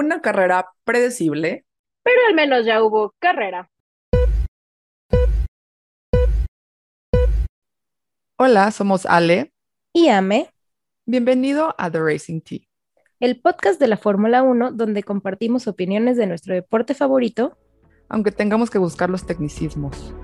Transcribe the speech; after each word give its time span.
Una 0.00 0.20
carrera 0.20 0.70
predecible. 0.84 1.66
Pero 2.04 2.20
al 2.28 2.34
menos 2.36 2.64
ya 2.64 2.84
hubo 2.84 3.16
carrera. 3.18 3.68
Hola, 8.36 8.70
somos 8.70 9.06
Ale. 9.06 9.52
Y 9.92 10.06
Ame. 10.06 10.54
Bienvenido 11.04 11.74
a 11.78 11.90
The 11.90 11.98
Racing 11.98 12.42
Tea. 12.42 12.60
El 13.18 13.40
podcast 13.40 13.80
de 13.80 13.88
la 13.88 13.96
Fórmula 13.96 14.44
1 14.44 14.70
donde 14.70 15.02
compartimos 15.02 15.66
opiniones 15.66 16.16
de 16.16 16.28
nuestro 16.28 16.54
deporte 16.54 16.94
favorito. 16.94 17.58
Aunque 18.08 18.30
tengamos 18.30 18.70
que 18.70 18.78
buscar 18.78 19.10
los 19.10 19.26
tecnicismos. 19.26 20.14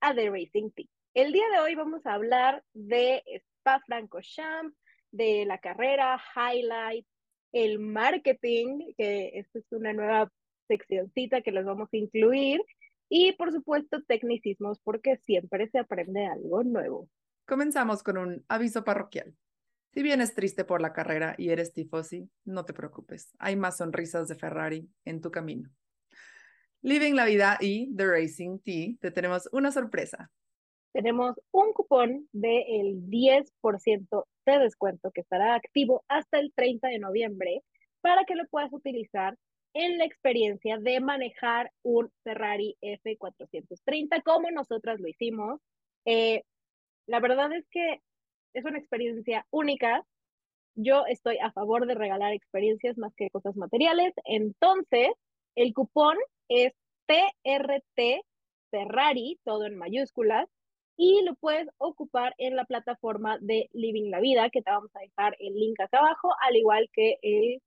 A 0.00 0.14
The 0.14 0.30
Racing 0.30 0.70
Tea. 0.70 0.86
El 1.12 1.34
día 1.34 1.44
de 1.52 1.60
hoy 1.60 1.74
vamos 1.74 2.06
a 2.06 2.14
hablar 2.14 2.64
de 2.72 3.22
Spa-Francorchamps, 3.26 4.74
de 5.12 5.44
la 5.46 5.58
carrera, 5.58 6.20
highlight, 6.34 7.06
el 7.52 7.78
marketing, 7.78 8.94
que 8.96 9.30
esta 9.34 9.58
es 9.58 9.66
una 9.70 9.92
nueva 9.92 10.32
seccioncita 10.68 11.42
que 11.42 11.52
les 11.52 11.64
vamos 11.64 11.88
a 11.92 11.96
incluir, 11.96 12.60
y 13.08 13.32
por 13.32 13.52
supuesto 13.52 14.02
tecnicismos, 14.02 14.80
porque 14.80 15.18
siempre 15.18 15.68
se 15.68 15.78
aprende 15.78 16.26
algo 16.26 16.64
nuevo. 16.64 17.08
Comenzamos 17.46 18.02
con 18.02 18.16
un 18.16 18.44
aviso 18.48 18.84
parroquial. 18.84 19.34
Si 19.92 20.02
vienes 20.02 20.34
triste 20.34 20.64
por 20.64 20.80
la 20.80 20.94
carrera 20.94 21.34
y 21.36 21.50
eres 21.50 21.74
tifosi, 21.74 22.30
no 22.44 22.64
te 22.64 22.72
preocupes, 22.72 23.34
hay 23.38 23.56
más 23.56 23.76
sonrisas 23.76 24.28
de 24.28 24.36
Ferrari 24.36 24.88
en 25.04 25.20
tu 25.20 25.30
camino. 25.30 25.68
Living 26.80 27.12
la 27.12 27.26
Vida 27.26 27.58
y 27.60 27.94
The 27.94 28.06
Racing 28.06 28.58
Tea, 28.60 28.94
te 28.98 29.10
tenemos 29.10 29.48
una 29.52 29.70
sorpresa. 29.70 30.30
Tenemos 30.92 31.36
un 31.52 31.72
cupón 31.72 32.28
del 32.32 33.08
10% 33.08 34.24
de 34.46 34.58
descuento 34.58 35.10
que 35.10 35.22
estará 35.22 35.54
activo 35.54 36.04
hasta 36.08 36.38
el 36.38 36.52
30 36.54 36.88
de 36.88 36.98
noviembre 36.98 37.62
para 38.02 38.24
que 38.24 38.34
lo 38.34 38.46
puedas 38.48 38.72
utilizar 38.72 39.36
en 39.74 39.96
la 39.96 40.04
experiencia 40.04 40.78
de 40.78 41.00
manejar 41.00 41.70
un 41.82 42.10
Ferrari 42.24 42.76
F430 42.82 44.22
como 44.22 44.50
nosotras 44.50 45.00
lo 45.00 45.08
hicimos. 45.08 45.60
Eh, 46.04 46.42
la 47.06 47.20
verdad 47.20 47.52
es 47.52 47.66
que 47.70 48.00
es 48.52 48.64
una 48.64 48.78
experiencia 48.78 49.46
única. 49.50 50.04
Yo 50.74 51.06
estoy 51.06 51.38
a 51.38 51.52
favor 51.52 51.86
de 51.86 51.94
regalar 51.94 52.32
experiencias 52.32 52.98
más 52.98 53.14
que 53.14 53.30
cosas 53.30 53.56
materiales. 53.56 54.12
Entonces, 54.24 55.08
el 55.54 55.72
cupón 55.72 56.16
es 56.48 56.72
TRT 57.06 58.24
Ferrari, 58.70 59.38
todo 59.44 59.66
en 59.66 59.76
mayúsculas, 59.76 60.48
y 60.96 61.22
lo 61.24 61.34
puedes 61.34 61.68
ocupar 61.78 62.34
en 62.38 62.56
la 62.56 62.64
plataforma 62.64 63.38
de 63.40 63.68
Living 63.72 64.10
la 64.10 64.20
Vida, 64.20 64.50
que 64.50 64.62
te 64.62 64.70
vamos 64.70 64.90
a 64.94 65.00
dejar 65.00 65.36
el 65.38 65.54
link 65.54 65.80
acá 65.80 65.98
abajo, 65.98 66.30
al 66.40 66.56
igual 66.56 66.88
que 66.92 67.18
el 67.22 67.62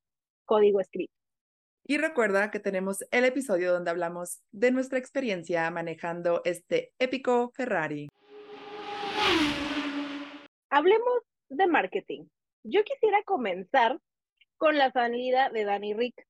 código 0.45 0.79
escrito. 0.79 1.13
Y 1.87 1.97
recuerda 1.97 2.49
que 2.49 2.59
tenemos 2.59 3.05
el 3.11 3.25
episodio 3.25 3.71
donde 3.71 3.91
hablamos 3.91 4.41
de 4.51 4.71
nuestra 4.71 4.97
experiencia 4.97 5.69
manejando 5.69 6.41
este 6.43 6.93
épico 6.97 7.51
Ferrari. 7.53 8.07
Hablemos 10.69 11.19
de 11.49 11.67
marketing. 11.67 12.25
Yo 12.63 12.83
quisiera 12.83 13.21
comenzar 13.23 13.99
con 14.57 14.77
la 14.77 14.91
salida 14.91 15.49
de 15.49 15.63
Danny 15.63 15.93
Rick. 15.93 16.25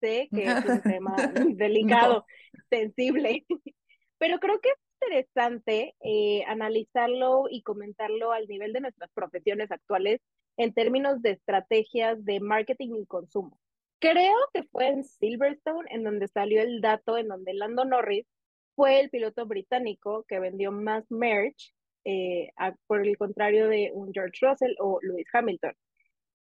Sé 0.00 0.28
que 0.32 0.44
es 0.44 0.64
un 0.64 0.80
tema 0.82 1.16
delicado, 1.48 2.24
sensible, 2.70 3.44
pero 4.18 4.38
creo 4.38 4.60
que 4.60 4.68
es 4.68 4.76
interesante 5.00 5.94
eh, 6.00 6.44
analizarlo 6.46 7.46
y 7.50 7.62
comentarlo 7.62 8.32
al 8.32 8.46
nivel 8.46 8.72
de 8.72 8.80
nuestras 8.80 9.10
profesiones 9.12 9.70
actuales 9.70 10.20
en 10.56 10.72
términos 10.72 11.22
de 11.22 11.32
estrategias 11.32 12.24
de 12.24 12.40
marketing 12.40 12.94
y 12.96 13.06
consumo. 13.06 13.58
Creo 13.98 14.36
que 14.54 14.62
fue 14.64 14.88
en 14.88 15.04
Silverstone 15.04 15.88
en 15.90 16.04
donde 16.04 16.28
salió 16.28 16.62
el 16.62 16.80
dato 16.80 17.18
en 17.18 17.28
donde 17.28 17.54
Lando 17.54 17.84
Norris 17.84 18.26
fue 18.74 19.00
el 19.00 19.10
piloto 19.10 19.46
británico 19.46 20.24
que 20.28 20.38
vendió 20.38 20.72
más 20.72 21.04
merch 21.10 21.74
eh, 22.04 22.50
por 22.86 23.06
el 23.06 23.16
contrario 23.16 23.68
de 23.68 23.90
un 23.92 24.12
George 24.12 24.38
Russell 24.40 24.74
o 24.78 24.98
Lewis 25.02 25.26
Hamilton. 25.32 25.74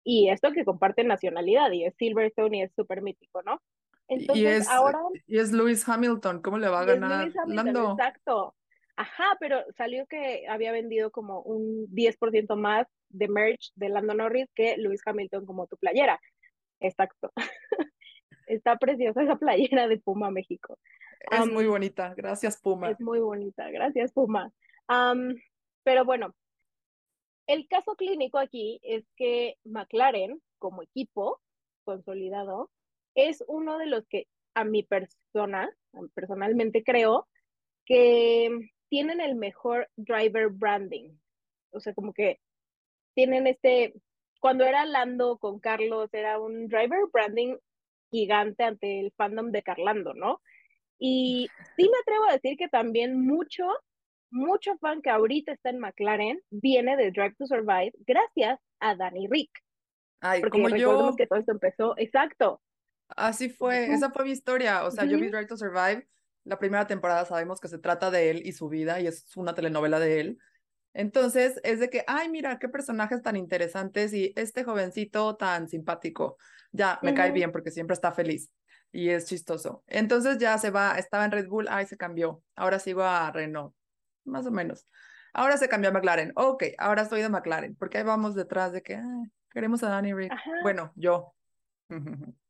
Y 0.04 0.30
esto 0.30 0.52
que 0.52 0.66
comparte 0.66 1.04
nacionalidad 1.04 1.72
y 1.72 1.86
es 1.86 1.96
Silverstone 1.98 2.58
y 2.58 2.62
es 2.64 2.74
súper 2.74 3.02
mítico, 3.02 3.42
¿no? 3.44 3.62
Entonces, 4.10 4.44
y 4.44 4.48
es, 4.48 4.68
ahora... 4.68 5.00
Y 5.28 5.38
es 5.38 5.52
Lewis 5.52 5.88
Hamilton, 5.88 6.42
¿cómo 6.42 6.58
le 6.58 6.68
va 6.68 6.82
a 6.82 6.86
ganar 6.86 7.32
Lando? 7.48 7.92
Exacto. 7.92 8.56
Ajá, 8.96 9.38
pero 9.40 9.64
salió 9.78 10.06
que 10.08 10.46
había 10.50 10.74
vendido 10.74 11.12
como 11.12 11.42
un 11.42 11.88
10% 11.88 12.58
más 12.58 12.86
de 13.08 13.30
merch 13.30 13.72
de 13.76 13.88
Lando 13.90 14.14
Norris 14.14 14.50
que 14.54 14.76
Lewis 14.78 15.02
Hamilton 15.06 15.46
como 15.46 15.68
tu 15.68 15.78
playera. 15.78 16.20
Exacto. 16.82 17.32
Está 18.48 18.78
preciosa 18.78 19.24
esa 19.24 19.36
playera 19.38 19.88
de 19.88 20.00
Puma 20.00 20.32
México. 20.32 20.78
Es 21.32 21.46
muy 21.46 21.68
bonita, 21.68 22.14
gracias 22.16 22.60
Puma. 22.60 22.90
Es 22.90 23.00
muy 23.00 23.20
bonita, 23.20 23.70
gracias 23.70 24.12
Puma. 24.12 24.52
pero 25.84 26.04
bueno, 26.04 26.34
el 27.48 27.68
caso 27.68 27.96
clínico 27.96 28.38
aquí 28.38 28.80
es 28.84 29.06
que 29.16 29.58
McLaren, 29.64 30.42
como 30.58 30.84
equipo 30.84 31.40
consolidado, 31.84 32.70
es 33.16 33.44
uno 33.48 33.78
de 33.78 33.88
los 33.88 34.06
que 34.08 34.28
a 34.54 34.64
mi 34.64 34.84
persona, 34.84 35.70
personalmente 36.14 36.84
creo, 36.84 37.28
que 37.86 38.72
tienen 38.90 39.22
el 39.22 39.36
mejor 39.36 39.90
driver 39.96 40.50
branding. 40.50 41.18
O 41.72 41.80
sea, 41.80 41.94
como 41.94 42.14
que 42.14 42.40
tienen 43.14 43.48
este, 43.48 43.94
cuando 44.40 44.66
era 44.66 44.86
Lando 44.86 45.38
con 45.38 45.60
Carlos, 45.60 46.10
era 46.14 46.40
un 46.40 46.68
driver 46.68 47.02
branding 47.12 47.56
gigante 48.12 48.64
ante 48.64 49.00
el 49.00 49.12
fandom 49.16 49.52
de 49.52 49.62
Carlando, 49.62 50.14
¿no? 50.14 50.42
Y 50.98 51.48
sí 51.76 51.90
me 51.90 51.98
atrevo 52.02 52.26
a 52.26 52.34
decir 52.34 52.58
que 52.58 52.68
también 52.68 53.26
mucho, 53.26 53.66
mucho 54.32 54.78
fan 54.78 55.02
que 55.02 55.10
ahorita 55.10 55.54
está 55.54 55.70
en 55.70 55.80
McLaren 55.80 56.42
viene 56.50 56.98
de 56.98 57.12
Drive 57.12 57.36
to 57.38 57.46
Survive 57.46 57.94
gracias 58.00 58.60
a 58.80 58.96
Danny 58.96 59.28
Rick. 59.28 59.52
Ay, 60.22 60.42
Porque 60.42 60.62
como 60.62 60.76
yo. 60.76 61.16
que 61.16 61.28
todo 61.28 61.40
esto 61.40 61.54
empezó, 61.54 61.94
exacto, 61.98 62.62
Así 63.10 63.50
fue, 63.50 63.92
esa 63.94 64.12
fue 64.12 64.26
mi 64.26 64.32
historia. 64.32 64.84
O 64.84 64.92
sea, 64.92 65.06
yo 65.06 65.20
vi 65.20 65.30
Drive 65.30 65.48
to 65.48 65.58
Survive. 65.58 66.08
La 66.44 66.58
primera 66.58 66.88
temporada 66.88 67.26
sabemos 67.26 67.60
que 67.60 67.68
se 67.68 67.78
trata 67.78 68.12
de 68.12 68.30
él 68.30 68.42
y 68.46 68.54
su 68.54 68.70
vida 68.70 69.00
y 69.00 69.08
es 69.08 69.36
una 69.36 69.54
telenovela 69.54 70.00
de 70.00 70.20
él. 70.20 70.40
Entonces 70.94 71.60
es 71.64 71.80
de 71.80 71.90
que, 71.90 72.04
ay, 72.08 72.30
mira, 72.30 72.58
qué 72.60 72.70
personajes 72.70 73.22
tan 73.22 73.36
interesantes 73.36 74.14
y 74.14 74.34
este 74.36 74.64
jovencito 74.64 75.36
tan 75.36 75.68
simpático. 75.68 76.38
Ya, 76.72 77.00
me 77.02 77.14
cae 77.14 77.32
bien 77.32 77.52
porque 77.52 77.72
siempre 77.72 77.94
está 77.94 78.12
feliz 78.12 78.52
y 78.92 79.10
es 79.10 79.26
chistoso. 79.26 79.84
Entonces 79.88 80.38
ya 80.38 80.58
se 80.58 80.72
va, 80.72 80.98
estaba 80.98 81.26
en 81.26 81.32
Red 81.32 81.48
Bull, 81.48 81.68
ay, 81.70 81.86
se 81.86 81.98
cambió. 81.98 82.44
Ahora 82.56 82.80
sigo 82.80 83.04
a 83.04 83.32
Renault, 83.32 83.74
más 84.26 84.46
o 84.46 84.52
menos. 84.52 84.88
Ahora 85.34 85.58
se 85.58 85.70
cambió 85.70 85.90
a 85.90 85.94
McLaren. 85.94 86.32
Ok, 86.36 86.64
ahora 86.78 87.04
estoy 87.04 87.22
de 87.22 87.30
McLaren, 87.30 87.76
porque 87.76 88.00
ahí 88.00 88.04
vamos 88.04 88.36
detrás 88.36 88.72
de 88.72 88.82
que 88.82 89.02
queremos 89.52 89.84
a 89.84 89.90
Danny 89.90 90.14
Rick. 90.14 90.34
Bueno, 90.64 90.92
yo. 90.96 91.34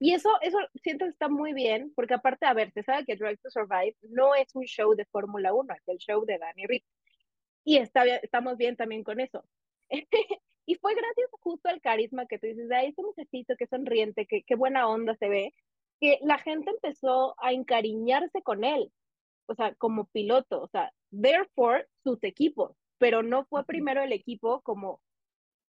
Y 0.00 0.14
eso, 0.14 0.30
eso 0.40 0.58
siento 0.82 1.04
que 1.04 1.10
está 1.10 1.28
muy 1.28 1.52
bien, 1.52 1.92
porque 1.94 2.14
aparte, 2.14 2.46
a 2.46 2.54
ver, 2.54 2.72
se 2.72 2.82
sabe 2.82 3.04
que 3.04 3.16
Drive 3.16 3.36
to 3.42 3.50
Survive 3.50 3.94
no 4.00 4.34
es 4.34 4.48
un 4.54 4.64
show 4.64 4.94
de 4.94 5.04
Fórmula 5.04 5.52
1, 5.52 5.74
es 5.74 5.88
el 5.88 5.98
show 5.98 6.24
de 6.24 6.38
Danny 6.38 6.66
Rick. 6.66 6.84
Y 7.64 7.76
está, 7.76 8.06
estamos 8.06 8.56
bien 8.56 8.76
también 8.76 9.04
con 9.04 9.20
eso. 9.20 9.44
y 10.66 10.74
fue 10.76 10.94
gracias 10.94 11.28
justo 11.40 11.68
al 11.68 11.82
carisma 11.82 12.26
que 12.26 12.38
tú 12.38 12.46
dices, 12.46 12.70
ay, 12.70 12.88
ese 12.88 13.02
muchachito, 13.02 13.54
qué 13.58 13.66
sonriente, 13.66 14.26
qué 14.26 14.54
buena 14.56 14.88
onda 14.88 15.14
se 15.16 15.28
ve, 15.28 15.54
que 16.00 16.18
la 16.22 16.38
gente 16.38 16.70
empezó 16.70 17.34
a 17.38 17.52
encariñarse 17.52 18.42
con 18.42 18.64
él, 18.64 18.90
o 19.46 19.54
sea, 19.54 19.74
como 19.74 20.06
piloto, 20.06 20.62
o 20.62 20.68
sea, 20.68 20.92
therefore 21.10 21.86
sus 22.02 22.24
equipos, 22.24 22.74
pero 22.96 23.22
no 23.22 23.44
fue 23.44 23.64
primero 23.66 24.02
el 24.02 24.12
equipo 24.12 24.62
como, 24.62 25.02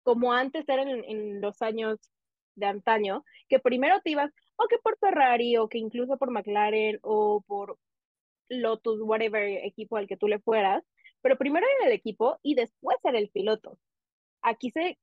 como 0.05 0.33
antes 0.33 0.69
era 0.69 0.83
en, 0.83 1.05
en 1.05 1.41
los 1.41 1.61
años 1.61 1.99
de 2.55 2.67
antaño, 2.67 3.25
que 3.49 3.59
primero 3.59 4.01
te 4.03 4.11
ibas 4.11 4.33
o 4.57 4.67
que 4.69 4.79
por 4.79 4.99
Ferrari 4.99 5.57
o 5.57 5.69
que 5.69 5.79
incluso 5.79 6.19
por 6.19 6.31
McLaren 6.31 6.99
o 7.03 7.43
por 7.47 7.79
Lotus, 8.49 9.01
whatever 9.03 9.43
equipo 9.65 9.97
al 9.97 10.07
que 10.07 10.17
tú 10.17 10.29
le 10.29 10.39
fueras, 10.41 10.85
pero 11.23 11.39
primero 11.39 11.67
era 11.79 11.89
el 11.89 11.95
equipo 11.95 12.39
y 12.43 12.55
después 12.55 12.99
era 13.05 13.19
el 13.19 13.31
piloto. 13.31 13.79
Aquí 14.43 14.71
se, 14.71 14.99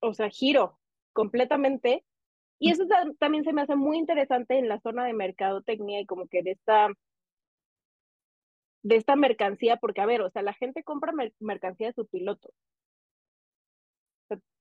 o 0.00 0.14
sea, 0.14 0.30
giro 0.30 0.78
completamente 1.12 2.04
y 2.58 2.70
eso 2.70 2.84
también 3.18 3.44
se 3.44 3.52
me 3.52 3.62
hace 3.62 3.76
muy 3.76 3.98
interesante 3.98 4.58
en 4.58 4.68
la 4.68 4.80
zona 4.80 5.04
de 5.04 5.14
mercadotecnia 5.14 6.00
y 6.00 6.06
como 6.06 6.28
que 6.28 6.42
de 6.42 6.52
esta 6.52 6.88
de 8.82 8.96
esta 8.96 9.16
mercancía, 9.16 9.76
porque 9.76 10.00
a 10.00 10.06
ver, 10.06 10.22
o 10.22 10.30
sea, 10.30 10.42
la 10.42 10.54
gente 10.54 10.82
compra 10.82 11.12
mercancía 11.38 11.88
de 11.88 11.92
su 11.92 12.06
piloto, 12.06 12.50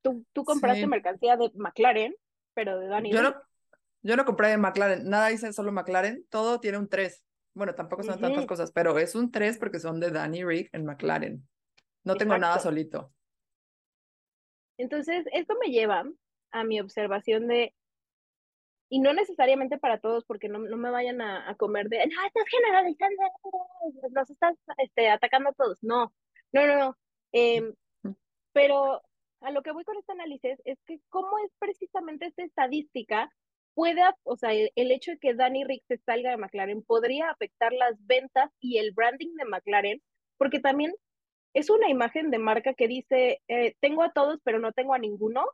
Tú, 0.02 0.26
tú 0.34 0.44
compraste 0.44 0.88
mercancía 0.88 1.36
de 1.36 1.52
McLaren, 1.56 2.16
pero 2.54 2.80
de 2.80 2.88
Danny 2.88 3.12
yo 3.12 3.22
No, 3.22 3.36
yo 4.02 4.16
no 4.16 4.26
compré 4.26 4.50
de 4.50 4.58
McLaren, 4.58 5.10
nada 5.10 5.28
dice 5.28 5.52
solo 5.52 5.72
McLaren, 5.72 6.26
todo 6.30 6.60
tiene 6.60 6.78
un 6.78 6.88
3. 6.88 7.24
Bueno, 7.54 7.76
tampoco 7.76 8.04
son 8.04 8.20
tantas 8.20 8.46
cosas, 8.46 8.72
pero 8.72 8.98
es 8.98 9.16
un 9.16 9.32
3 9.32 9.58
porque 9.58 9.80
son 9.80 10.00
de 10.00 10.12
Danny 10.12 10.44
Rick 10.44 10.70
en 10.74 10.86
McLaren. 10.86 11.48
No 12.04 12.16
tengo 12.16 12.38
nada 12.38 12.60
solito. 12.60 13.12
Entonces, 14.78 15.26
esto 15.34 15.56
me 15.60 15.72
lleva 15.72 16.06
a 16.52 16.64
mi 16.64 16.80
observación 16.80 17.48
de, 17.48 17.76
y 18.90 19.00
no 19.00 19.14
necesariamente 19.14 19.78
para 19.78 20.00
todos, 20.00 20.26
porque 20.26 20.50
no, 20.50 20.60
no 20.60 20.78
me 20.78 20.90
vayan 20.90 21.22
a, 21.22 21.54
comer 21.56 21.90
de, 21.90 21.98
no, 21.98 22.26
estás 22.26 22.46
generalizando, 22.50 23.24
nos 24.12 24.30
estás 24.30 24.58
este, 24.78 25.10
atacando 25.10 25.50
a 25.50 25.54
todos. 25.54 25.78
No, 25.84 26.14
no, 26.52 26.66
no, 26.66 26.80
no. 26.80 26.98
Em, 27.32 27.76
pero 28.52 29.02
a 29.42 29.52
lo 29.52 29.62
que 29.62 29.72
voy 29.72 29.84
con 29.84 29.98
este 29.98 30.12
análisis 30.12 30.60
es 30.66 30.78
que 30.86 31.00
cómo 31.10 31.38
es 31.46 31.52
precisamente 31.60 32.26
esta 32.26 32.44
estadística 32.44 33.32
puede, 33.74 34.02
o 34.24 34.36
sea, 34.36 34.52
el, 34.54 34.92
hecho 34.92 35.12
de 35.12 35.20
que 35.20 35.34
Danny 35.34 35.64
Rick 35.64 35.84
se 35.88 35.98
salga 35.98 36.32
de 36.32 36.38
McLaren 36.38 36.84
podría 36.84 37.30
afectar 37.30 37.72
las 37.72 37.96
ventas 38.06 38.52
y 38.60 38.78
el 38.78 38.92
branding 38.92 39.36
de 39.36 39.46
McLaren, 39.46 40.02
porque 40.38 40.60
también 40.60 40.94
es 41.54 41.70
una 41.70 41.90
imagen 41.90 42.30
de 42.32 42.40
marca 42.40 42.74
que 42.74 42.88
dice, 42.88 43.42
eh, 43.48 43.76
tengo 43.80 44.04
a 44.04 44.12
todos, 44.12 44.40
pero 44.44 44.60
no 44.60 44.74
tengo 44.74 44.94
a 44.94 45.00
ninguno, 45.00 45.46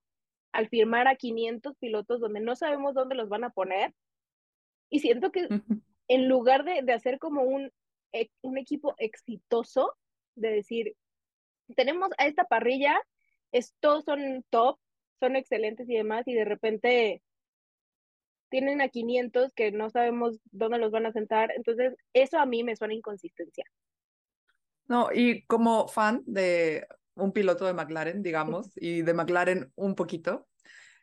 al 0.51 0.69
firmar 0.69 1.07
a 1.07 1.15
500 1.15 1.75
pilotos 1.77 2.19
donde 2.19 2.39
no 2.39 2.55
sabemos 2.55 2.93
dónde 2.93 3.15
los 3.15 3.29
van 3.29 3.43
a 3.43 3.49
poner. 3.49 3.93
Y 4.89 4.99
siento 4.99 5.31
que 5.31 5.47
en 6.07 6.27
lugar 6.27 6.63
de, 6.63 6.81
de 6.81 6.93
hacer 6.93 7.19
como 7.19 7.43
un, 7.43 7.71
e, 8.13 8.29
un 8.41 8.57
equipo 8.57 8.95
exitoso, 8.97 9.93
de 10.35 10.49
decir, 10.49 10.95
tenemos 11.75 12.09
a 12.17 12.27
esta 12.27 12.45
parrilla, 12.45 12.99
estos 13.51 14.03
son 14.05 14.43
top, 14.49 14.77
son 15.19 15.35
excelentes 15.35 15.89
y 15.89 15.95
demás, 15.95 16.27
y 16.27 16.33
de 16.33 16.45
repente 16.45 17.21
tienen 18.49 18.81
a 18.81 18.89
500 18.89 19.53
que 19.53 19.71
no 19.71 19.89
sabemos 19.89 20.39
dónde 20.51 20.77
los 20.77 20.91
van 20.91 21.05
a 21.05 21.11
sentar. 21.11 21.51
Entonces, 21.55 21.95
eso 22.13 22.39
a 22.39 22.45
mí 22.45 22.63
me 22.63 22.75
suena 22.75 22.93
inconsistencia. 22.93 23.65
No, 24.87 25.09
y 25.13 25.45
como 25.45 25.87
fan 25.87 26.21
de 26.25 26.87
un 27.15 27.31
piloto 27.31 27.65
de 27.65 27.73
McLaren, 27.73 28.21
digamos, 28.21 28.71
y 28.75 29.01
de 29.01 29.13
McLaren 29.13 29.71
un 29.75 29.95
poquito. 29.95 30.47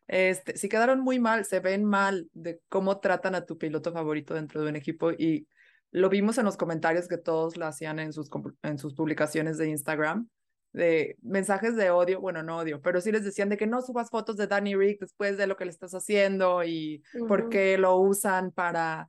Este, 0.08 0.56
si 0.56 0.68
quedaron 0.68 1.00
muy 1.00 1.18
mal, 1.18 1.44
se 1.44 1.60
ven 1.60 1.84
mal 1.84 2.28
de 2.32 2.60
cómo 2.68 3.00
tratan 3.00 3.34
a 3.34 3.46
tu 3.46 3.56
piloto 3.56 3.92
favorito 3.92 4.34
dentro 4.34 4.62
de 4.62 4.68
un 4.68 4.76
equipo 4.76 5.12
y 5.12 5.46
lo 5.90 6.08
vimos 6.08 6.38
en 6.38 6.44
los 6.44 6.56
comentarios 6.56 7.06
que 7.06 7.18
todos 7.18 7.56
lo 7.56 7.66
hacían 7.66 7.98
en 7.98 8.12
sus, 8.12 8.30
en 8.62 8.78
sus 8.78 8.94
publicaciones 8.94 9.58
de 9.58 9.68
Instagram, 9.68 10.28
de 10.72 11.16
mensajes 11.22 11.76
de 11.76 11.90
odio, 11.90 12.20
bueno, 12.20 12.42
no 12.42 12.58
odio, 12.58 12.80
pero 12.80 13.00
sí 13.00 13.12
les 13.12 13.24
decían 13.24 13.48
de 13.48 13.56
que 13.56 13.66
no 13.66 13.82
subas 13.82 14.10
fotos 14.10 14.36
de 14.36 14.46
Danny 14.46 14.74
Rick 14.74 15.00
después 15.00 15.36
de 15.36 15.46
lo 15.46 15.56
que 15.56 15.64
le 15.64 15.70
estás 15.70 15.94
haciendo 15.94 16.64
y 16.64 17.02
porque 17.28 17.76
lo 17.78 17.96
usan 17.96 18.52
para 18.52 19.06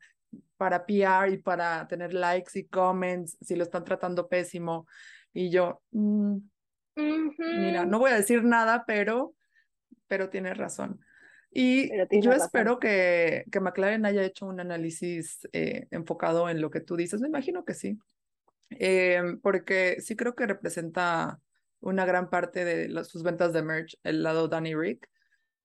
para 0.57 0.85
PR 0.85 1.31
y 1.31 1.37
para 1.37 1.87
tener 1.87 2.13
likes 2.13 2.57
y 2.57 2.65
comments, 2.65 3.37
si 3.41 3.55
lo 3.55 3.63
están 3.63 3.83
tratando 3.83 4.29
pésimo. 4.29 4.87
Y 5.33 5.49
yo, 5.49 5.81
mm, 5.91 6.37
Mira, 6.95 7.85
no 7.85 7.99
voy 7.99 8.11
a 8.11 8.15
decir 8.15 8.43
nada, 8.43 8.85
pero, 8.85 9.35
pero 10.07 10.29
tienes 10.29 10.57
razón. 10.57 10.99
Y 11.51 11.89
yo 12.19 12.31
espero 12.31 12.79
que, 12.79 13.45
que 13.51 13.59
McLaren 13.59 14.05
haya 14.05 14.23
hecho 14.23 14.47
un 14.47 14.59
análisis 14.59 15.47
eh, 15.53 15.87
enfocado 15.91 16.49
en 16.49 16.61
lo 16.61 16.71
que 16.71 16.81
tú 16.81 16.95
dices. 16.95 17.21
Me 17.21 17.27
imagino 17.27 17.63
que 17.63 17.75
sí. 17.75 17.99
Em, 18.71 19.39
porque 19.39 19.97
sí 20.01 20.15
creo 20.15 20.33
que 20.33 20.47
representa 20.47 21.39
una 21.83 22.05
gran 22.05 22.29
parte 22.29 22.65
de 22.65 23.03
sus 23.03 23.23
ventas 23.23 23.53
de 23.53 23.61
merch, 23.61 23.97
el 24.03 24.23
lado 24.23 24.47
Danny 24.47 24.73
Rick. 24.73 25.09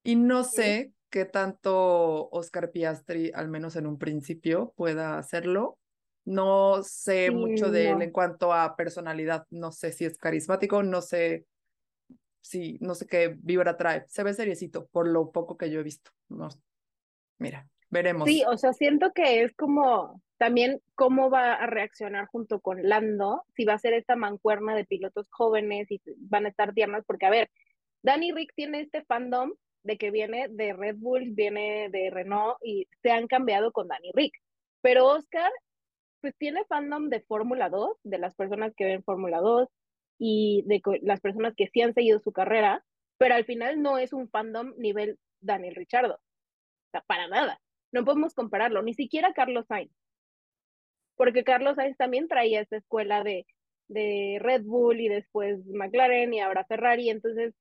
Y 0.02 0.16
no 0.16 0.44
sé 0.44 0.92
qué 1.10 1.24
tanto 1.24 2.28
Oscar 2.30 2.70
Piastri, 2.70 3.30
al 3.34 3.48
menos 3.48 3.76
en 3.76 3.86
un 3.86 3.98
principio, 3.98 4.72
pueda 4.76 5.18
hacerlo. 5.18 5.78
No 6.24 6.82
sé 6.82 7.30
mucho 7.30 7.70
de 7.70 7.90
él 7.90 8.02
en 8.02 8.10
cuanto 8.10 8.52
a 8.52 8.76
personalidad, 8.76 9.46
no 9.50 9.72
sé 9.72 9.92
si 9.92 10.04
es 10.04 10.18
carismático, 10.18 10.82
no 10.82 11.00
sé 11.00 11.46
si, 12.42 12.78
no 12.80 12.94
sé 12.94 13.06
qué 13.06 13.36
vibra 13.38 13.76
trae. 13.76 14.04
Se 14.08 14.22
ve 14.22 14.34
seriecito 14.34 14.86
por 14.88 15.08
lo 15.08 15.30
poco 15.30 15.56
que 15.56 15.70
yo 15.70 15.80
he 15.80 15.84
visto. 15.84 16.10
No, 16.28 16.48
mira, 17.38 17.66
veremos. 17.88 18.28
Sí, 18.28 18.42
o 18.46 18.56
sea, 18.58 18.72
siento 18.72 19.12
que 19.14 19.42
es 19.42 19.54
como 19.54 20.20
también 20.38 20.80
cómo 20.94 21.30
va 21.30 21.54
a 21.54 21.66
reaccionar 21.66 22.26
junto 22.26 22.60
con 22.60 22.88
Lando, 22.88 23.42
si 23.54 23.64
va 23.64 23.74
a 23.74 23.78
ser 23.78 23.92
esta 23.92 24.16
mancuerna 24.16 24.74
de 24.74 24.84
pilotos 24.84 25.28
jóvenes 25.30 25.90
y 25.90 26.00
van 26.16 26.46
a 26.46 26.48
estar 26.48 26.72
tiernas, 26.72 27.04
porque 27.06 27.26
a 27.26 27.30
ver, 27.30 27.50
Danny 28.02 28.32
Rick 28.32 28.52
tiene 28.54 28.80
este 28.80 29.04
fandom 29.04 29.52
de 29.82 29.98
que 29.98 30.10
viene 30.10 30.48
de 30.48 30.72
Red 30.72 30.96
Bull, 30.98 31.30
viene 31.32 31.88
de 31.90 32.10
Renault 32.10 32.58
y 32.62 32.86
se 33.02 33.10
han 33.10 33.26
cambiado 33.26 33.72
con 33.72 33.88
Danny 33.88 34.10
Rick. 34.14 34.34
Pero 34.80 35.06
Oscar 35.06 35.50
pues 36.20 36.34
tiene 36.36 36.64
fandom 36.64 37.08
de 37.08 37.20
Fórmula 37.20 37.68
2, 37.68 37.98
de 38.02 38.18
las 38.18 38.34
personas 38.34 38.74
que 38.76 38.84
ven 38.84 39.04
Fórmula 39.04 39.38
2 39.38 39.68
y 40.18 40.62
de 40.66 40.80
las 41.02 41.20
personas 41.20 41.54
que 41.56 41.68
sí 41.68 41.80
han 41.80 41.94
seguido 41.94 42.18
su 42.18 42.32
carrera, 42.32 42.84
pero 43.18 43.34
al 43.34 43.44
final 43.44 43.82
no 43.82 43.98
es 43.98 44.12
un 44.12 44.28
fandom 44.28 44.74
nivel 44.78 45.18
Daniel 45.40 45.76
Richardo. 45.76 46.14
O 46.14 46.90
sea, 46.92 47.02
para 47.02 47.28
nada. 47.28 47.60
No 47.92 48.04
podemos 48.04 48.34
compararlo, 48.34 48.82
ni 48.82 48.94
siquiera 48.94 49.32
Carlos 49.32 49.66
Sainz. 49.66 49.92
Porque 51.18 51.44
Carlos 51.44 51.76
Sainz 51.76 51.98
también 51.98 52.28
traía 52.28 52.62
esta 52.62 52.78
escuela 52.78 53.22
de, 53.22 53.46
de 53.88 54.38
Red 54.40 54.62
Bull 54.62 55.00
y 55.00 55.08
después 55.08 55.66
McLaren 55.66 56.32
y 56.32 56.40
ahora 56.40 56.64
Ferrari. 56.64 57.10
Entonces, 57.10 57.54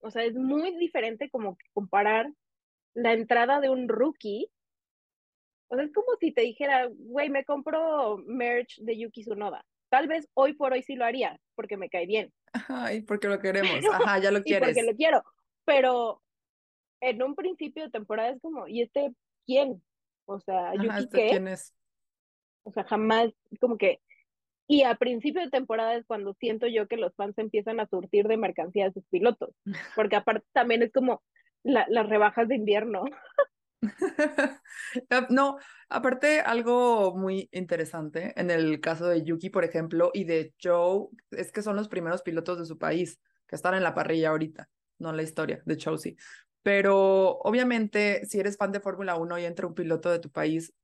o 0.00 0.10
sea, 0.10 0.24
es 0.24 0.34
muy 0.34 0.76
diferente 0.76 1.30
como 1.30 1.56
comparar 1.72 2.30
la 2.92 3.14
entrada 3.14 3.60
de 3.60 3.70
un 3.70 3.88
rookie 3.88 4.50
o 5.70 5.76
sea, 5.76 5.84
es 5.84 5.92
como 5.92 6.08
si 6.18 6.32
te 6.32 6.42
dijera, 6.42 6.88
güey, 6.90 7.30
me 7.30 7.44
compro 7.44 8.18
merch 8.26 8.78
de 8.80 8.98
Yuki 8.98 9.22
Tsunoda. 9.22 9.64
Tal 9.88 10.08
vez 10.08 10.28
hoy 10.34 10.54
por 10.54 10.72
hoy 10.72 10.82
sí 10.82 10.96
lo 10.96 11.04
haría, 11.04 11.40
porque 11.54 11.76
me 11.76 11.88
cae 11.88 12.06
bien. 12.06 12.32
Ay, 12.68 13.02
porque 13.02 13.28
lo 13.28 13.38
queremos. 13.38 13.70
Ajá, 13.92 14.18
ya 14.18 14.32
lo 14.32 14.42
quieres. 14.42 14.70
porque 14.70 14.82
lo 14.82 14.96
quiero. 14.96 15.22
Pero 15.64 16.22
en 17.00 17.22
un 17.22 17.36
principio 17.36 17.84
de 17.84 17.90
temporada 17.90 18.30
es 18.30 18.40
como, 18.40 18.66
¿y 18.66 18.82
este 18.82 19.12
quién? 19.46 19.80
O 20.24 20.40
sea, 20.40 20.74
Yuki 20.74 21.04
¿este 21.04 21.16
qué? 21.16 21.28
¿Quién 21.30 21.48
es? 21.48 21.72
O 22.64 22.72
sea, 22.72 22.84
jamás, 22.84 23.30
como 23.60 23.76
que. 23.78 24.00
Y 24.66 24.84
a 24.84 24.94
principio 24.94 25.42
de 25.42 25.50
temporada 25.50 25.96
es 25.96 26.06
cuando 26.06 26.34
siento 26.34 26.68
yo 26.68 26.86
que 26.86 26.96
los 26.96 27.14
fans 27.16 27.36
empiezan 27.38 27.80
a 27.80 27.88
surtir 27.88 28.28
de 28.28 28.36
mercancía 28.36 28.86
a 28.86 28.92
sus 28.92 29.04
pilotos. 29.10 29.50
Porque 29.96 30.16
aparte 30.16 30.46
también 30.52 30.82
es 30.82 30.92
como 30.92 31.22
las 31.62 32.08
rebajas 32.08 32.48
de 32.48 32.56
invierno. 32.56 33.04
no, 35.30 35.58
aparte 35.88 36.40
algo 36.40 37.16
muy 37.16 37.48
interesante 37.52 38.32
en 38.36 38.50
el 38.50 38.80
caso 38.80 39.06
de 39.06 39.22
Yuki, 39.22 39.50
por 39.50 39.64
ejemplo, 39.64 40.10
y 40.12 40.24
de 40.24 40.54
Joe, 40.62 41.08
es 41.30 41.52
que 41.52 41.62
son 41.62 41.76
los 41.76 41.88
primeros 41.88 42.22
pilotos 42.22 42.58
de 42.58 42.66
su 42.66 42.78
país 42.78 43.20
que 43.46 43.56
están 43.56 43.74
en 43.74 43.82
la 43.82 43.94
parrilla 43.94 44.30
ahorita, 44.30 44.68
no 44.98 45.10
en 45.10 45.16
la 45.16 45.22
historia 45.22 45.62
de 45.64 45.78
Joe, 45.82 45.98
sí. 45.98 46.16
Pero 46.62 47.38
obviamente, 47.38 48.26
si 48.26 48.38
eres 48.38 48.56
fan 48.56 48.70
de 48.70 48.80
Fórmula 48.80 49.16
1 49.16 49.38
y 49.38 49.44
entra 49.46 49.66
un 49.66 49.74
piloto 49.74 50.10
de 50.10 50.18
tu 50.18 50.30
país, 50.30 50.74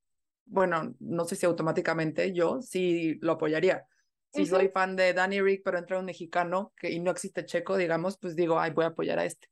bueno, 0.46 0.94
no 1.00 1.24
sé 1.24 1.36
si 1.36 1.44
automáticamente 1.44 2.32
yo 2.32 2.62
sí 2.62 3.18
lo 3.20 3.32
apoyaría. 3.32 3.84
Si 4.32 4.44
soy 4.44 4.68
fan 4.68 4.96
de 4.96 5.14
Danny 5.14 5.40
Rick, 5.40 5.62
pero 5.64 5.78
entra 5.78 5.98
un 5.98 6.04
mexicano 6.04 6.74
que, 6.76 6.90
y 6.90 7.00
no 7.00 7.10
existe 7.10 7.46
checo, 7.46 7.76
digamos, 7.76 8.18
pues 8.18 8.36
digo, 8.36 8.60
ay, 8.60 8.70
voy 8.70 8.84
a 8.84 8.88
apoyar 8.88 9.18
a 9.18 9.24
este. 9.24 9.48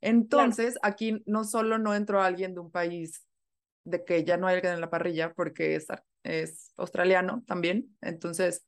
Entonces, 0.00 0.78
aquí 0.82 1.22
no 1.26 1.44
solo 1.44 1.78
no 1.78 1.94
entró 1.94 2.22
alguien 2.22 2.54
de 2.54 2.60
un 2.60 2.70
país 2.70 3.26
de 3.84 4.04
que 4.04 4.24
ya 4.24 4.36
no 4.36 4.46
hay 4.46 4.56
alguien 4.56 4.74
en 4.74 4.80
la 4.80 4.90
parrilla 4.90 5.32
porque 5.34 5.74
es, 5.74 5.86
es 6.22 6.72
australiano 6.76 7.42
también. 7.46 7.96
Entonces, 8.00 8.64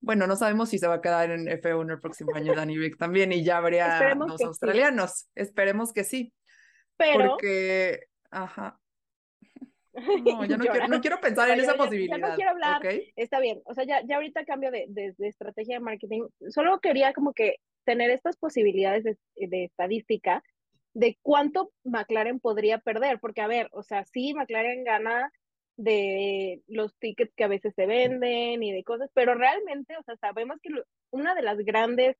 bueno, 0.00 0.26
no 0.26 0.36
sabemos 0.36 0.70
si 0.70 0.78
se 0.78 0.86
va 0.86 0.94
a 0.94 1.00
quedar 1.00 1.30
en 1.30 1.46
F1 1.46 1.92
el 1.92 2.00
próximo 2.00 2.34
año 2.34 2.54
Danny 2.54 2.78
Rick 2.78 2.96
también 2.96 3.32
y 3.32 3.44
ya 3.44 3.58
habría 3.58 4.14
dos 4.14 4.40
australianos. 4.40 5.28
Esperemos 5.34 5.92
que 5.92 6.04
sí. 6.04 6.32
Pero. 6.96 7.30
Porque, 7.30 8.06
ajá. 8.30 8.79
No, 10.24 10.44
ya 10.44 10.56
no, 10.58 10.64
quiero, 10.64 10.88
no 10.88 11.00
quiero 11.00 11.20
pensar 11.20 11.50
en 11.50 11.60
esa 11.60 11.74
posibilidad. 11.74 12.18
Ya 12.18 12.28
no 12.28 12.34
quiero 12.34 12.50
hablar. 12.50 12.82
Está 13.16 13.40
bien. 13.40 13.60
O 13.64 13.74
sea, 13.74 13.84
ya, 13.84 14.02
ya 14.06 14.16
ahorita 14.16 14.44
cambio 14.44 14.70
de, 14.70 14.86
de, 14.88 15.14
de, 15.16 15.28
estrategia 15.28 15.76
de 15.76 15.80
marketing. 15.80 16.22
Solo 16.48 16.80
quería 16.80 17.12
como 17.12 17.32
que 17.32 17.56
tener 17.84 18.10
estas 18.10 18.36
posibilidades 18.36 19.04
de, 19.36 19.64
estadística 19.64 20.42
de 20.92 21.18
cuánto 21.22 21.72
McLaren 21.84 22.40
podría 22.40 22.78
perder, 22.78 23.20
porque 23.20 23.40
a 23.40 23.46
ver, 23.46 23.68
o 23.72 23.82
sea, 23.82 24.04
sí, 24.04 24.34
McLaren 24.34 24.84
gana 24.84 25.32
de 25.76 26.62
los 26.66 26.96
tickets 26.98 27.32
que 27.34 27.44
a 27.44 27.48
veces 27.48 27.74
se 27.74 27.86
venden 27.86 28.62
y 28.62 28.72
de 28.72 28.84
cosas, 28.84 29.10
pero 29.14 29.34
realmente, 29.34 29.96
o 29.96 30.02
sea, 30.02 30.16
sabemos 30.16 30.58
que 30.62 30.70
una 31.10 31.34
de 31.34 31.42
las 31.42 31.58
grandes, 31.58 32.16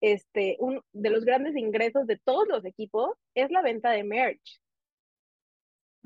este, 0.00 0.56
un, 0.58 0.82
de 0.92 1.10
los 1.10 1.24
grandes 1.24 1.56
ingresos 1.56 2.06
de 2.06 2.18
todos 2.18 2.48
los 2.48 2.64
equipos 2.64 3.10
es 3.34 3.50
la 3.50 3.62
venta 3.62 3.90
de 3.90 4.04
merch. 4.04 4.60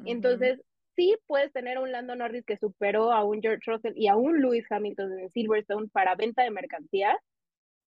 Entonces, 0.04 0.61
sí 0.96 1.16
puedes 1.26 1.52
tener 1.52 1.78
un 1.78 1.92
Lando 1.92 2.14
Norris 2.14 2.44
que 2.44 2.56
superó 2.56 3.12
a 3.12 3.25
un 3.25 3.40
George 3.40 3.70
Russell 3.70 3.94
y 3.96 4.08
a 4.08 4.16
un 4.16 4.40
Lewis 4.40 4.66
Hamilton 4.70 5.18
en 5.18 5.30
Silverstone 5.30 5.88
para 5.88 6.14
venta 6.14 6.42
de 6.42 6.50
mercancías, 6.50 7.16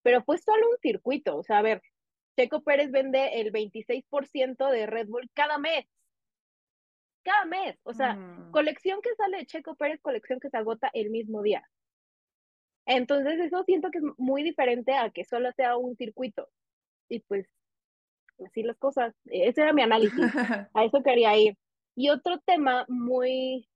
pero 0.02 0.22
fue 0.22 0.38
solo 0.38 0.68
un 0.70 0.78
circuito. 0.78 1.36
O 1.36 1.42
sea, 1.42 1.58
a 1.58 1.62
ver, 1.62 1.82
Checo 2.36 2.62
Pérez 2.62 2.90
vende 2.90 3.40
el 3.40 3.52
26% 3.52 4.70
de 4.70 4.86
Red 4.86 5.08
Bull 5.08 5.30
cada 5.34 5.58
mes. 5.58 5.86
Cada 7.24 7.44
mes. 7.46 7.76
O 7.82 7.92
sea, 7.92 8.14
mm. 8.14 8.52
colección 8.52 9.00
que 9.02 9.14
sale 9.16 9.38
de 9.38 9.46
Checo 9.46 9.74
Pérez, 9.74 10.00
colección 10.00 10.38
que 10.40 10.50
se 10.50 10.56
agota 10.56 10.90
el 10.92 11.10
mismo 11.10 11.42
día. 11.42 11.68
Entonces, 12.86 13.40
eso 13.40 13.64
siento 13.64 13.90
que 13.90 13.98
es 13.98 14.04
muy 14.16 14.44
diferente 14.44 14.92
a 14.94 15.10
que 15.10 15.24
solo 15.24 15.50
sea 15.52 15.76
un 15.76 15.96
circuito. 15.96 16.48
y 17.08 17.20
pues 17.20 17.48
así 18.44 18.62
las 18.62 18.76
cosas. 18.78 19.14
Ese 19.26 19.62
era 19.62 19.72
mi 19.72 19.82
análisis, 19.82 20.12
a 20.74 20.84
eso 20.84 21.02
quería 21.02 21.36
ir. 21.36 21.56
Y 21.96 22.10
otro 22.10 22.38
tema 22.40 22.84
muy 22.88 23.68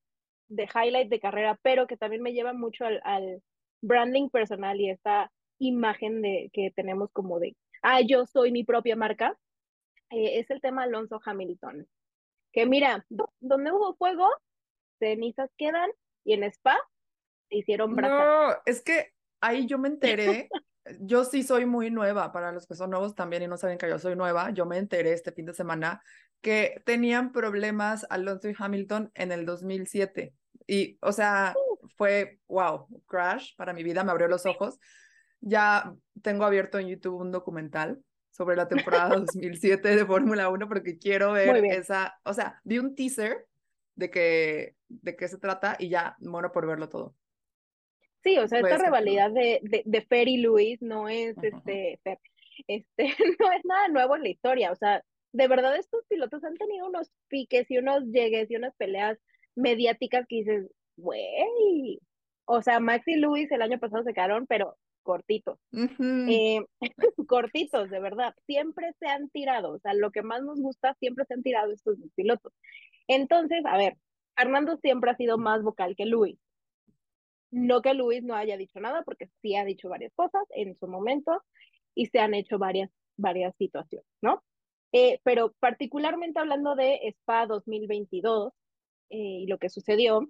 de 0.49 0.65
highlight 0.65 1.09
de 1.09 1.21
carrera, 1.21 1.59
pero 1.63 1.87
que 1.87 1.97
también 1.97 2.23
me 2.23 2.33
lleva 2.33 2.53
mucho 2.53 2.85
al, 2.85 3.43
branding 3.83 4.29
personal 4.29 4.79
y 4.79 4.91
esta 4.91 5.33
imagen 5.59 6.21
de 6.21 6.51
que 6.53 6.71
tenemos 6.77 7.11
como 7.13 7.41
de, 7.41 7.57
ah, 7.83 8.03
yo 8.03 8.27
soy 8.27 8.53
mi 8.53 8.63
propia 8.63 8.95
marca, 8.95 9.39
eh, 10.11 10.39
es 10.39 10.51
el 10.51 10.61
tema 10.61 10.83
Alonso 10.83 11.19
Hamilton. 11.25 11.89
Que 12.53 12.67
mira, 12.67 13.07
donde 13.09 13.73
hubo 13.73 13.95
fuego, 13.95 14.29
cenizas 14.99 15.51
quedan 15.57 15.91
y 16.25 16.35
en 16.35 16.45
Spa 16.45 16.79
hicieron 17.49 17.97
brasa. 17.97 18.25
No, 18.25 18.63
es 18.67 18.83
que 18.83 19.13
ahí 19.41 19.67
yo 19.67 19.79
me 19.79 19.89
enteré, 19.89 20.51
yo 21.01 21.25
sí 21.25 21.43
soy 21.43 21.67
muy 21.67 21.91
nueva, 21.91 22.33
para 22.33 22.53
los 22.53 22.67
que 22.67 22.75
son 22.75 22.91
nuevos 22.91 23.15
también 23.15 23.43
y 23.43 23.47
no 23.49 23.57
saben 23.57 23.79
que 23.79 23.89
yo 23.89 23.99
soy 23.99 24.17
nueva, 24.17 24.51
yo 24.51 24.67
me 24.67 24.79
enteré 24.79 25.13
este 25.13 25.33
fin 25.33 25.47
de 25.47 25.55
semana 25.55 26.03
que 26.41 26.83
tenían 26.87 27.33
problemas 27.33 28.07
Alonso 28.09 28.49
y 28.49 28.55
Hamilton 28.59 29.11
en 29.15 29.33
el 29.33 29.45
2007. 29.45 30.35
Y, 30.67 30.99
o 31.03 31.13
sea, 31.13 31.55
fue, 31.97 32.41
wow, 32.49 32.87
crash 33.07 33.55
para 33.57 33.73
mi 33.73 33.83
vida, 33.83 34.05
me 34.05 34.11
abrió 34.11 34.29
los 34.29 34.47
ojos. 34.47 34.79
Ya 35.41 35.95
tengo 36.23 36.45
abierto 36.45 36.79
en 36.79 36.89
YouTube 36.89 37.21
un 37.21 37.33
documental 37.33 38.03
sobre 38.31 38.57
la 38.57 38.69
temporada 38.69 39.17
2007 39.17 39.97
de 39.97 40.07
Fórmula 40.07 40.49
1 40.49 40.69
porque 40.69 40.99
quiero 40.99 41.33
ver 41.33 41.65
esa, 41.67 42.19
o 42.25 42.33
sea, 42.33 42.61
vi 42.65 42.79
un 42.79 42.95
teaser 42.95 43.47
de 43.97 44.11
que 44.11 44.77
de 44.89 45.17
qué 45.17 45.29
se 45.29 45.39
trata 45.39 45.77
y 45.79 45.89
ya 45.89 46.17
muero 46.21 46.53
por 46.53 46.67
verlo 46.67 46.89
todo. 46.89 47.15
Sí, 48.23 48.39
o 48.39 48.47
sea, 48.47 48.61
esta 48.61 48.77
rivalidad 48.77 49.31
de, 49.31 49.61
de, 49.63 49.83
de, 49.85 50.03
Fer 50.03 50.29
y 50.29 50.39
Luis 50.39 50.83
no 50.83 51.09
es 51.09 51.37
este, 51.43 51.99
este, 52.67 52.95
no 53.41 53.53
es 53.53 53.65
nada 53.65 53.89
nuevo 53.89 54.17
en 54.17 54.23
la 54.23 54.29
historia. 54.29 54.73
O 54.73 54.77
sea, 54.77 55.03
de 55.33 55.49
verdad 55.49 55.77
estos 55.77 56.05
pilotos 56.07 56.45
han 56.45 56.57
tenido 56.57 56.87
unos 56.87 57.11
piques 57.29 57.71
y 57.71 57.79
unos 57.79 58.05
llegues 58.07 58.51
y 58.51 58.57
unas 58.57 58.75
peleas 58.77 59.19
mediáticas 59.55 60.27
que 60.29 60.37
dices, 60.37 60.71
güey. 60.97 61.99
O 62.45 62.63
sea, 62.63 62.81
Max 62.81 63.07
y 63.07 63.17
Luis 63.17 63.51
el 63.53 63.63
año 63.63 63.79
pasado 63.79 64.03
se 64.03 64.13
quedaron, 64.13 64.47
pero 64.47 64.77
cortitos. 65.03 65.59
Eh, 65.73 66.61
cortitos, 67.27 67.91
de 67.91 68.01
verdad. 68.01 68.35
Siempre 68.47 68.93
se 68.99 69.07
han 69.07 69.31
tirado. 69.31 69.73
O 69.73 69.79
sea, 69.79 69.95
lo 69.95 70.11
que 70.11 70.23
más 70.23 70.43
nos 70.43 70.61
gusta, 70.61 70.95
siempre 70.95 71.25
se 71.27 71.35
han 71.35 71.43
tirado 71.43 71.73
estos 71.73 71.97
pilotos. 72.15 72.53
Entonces, 73.09 73.65
a 73.67 73.77
ver, 73.77 73.97
Fernando 74.37 74.77
siempre 74.79 75.11
ha 75.11 75.17
sido 75.17 75.39
más 75.39 75.63
vocal 75.63 75.95
que 75.97 76.07
Luis. 76.07 76.39
No 77.51 77.83
que 77.83 77.95
Luis 77.95 78.23
no 78.23 78.35
haya 78.35 78.57
dicho 78.57 78.81
nada, 78.81 79.03
porque 79.03 79.29
sí 79.43 79.57
ha 79.57 79.65
dicho 79.65 79.89
varias 79.89 80.13
cosas 80.15 80.43
en 80.51 80.77
su 80.79 80.87
momento 80.87 81.43
y 81.95 82.07
se 82.07 82.21
han 82.21 82.35
hecho 82.35 82.59
varias, 82.59 82.91
varias 83.17 83.55
situaciones, 83.57 84.07
¿no? 84.23 84.43
Eh, 84.93 85.21
pero 85.25 85.55
particularmente 85.61 86.41
hablando 86.41 86.75
de 86.75 87.01
SPA 87.21 87.47
2022 87.47 88.53
eh, 89.11 89.17
y 89.19 89.47
lo 89.47 89.59
que 89.59 89.69
sucedió, 89.69 90.29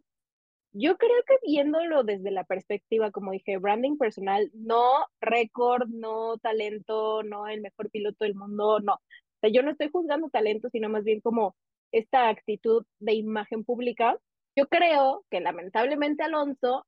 yo 0.73 0.97
creo 0.99 1.23
que 1.27 1.35
viéndolo 1.45 2.05
desde 2.05 2.31
la 2.31 2.45
perspectiva, 2.45 3.11
como 3.11 3.33
dije, 3.33 3.59
branding 3.59 3.97
personal, 3.97 4.51
no 4.55 5.07
récord, 5.21 5.89
no 5.89 6.39
talento, 6.39 7.23
no 7.25 7.49
el 7.49 7.61
mejor 7.61 7.91
piloto 7.91 8.25
del 8.25 8.37
mundo, 8.37 8.79
no. 8.81 8.95
O 8.95 9.41
sea, 9.41 9.51
yo 9.51 9.63
no 9.63 9.71
estoy 9.73 9.89
juzgando 9.91 10.29
talento, 10.31 10.69
sino 10.71 10.89
más 10.89 11.03
bien 11.05 11.21
como 11.21 11.57
esta 11.93 12.29
actitud 12.29 12.85
de 13.01 13.15
imagen 13.15 13.65
pública. 13.65 14.17
Yo 14.57 14.67
creo 14.67 15.25
que 15.31 15.41
lamentablemente 15.41 16.23
Alonso 16.23 16.85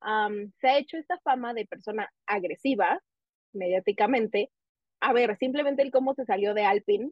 se 0.60 0.68
ha 0.68 0.78
hecho 0.78 0.96
esta 0.96 1.18
fama 1.20 1.54
de 1.54 1.66
persona 1.66 2.10
agresiva 2.26 3.00
mediáticamente. 3.52 4.50
A 5.00 5.12
ver, 5.12 5.36
simplemente 5.38 5.82
el 5.82 5.90
cómo 5.90 6.14
se 6.14 6.24
salió 6.24 6.54
de 6.54 6.64
Alpine 6.64 7.10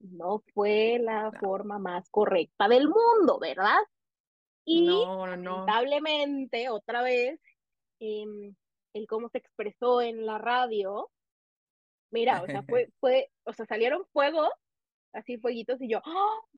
no 0.00 0.42
fue 0.54 0.98
la 1.00 1.32
forma 1.32 1.78
más 1.78 2.08
correcta 2.10 2.68
del 2.68 2.88
mundo, 2.88 3.38
¿verdad? 3.40 3.78
Y 4.64 4.86
lamentablemente, 4.86 6.68
otra 6.68 7.02
vez, 7.02 7.40
em, 7.98 8.54
el 8.92 9.06
cómo 9.06 9.28
se 9.30 9.38
expresó 9.38 10.02
en 10.02 10.26
la 10.26 10.38
radio, 10.38 11.10
mira, 12.10 12.42
o 12.42 12.46
sea, 12.46 12.62
fue, 12.68 12.88
fue, 13.00 13.30
o 13.44 13.52
sea, 13.52 13.66
salieron 13.66 14.04
fuegos, 14.12 14.50
así 15.12 15.38
fueguitos, 15.38 15.80
y 15.80 15.88
yo, 15.88 16.00
¡oh! 16.04 16.48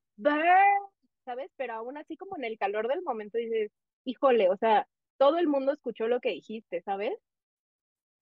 ¿Sabes? 1.25 1.51
Pero 1.55 1.73
aún 1.73 1.97
así 1.97 2.17
como 2.17 2.35
en 2.37 2.43
el 2.43 2.57
calor 2.57 2.87
del 2.87 3.01
momento 3.03 3.37
dices, 3.37 3.71
híjole, 4.05 4.49
o 4.49 4.57
sea, 4.57 4.87
todo 5.17 5.37
el 5.37 5.47
mundo 5.47 5.71
escuchó 5.71 6.07
lo 6.07 6.19
que 6.19 6.29
dijiste, 6.29 6.81
¿sabes? 6.81 7.13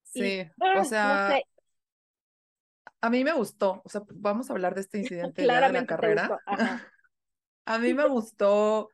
Sí, 0.03 0.41
o 0.59 0.65
¡ah! 0.65 0.85
sea, 0.85 1.41
a 3.01 3.09
mí 3.09 3.23
me 3.23 3.31
gustó, 3.31 3.81
o 3.85 3.89
sea, 3.89 4.01
vamos 4.13 4.49
a 4.49 4.53
hablar 4.53 4.75
de 4.75 4.81
este 4.81 4.97
incidente 4.99 5.41
de 5.41 5.47
la 5.47 5.85
carrera. 5.85 6.39
a 7.65 7.79
mí 7.79 7.93
me 7.93 8.07
gustó, 8.07 8.89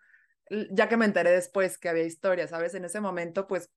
ya 0.72 0.88
que 0.90 0.98
me 0.98 1.06
enteré 1.06 1.32
después 1.32 1.78
que 1.78 1.90
había 1.90 2.04
historia, 2.04 2.48
¿sabes? 2.48 2.76
En 2.76 2.86
ese 2.86 3.02
momento, 3.02 3.48
pues 3.48 3.72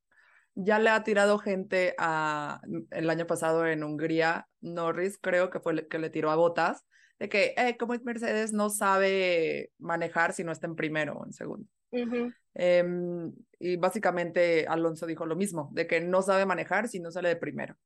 ya 0.55 0.79
le 0.79 0.91
ha 0.91 1.05
tirado 1.05 1.39
gente 1.39 1.95
a, 1.99 2.61
el 2.91 3.09
año 3.09 3.27
pasado 3.27 3.67
en 3.67 3.85
Hungría, 3.85 4.49
Norris 4.61 5.19
creo 5.19 5.51
que 5.51 5.61
fue 5.61 5.73
el 5.73 5.89
que 5.89 5.99
le 5.99 6.11
tiró 6.11 6.31
a 6.31 6.37
Botas, 6.37 6.85
de 7.19 7.29
que, 7.29 7.55
eh, 7.57 7.77
como 7.77 7.95
es 7.95 8.05
Mercedes, 8.05 8.53
no 8.53 8.71
sabe 8.71 9.71
manejar 9.79 10.33
si 10.33 10.45
no 10.45 10.53
está 10.53 10.67
en 10.67 10.77
primero 10.77 11.19
o 11.19 11.27
en 11.27 11.33
segundo. 11.33 11.69
Em, 12.55 13.33
y 13.59 13.77
básicamente 13.77 14.67
Alonso 14.69 15.07
dijo 15.07 15.27
lo 15.27 15.37
mismo, 15.37 15.71
de 15.73 15.87
que 15.87 16.01
no 16.01 16.23
sabe 16.23 16.47
manejar 16.47 16.89
si 16.89 17.01
no 17.01 17.11
sale 17.11 17.31
de 17.31 17.37
primero. 17.37 17.77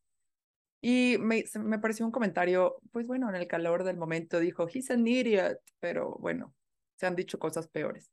Y 0.80 1.16
me, 1.20 1.44
me 1.60 1.78
pareció 1.78 2.04
un 2.04 2.12
comentario, 2.12 2.76
pues 2.90 3.06
bueno, 3.06 3.28
en 3.28 3.36
el 3.36 3.46
calor 3.46 3.84
del 3.84 3.96
momento 3.96 4.40
dijo, 4.40 4.66
he's 4.72 4.90
an 4.90 5.06
idiot, 5.06 5.58
pero 5.78 6.16
bueno, 6.18 6.54
se 6.96 7.06
han 7.06 7.14
dicho 7.14 7.38
cosas 7.38 7.68
peores. 7.68 8.10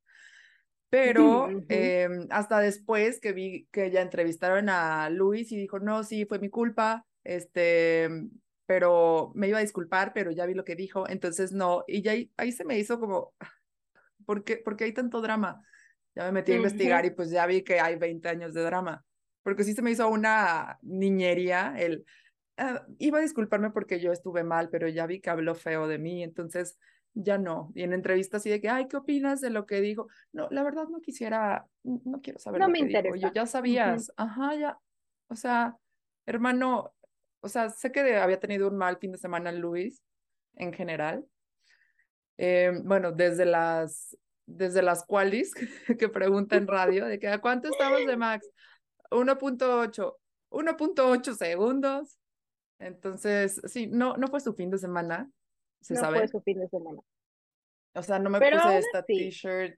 Pero 0.90 1.50
em, 1.70 2.28
hasta 2.32 2.60
después 2.60 3.20
que 3.20 3.32
vi 3.32 3.68
que 3.72 3.92
ya 3.92 4.02
entrevistaron 4.02 4.70
a 4.70 5.10
Luis 5.10 5.52
y 5.52 5.58
dijo, 5.58 5.80
no, 5.80 6.04
sí, 6.04 6.26
fue 6.26 6.40
mi 6.40 6.50
culpa, 6.50 7.06
este, 7.24 8.10
pero 8.70 9.32
me 9.34 9.48
iba 9.48 9.58
a 9.58 9.62
disculpar, 9.62 10.14
pero 10.14 10.30
ya 10.30 10.46
vi 10.46 10.54
lo 10.54 10.64
que 10.64 10.76
dijo, 10.76 11.10
entonces 11.10 11.52
no, 11.52 11.84
y 11.88 12.04
ya 12.04 12.14
ahí, 12.38 12.52
se 12.52 12.64
me 12.66 12.78
hizo 12.78 13.00
como, 13.00 13.34
¿por 14.28 14.44
qué, 14.44 14.58
¿por 14.58 14.78
qué 14.78 14.84
hay 14.84 14.94
tanto 14.94 15.22
drama? 15.22 15.64
Ya 16.14 16.26
me 16.26 16.34
metí 16.34 16.52
a 16.52 16.58
investigar 16.58 17.04
y 17.04 17.10
pues 17.10 17.32
ya 17.32 17.48
vi 17.48 17.64
que 17.64 17.80
hay 17.80 17.96
20 17.96 18.30
años 18.30 18.54
de 18.54 18.62
drama, 18.62 19.04
porque 19.42 19.64
sí 19.64 19.74
se 19.74 19.82
me 19.82 19.90
hizo 19.90 20.08
una 20.08 20.78
niñería 20.84 21.74
el, 21.80 22.06
ah, 22.58 22.86
iba 23.00 23.18
a 23.18 23.22
disculparme 23.24 23.72
porque 23.72 24.00
yo 24.00 24.12
estuve 24.12 24.44
mal, 24.44 24.70
pero 24.70 24.88
ya 24.88 25.08
vi 25.08 25.20
que 25.20 25.32
habló 25.32 25.56
feo 25.56 25.88
de 25.88 25.98
mí, 25.98 26.22
entonces 26.22 26.78
ya 27.16 27.40
no. 27.40 27.72
Y 27.74 27.82
en 27.82 27.94
entrevistas 27.94 28.44
así 28.44 28.52
de 28.52 28.62
que, 28.62 28.70
ay, 28.70 28.88
¿qué 28.88 28.98
opinas 28.98 29.42
de 29.42 29.50
lo 29.50 29.66
que 29.66 29.82
dijo? 29.82 30.10
No, 30.32 30.48
la 30.52 30.62
verdad 30.62 30.88
no 30.90 31.02
quisiera, 31.02 31.66
no 31.82 32.22
quiero 32.22 32.38
saber 32.38 32.60
no 32.62 32.68
lo 32.68 32.72
me 32.72 32.80
que 32.82 32.86
interesa. 32.86 33.16
dijo. 33.16 33.28
Yo 33.30 33.34
ya 33.34 33.48
sabías, 33.48 34.14
ajá, 34.16 34.54
ya, 34.54 34.78
o 35.28 35.36
sea, 35.36 35.76
hermano, 36.28 36.94
o 37.42 37.48
sea, 37.48 37.70
sé 37.70 37.92
que 37.92 38.18
había 38.18 38.40
tenido 38.40 38.68
un 38.68 38.78
mal 38.78 38.98
fin 38.98 39.12
de 39.12 39.18
semana 39.18 39.52
Luis 39.52 40.02
en 40.56 40.74
general. 40.74 41.26
Eh, 42.38 42.72
bueno, 42.84 43.12
desde 43.12 43.46
las, 43.46 44.18
desde 44.46 44.82
las 44.82 45.06
qualis 45.06 45.54
que 46.00 46.10
pregunta 46.10 46.56
en 46.56 46.68
radio, 46.68 47.06
de 47.06 47.20
que 47.20 47.28
¿a 47.28 47.40
cuánto 47.40 47.70
estamos 47.70 48.06
de 48.06 48.18
Max? 48.18 48.50
1.8, 49.12 50.16
1.8 50.50 51.34
segundos. 51.36 52.18
Entonces, 52.80 53.62
sí, 53.66 53.88
no, 53.88 54.16
no 54.16 54.28
fue 54.28 54.40
su 54.40 54.54
fin 54.54 54.70
de 54.70 54.78
semana, 54.78 55.30
se 55.82 55.96
no 55.96 56.00
sabe. 56.00 56.20
fue 56.20 56.28
su 56.30 56.42
fin 56.42 56.60
de 56.60 56.68
semana. 56.70 57.02
O 57.94 58.04
sea, 58.04 58.20
no 58.20 58.30
me 58.30 58.40
puse 58.40 58.78
esta 58.78 59.04
t-shirt 59.04 59.78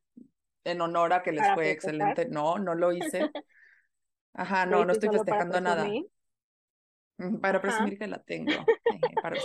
en 0.63 0.81
honor 0.81 1.13
a 1.13 1.23
que 1.23 1.31
les 1.31 1.53
fue 1.53 1.71
excelente. 1.71 2.27
No, 2.27 2.59
no 2.59 2.75
lo 2.75 2.91
hice. 2.91 3.31
Ajá, 4.33 4.65
no, 4.65 4.85
no 4.85 4.93
estoy 4.93 5.09
festejando 5.09 5.59
nada. 5.59 5.87
Para 7.41 7.61
presumir 7.61 7.97
que 7.97 8.07
la 8.07 8.21
tengo, 8.21 8.51
para 9.23 9.35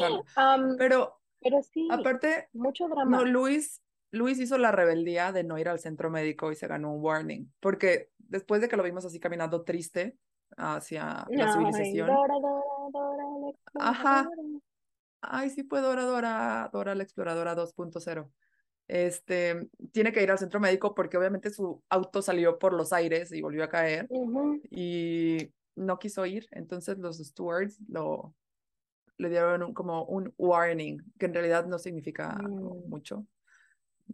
pero, 0.79 1.21
pero 1.41 1.63
sí, 1.63 1.89
aparte, 1.91 2.49
mucho 2.53 2.89
drama. 2.89 3.19
No, 3.19 3.25
Luis, 3.25 3.83
Luis 4.11 4.39
hizo 4.39 4.59
la 4.59 4.73
rebeldía 4.73 5.33
de 5.33 5.45
no 5.45 5.59
ir 5.59 5.69
al 5.69 5.79
centro 5.79 6.11
médico 6.11 6.53
y 6.53 6.57
se 6.57 6.67
ganó 6.67 6.93
un 6.93 7.03
warning, 7.03 7.53
porque 7.61 8.11
después 8.19 8.61
de 8.61 8.69
que 8.69 8.77
lo 8.77 8.83
vimos 8.83 9.05
así 9.05 9.21
caminando 9.21 9.63
triste 9.63 10.17
hacia 10.57 11.27
la 11.29 11.53
civilización. 11.53 12.11
Ajá. 13.75 14.29
Ay, 15.21 15.51
sí 15.51 15.65
fue 15.65 15.81
Dora, 15.81 16.05
Dora, 16.05 16.71
Dora 16.73 16.95
la 16.95 17.03
exploradora 17.03 17.57
2.0. 17.57 18.31
Este, 18.89 19.69
tiene 19.91 20.13
que 20.13 20.23
ir 20.23 20.31
al 20.31 20.39
centro 20.39 20.61
médico 20.61 20.95
porque 20.95 21.17
obviamente 21.17 21.51
su 21.51 21.83
auto 21.89 22.23
salió 22.23 22.59
por 22.59 22.73
los 22.73 22.93
aires 22.93 23.33
y 23.33 23.43
volvió 23.43 23.65
a 23.65 23.69
caer. 23.69 24.09
Y 24.71 25.53
no 25.77 25.99
quiso 25.99 26.27
ir, 26.27 26.49
entonces 26.51 26.99
los 26.99 27.19
stewards 27.19 27.79
lo, 27.89 28.35
le 29.19 29.29
dieron 29.29 29.73
como 29.73 30.05
un 30.05 30.35
warning, 30.39 30.99
que 31.19 31.27
en 31.27 31.35
realidad 31.35 31.67
no 31.67 31.79
significa 31.79 32.37
mm. 32.37 32.89
mucho. 32.89 33.27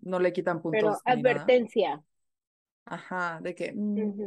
No 0.03 0.19
le 0.19 0.33
quitan 0.33 0.61
puntos. 0.63 0.81
Pero 0.83 0.99
advertencia. 1.05 2.03
Ajá, 2.85 3.41
de 3.43 3.55
que 3.55 3.73
mm, 3.73 4.27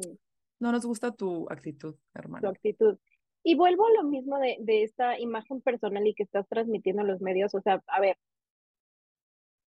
no 0.60 0.72
nos 0.72 0.86
gusta 0.86 1.12
tu 1.12 1.48
actitud, 1.50 1.96
hermano. 2.14 2.48
Tu 2.48 2.56
actitud. 2.56 2.98
Y 3.44 3.56
vuelvo 3.56 3.86
a 3.86 3.92
lo 3.92 4.04
mismo 4.04 4.40
de, 4.40 4.58
de 4.60 4.84
esta 4.84 5.20
imagen 5.20 5.62
personal 5.62 6.06
y 6.08 6.14
que 6.14 6.24
estás 6.24 6.48
transmitiendo 6.48 7.02
en 7.02 7.10
los 7.10 7.22
medios. 7.22 7.54
O 7.54 7.62
sea, 7.62 7.84
a 7.88 8.00
ver, 8.00 8.18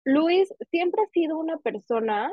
Luis 0.03 0.53
siempre 0.69 1.01
ha 1.01 1.09
sido 1.09 1.37
una 1.37 1.57
persona 1.57 2.31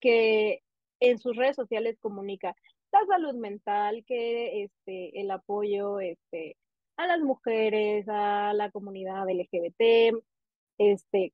que 0.00 0.62
en 1.00 1.18
sus 1.18 1.36
redes 1.36 1.56
sociales 1.56 1.98
comunica 1.98 2.54
la 2.94 3.06
salud 3.06 3.34
mental, 3.34 4.04
que 4.06 4.64
este, 4.64 5.20
el 5.20 5.30
apoyo 5.30 6.00
este, 6.00 6.56
a 6.96 7.06
las 7.06 7.20
mujeres, 7.20 8.06
a 8.08 8.52
la 8.54 8.70
comunidad 8.70 9.28
LGBT, 9.28 10.16
este, 10.78 11.32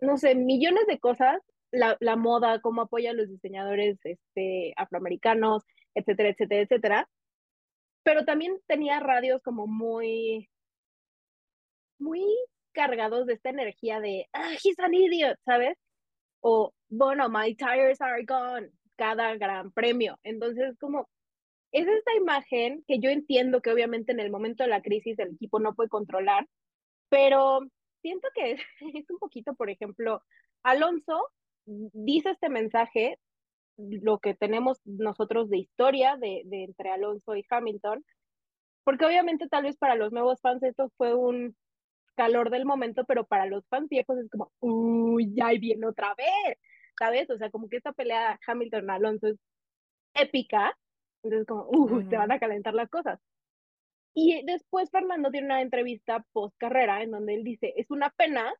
no 0.00 0.18
sé, 0.18 0.34
millones 0.34 0.86
de 0.86 0.98
cosas, 0.98 1.40
la, 1.70 1.96
la 2.00 2.16
moda, 2.16 2.60
cómo 2.60 2.82
apoya 2.82 3.10
a 3.10 3.14
los 3.14 3.28
diseñadores 3.28 3.98
este, 4.04 4.74
afroamericanos, 4.76 5.64
etcétera, 5.94 6.30
etcétera, 6.30 6.62
etcétera. 6.62 7.08
Pero 8.02 8.24
también 8.24 8.58
tenía 8.66 9.00
radios 9.00 9.40
como 9.42 9.66
muy, 9.66 10.50
muy 11.98 12.22
cargados 12.72 13.26
de 13.26 13.34
esta 13.34 13.50
energía 13.50 14.00
de, 14.00 14.28
ah, 14.32 14.52
he's 14.62 14.78
an 14.78 14.92
idiot, 14.92 15.38
¿sabes? 15.44 15.78
O, 16.40 16.74
bueno, 16.90 17.28
my 17.30 17.54
tires 17.54 18.00
are 18.00 18.24
gone, 18.24 18.70
cada 19.02 19.34
gran 19.36 19.72
premio. 19.72 20.16
Entonces, 20.22 20.78
como, 20.78 21.08
es 21.72 21.88
esta 21.88 22.14
imagen 22.14 22.84
que 22.86 23.00
yo 23.00 23.10
entiendo 23.10 23.60
que 23.60 23.72
obviamente 23.72 24.12
en 24.12 24.20
el 24.20 24.30
momento 24.30 24.62
de 24.62 24.70
la 24.70 24.80
crisis 24.80 25.18
el 25.18 25.34
equipo 25.34 25.58
no 25.58 25.74
puede 25.74 25.88
controlar, 25.88 26.46
pero 27.08 27.62
siento 28.00 28.28
que 28.32 28.52
es 28.52 28.60
un 29.10 29.18
poquito, 29.18 29.54
por 29.54 29.70
ejemplo, 29.70 30.22
Alonso 30.62 31.30
dice 31.66 32.30
este 32.30 32.48
mensaje, 32.48 33.18
lo 33.76 34.20
que 34.20 34.34
tenemos 34.34 34.80
nosotros 34.84 35.50
de 35.50 35.58
historia 35.58 36.16
de, 36.16 36.42
de 36.44 36.62
entre 36.62 36.90
Alonso 36.90 37.34
y 37.34 37.44
Hamilton, 37.50 38.04
porque 38.84 39.04
obviamente 39.04 39.48
tal 39.48 39.64
vez 39.64 39.76
para 39.78 39.96
los 39.96 40.12
nuevos 40.12 40.40
fans 40.40 40.62
esto 40.62 40.92
fue 40.96 41.12
un 41.12 41.56
calor 42.14 42.50
del 42.50 42.66
momento, 42.66 43.04
pero 43.04 43.24
para 43.26 43.46
los 43.46 43.66
fans 43.66 43.88
viejos 43.88 44.16
es 44.18 44.30
como, 44.30 44.52
uy, 44.60 45.34
ya 45.34 45.48
viene 45.58 45.86
otra 45.88 46.14
vez, 46.14 46.58
¿sabes? 47.02 47.28
O 47.30 47.36
sea, 47.36 47.50
como 47.50 47.68
que 47.68 47.78
esta 47.78 47.92
pelea 47.92 48.38
Hamilton-Alonso 48.46 49.26
es 49.26 49.36
épica, 50.14 50.72
entonces 51.24 51.48
como, 51.48 51.66
uh, 51.68 52.08
se 52.08 52.16
van 52.16 52.30
a 52.30 52.38
calentar 52.38 52.74
las 52.74 52.88
cosas. 52.88 53.18
Y 54.14 54.44
después 54.44 54.88
Fernando 54.90 55.32
tiene 55.32 55.46
una 55.46 55.62
entrevista 55.62 56.24
post 56.32 56.54
carrera 56.58 57.02
en 57.02 57.10
donde 57.10 57.34
él 57.34 57.42
dice, 57.42 57.74
es 57.76 57.90
una 57.90 58.10
pena 58.10 58.54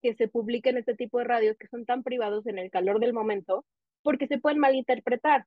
que 0.00 0.14
se 0.14 0.26
publiquen 0.26 0.78
este 0.78 0.94
tipo 0.94 1.18
de 1.18 1.24
radios 1.24 1.58
que 1.58 1.66
son 1.66 1.84
tan 1.84 2.02
privados 2.02 2.46
en 2.46 2.58
el 2.58 2.70
calor 2.70 2.98
del 2.98 3.12
momento, 3.12 3.66
porque 4.02 4.26
se 4.26 4.38
pueden 4.38 4.58
malinterpretar. 4.58 5.44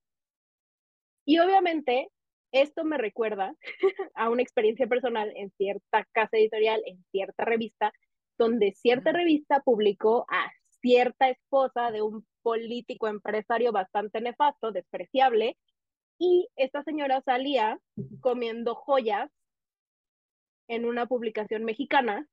Y 1.25 1.39
obviamente 1.39 2.09
esto 2.51 2.83
me 2.83 2.99
recuerda 2.99 3.55
a 4.13 4.29
una 4.29 4.43
experiencia 4.43 4.85
personal 4.85 5.33
en 5.35 5.49
cierta 5.57 6.05
casa 6.11 6.37
editorial, 6.37 6.83
en 6.85 7.03
cierta 7.09 7.43
revista, 7.43 7.91
donde 8.37 8.73
cierta 8.73 9.11
revista 9.13 9.61
publicó 9.61 10.27
a 10.29 10.51
cierta 10.83 11.29
esposa 11.29 11.91
de 11.91 12.01
un 12.01 12.27
político 12.43 13.07
empresario 13.07 13.71
bastante 13.71 14.19
nefasto, 14.19 14.71
despreciable, 14.71 15.57
y 16.19 16.49
esta 16.57 16.83
señora 16.83 17.21
salía 17.21 17.79
comiendo 18.19 18.75
joyas 18.75 19.31
en 20.67 20.85
una 20.85 21.07
publicación 21.07 21.63
mexicana, 21.63 22.27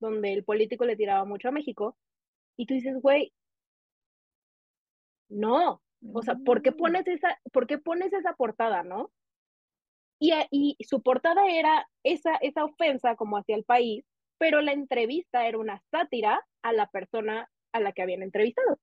donde 0.00 0.34
el 0.34 0.44
político 0.44 0.84
le 0.84 0.96
tiraba 0.96 1.24
mucho 1.24 1.48
a 1.48 1.52
México, 1.52 1.96
y 2.56 2.66
tú 2.66 2.74
dices, 2.74 3.00
güey, 3.00 3.32
no, 5.30 5.82
o 6.12 6.22
sea, 6.22 6.36
¿por 6.44 6.60
qué 6.60 6.72
pones 6.72 7.06
esa, 7.08 7.40
¿por 7.52 7.66
qué 7.66 7.78
pones 7.78 8.12
esa 8.12 8.34
portada, 8.34 8.82
no? 8.82 9.10
Y, 10.20 10.32
y 10.50 10.76
su 10.84 11.02
portada 11.02 11.46
era 11.48 11.88
esa, 12.02 12.36
esa 12.36 12.64
ofensa 12.64 13.16
como 13.16 13.38
hacia 13.38 13.56
el 13.56 13.64
país, 13.64 14.04
pero 14.36 14.60
la 14.60 14.72
entrevista 14.72 15.48
era 15.48 15.58
una 15.58 15.82
sátira 15.90 16.46
a 16.62 16.72
la 16.72 16.86
persona 16.88 17.48
a 17.74 17.80
la 17.80 17.92
que 17.92 18.02
habían 18.02 18.22
entrevistado. 18.22 18.78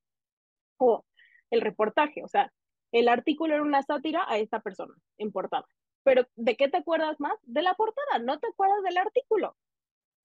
O 0.77 1.06
el 1.49 1.62
reportaje, 1.62 2.23
o 2.23 2.27
sea, 2.27 2.51
el 2.91 3.08
artículo 3.08 3.54
era 3.54 3.63
una 3.63 3.82
sátira 3.82 4.25
a 4.27 4.38
esa 4.38 4.60
persona 4.60 4.93
en 5.17 5.32
portada. 5.32 5.65
Pero 6.04 6.27
¿de 6.36 6.56
qué 6.56 6.67
te 6.67 6.77
acuerdas 6.77 7.19
más? 7.19 7.34
De 7.43 7.62
la 7.62 7.73
portada, 7.75 8.19
no 8.19 8.39
te 8.39 8.47
acuerdas 8.47 8.84
del 8.84 8.97
artículo. 8.97 9.56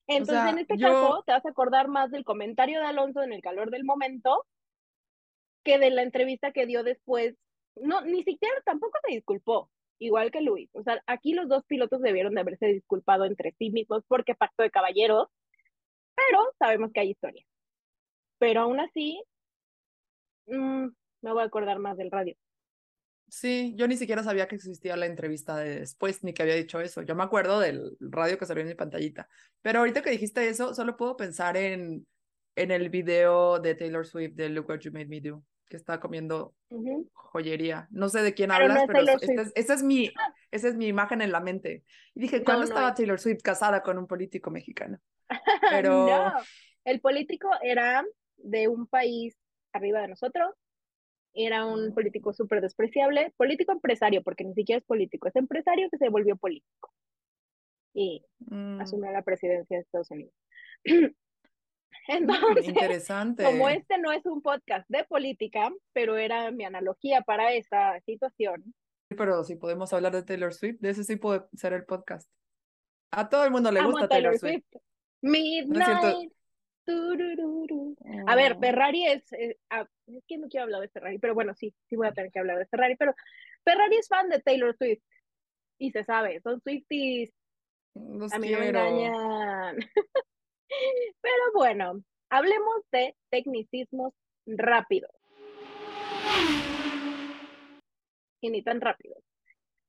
Entonces, 0.08 0.52
en 0.52 0.58
este 0.58 0.78
caso, 0.78 1.22
te 1.26 1.32
vas 1.32 1.44
a 1.44 1.48
acordar 1.48 1.88
más 1.88 2.10
del 2.10 2.24
comentario 2.24 2.80
de 2.80 2.86
Alonso 2.86 3.22
en 3.22 3.32
el 3.32 3.42
calor 3.42 3.70
del 3.70 3.84
momento 3.84 4.46
que 5.64 5.78
de 5.78 5.90
la 5.90 6.02
entrevista 6.02 6.52
que 6.52 6.66
dio 6.66 6.84
después. 6.84 7.36
No, 7.74 8.00
ni 8.02 8.22
siquiera 8.22 8.54
tampoco 8.64 8.98
se 9.04 9.14
disculpó, 9.14 9.68
igual 9.98 10.30
que 10.30 10.40
Luis. 10.40 10.70
O 10.74 10.82
sea, 10.82 11.02
aquí 11.06 11.34
los 11.34 11.48
dos 11.48 11.64
pilotos 11.66 12.00
debieron 12.00 12.34
de 12.34 12.40
haberse 12.40 12.66
disculpado 12.66 13.24
entre 13.24 13.52
sí 13.58 13.70
mismos 13.70 14.04
porque 14.06 14.34
pacto 14.34 14.62
de 14.62 14.70
caballeros, 14.70 15.28
pero 16.14 16.52
sabemos 16.58 16.92
que 16.92 17.00
hay 17.00 17.10
historia. 17.10 17.44
Pero 18.38 18.62
aún 18.62 18.80
así, 18.80 19.22
mmm, 20.46 20.88
me 21.22 21.32
voy 21.32 21.42
a 21.42 21.46
acordar 21.46 21.78
más 21.78 21.96
del 21.96 22.10
radio. 22.10 22.36
Sí, 23.28 23.74
yo 23.76 23.88
ni 23.88 23.96
siquiera 23.96 24.22
sabía 24.22 24.46
que 24.46 24.54
existía 24.54 24.96
la 24.96 25.06
entrevista 25.06 25.56
de 25.56 25.80
después, 25.80 26.22
ni 26.22 26.32
que 26.32 26.42
había 26.42 26.54
dicho 26.54 26.80
eso. 26.80 27.02
Yo 27.02 27.16
me 27.16 27.24
acuerdo 27.24 27.58
del 27.58 27.96
radio 27.98 28.38
que 28.38 28.46
salió 28.46 28.62
en 28.62 28.68
mi 28.68 28.74
pantallita. 28.74 29.28
Pero 29.62 29.80
ahorita 29.80 30.02
que 30.02 30.10
dijiste 30.10 30.48
eso, 30.48 30.74
solo 30.74 30.96
puedo 30.96 31.16
pensar 31.16 31.56
en, 31.56 32.06
en 32.54 32.70
el 32.70 32.88
video 32.88 33.58
de 33.58 33.74
Taylor 33.74 34.06
Swift 34.06 34.34
de 34.34 34.48
Look 34.48 34.68
What 34.68 34.78
You 34.78 34.92
Made 34.92 35.06
Me 35.06 35.20
Do, 35.20 35.42
que 35.68 35.76
está 35.76 35.98
comiendo 35.98 36.54
joyería. 37.12 37.88
No 37.90 38.08
sé 38.08 38.22
de 38.22 38.32
quién 38.32 38.52
hablas, 38.52 38.84
pero 38.86 39.00
esa 39.54 39.74
es, 39.74 39.82
mi, 39.82 40.12
esa 40.52 40.68
es 40.68 40.76
mi 40.76 40.86
imagen 40.86 41.20
en 41.20 41.32
la 41.32 41.40
mente. 41.40 41.82
Y 42.14 42.20
dije, 42.20 42.44
¿cuándo 42.44 42.64
estaba 42.64 42.94
Taylor 42.94 43.18
Swift 43.18 43.42
casada 43.42 43.82
con 43.82 43.98
un 43.98 44.06
político 44.06 44.52
mexicano? 44.52 44.98
Pero... 45.70 46.06
no, 46.06 46.32
el 46.84 47.00
político 47.00 47.50
era 47.62 48.04
de 48.38 48.68
un 48.68 48.86
país 48.86 49.36
arriba 49.72 50.00
de 50.00 50.08
nosotros, 50.08 50.54
era 51.34 51.66
un 51.66 51.92
político 51.92 52.32
súper 52.32 52.62
despreciable, 52.62 53.32
político 53.36 53.72
empresario, 53.72 54.22
porque 54.22 54.44
ni 54.44 54.54
siquiera 54.54 54.78
es 54.78 54.86
político, 54.86 55.28
es 55.28 55.36
empresario 55.36 55.88
que 55.90 55.98
se 55.98 56.08
volvió 56.08 56.36
político 56.36 56.90
y 57.92 58.24
mm. 58.38 58.80
asumió 58.80 59.10
la 59.10 59.22
presidencia 59.22 59.76
de 59.76 59.82
Estados 59.82 60.10
Unidos. 60.10 60.32
Entonces, 62.08 62.68
Interesante. 62.68 63.42
como 63.42 63.68
este 63.68 63.98
no 63.98 64.12
es 64.12 64.24
un 64.26 64.40
podcast 64.40 64.88
de 64.88 65.04
política, 65.04 65.72
pero 65.92 66.16
era 66.16 66.50
mi 66.52 66.64
analogía 66.64 67.22
para 67.22 67.52
esa 67.52 67.98
situación. 68.00 68.74
Pero 69.08 69.42
si 69.44 69.56
podemos 69.56 69.92
hablar 69.92 70.12
de 70.12 70.22
Taylor 70.22 70.54
Swift, 70.54 70.78
de 70.80 70.90
ese 70.90 71.04
sí 71.04 71.16
puede 71.16 71.42
ser 71.54 71.72
el 71.72 71.84
podcast. 71.84 72.30
A 73.10 73.28
todo 73.28 73.44
el 73.44 73.50
mundo 73.50 73.70
le 73.72 73.82
gusta 73.82 74.08
Taylor, 74.08 74.38
Swift. 74.38 74.64
Midnight. 75.22 76.32
A 78.26 78.36
ver, 78.36 78.52
oh. 78.52 78.60
Ferrari 78.60 79.06
es, 79.06 79.32
eh, 79.32 79.58
es 80.06 80.24
que 80.26 80.38
no 80.38 80.48
quiero 80.48 80.64
hablar 80.64 80.80
de 80.80 80.88
Ferrari, 80.88 81.18
pero 81.18 81.34
bueno, 81.34 81.54
sí, 81.54 81.74
sí 81.88 81.96
voy 81.96 82.06
a 82.06 82.12
tener 82.12 82.30
que 82.30 82.38
hablar 82.38 82.58
de 82.58 82.66
Ferrari, 82.66 82.96
pero 82.96 83.14
Ferrari 83.64 83.96
es 83.96 84.08
fan 84.08 84.28
de 84.28 84.40
Taylor 84.40 84.76
Swift 84.76 85.02
y 85.78 85.90
se 85.90 86.04
sabe, 86.04 86.40
son 86.40 86.60
Swifties. 86.60 87.32
a 88.32 88.38
mí 88.38 88.50
no 88.50 88.58
me 88.58 88.68
engañan. 88.68 89.76
pero 91.20 91.52
bueno, 91.54 92.02
hablemos 92.30 92.82
de 92.92 93.16
tecnicismos 93.30 94.14
rápidos. 94.46 95.10
Y 98.40 98.50
ni 98.50 98.62
tan 98.62 98.80
rápidos. 98.80 99.24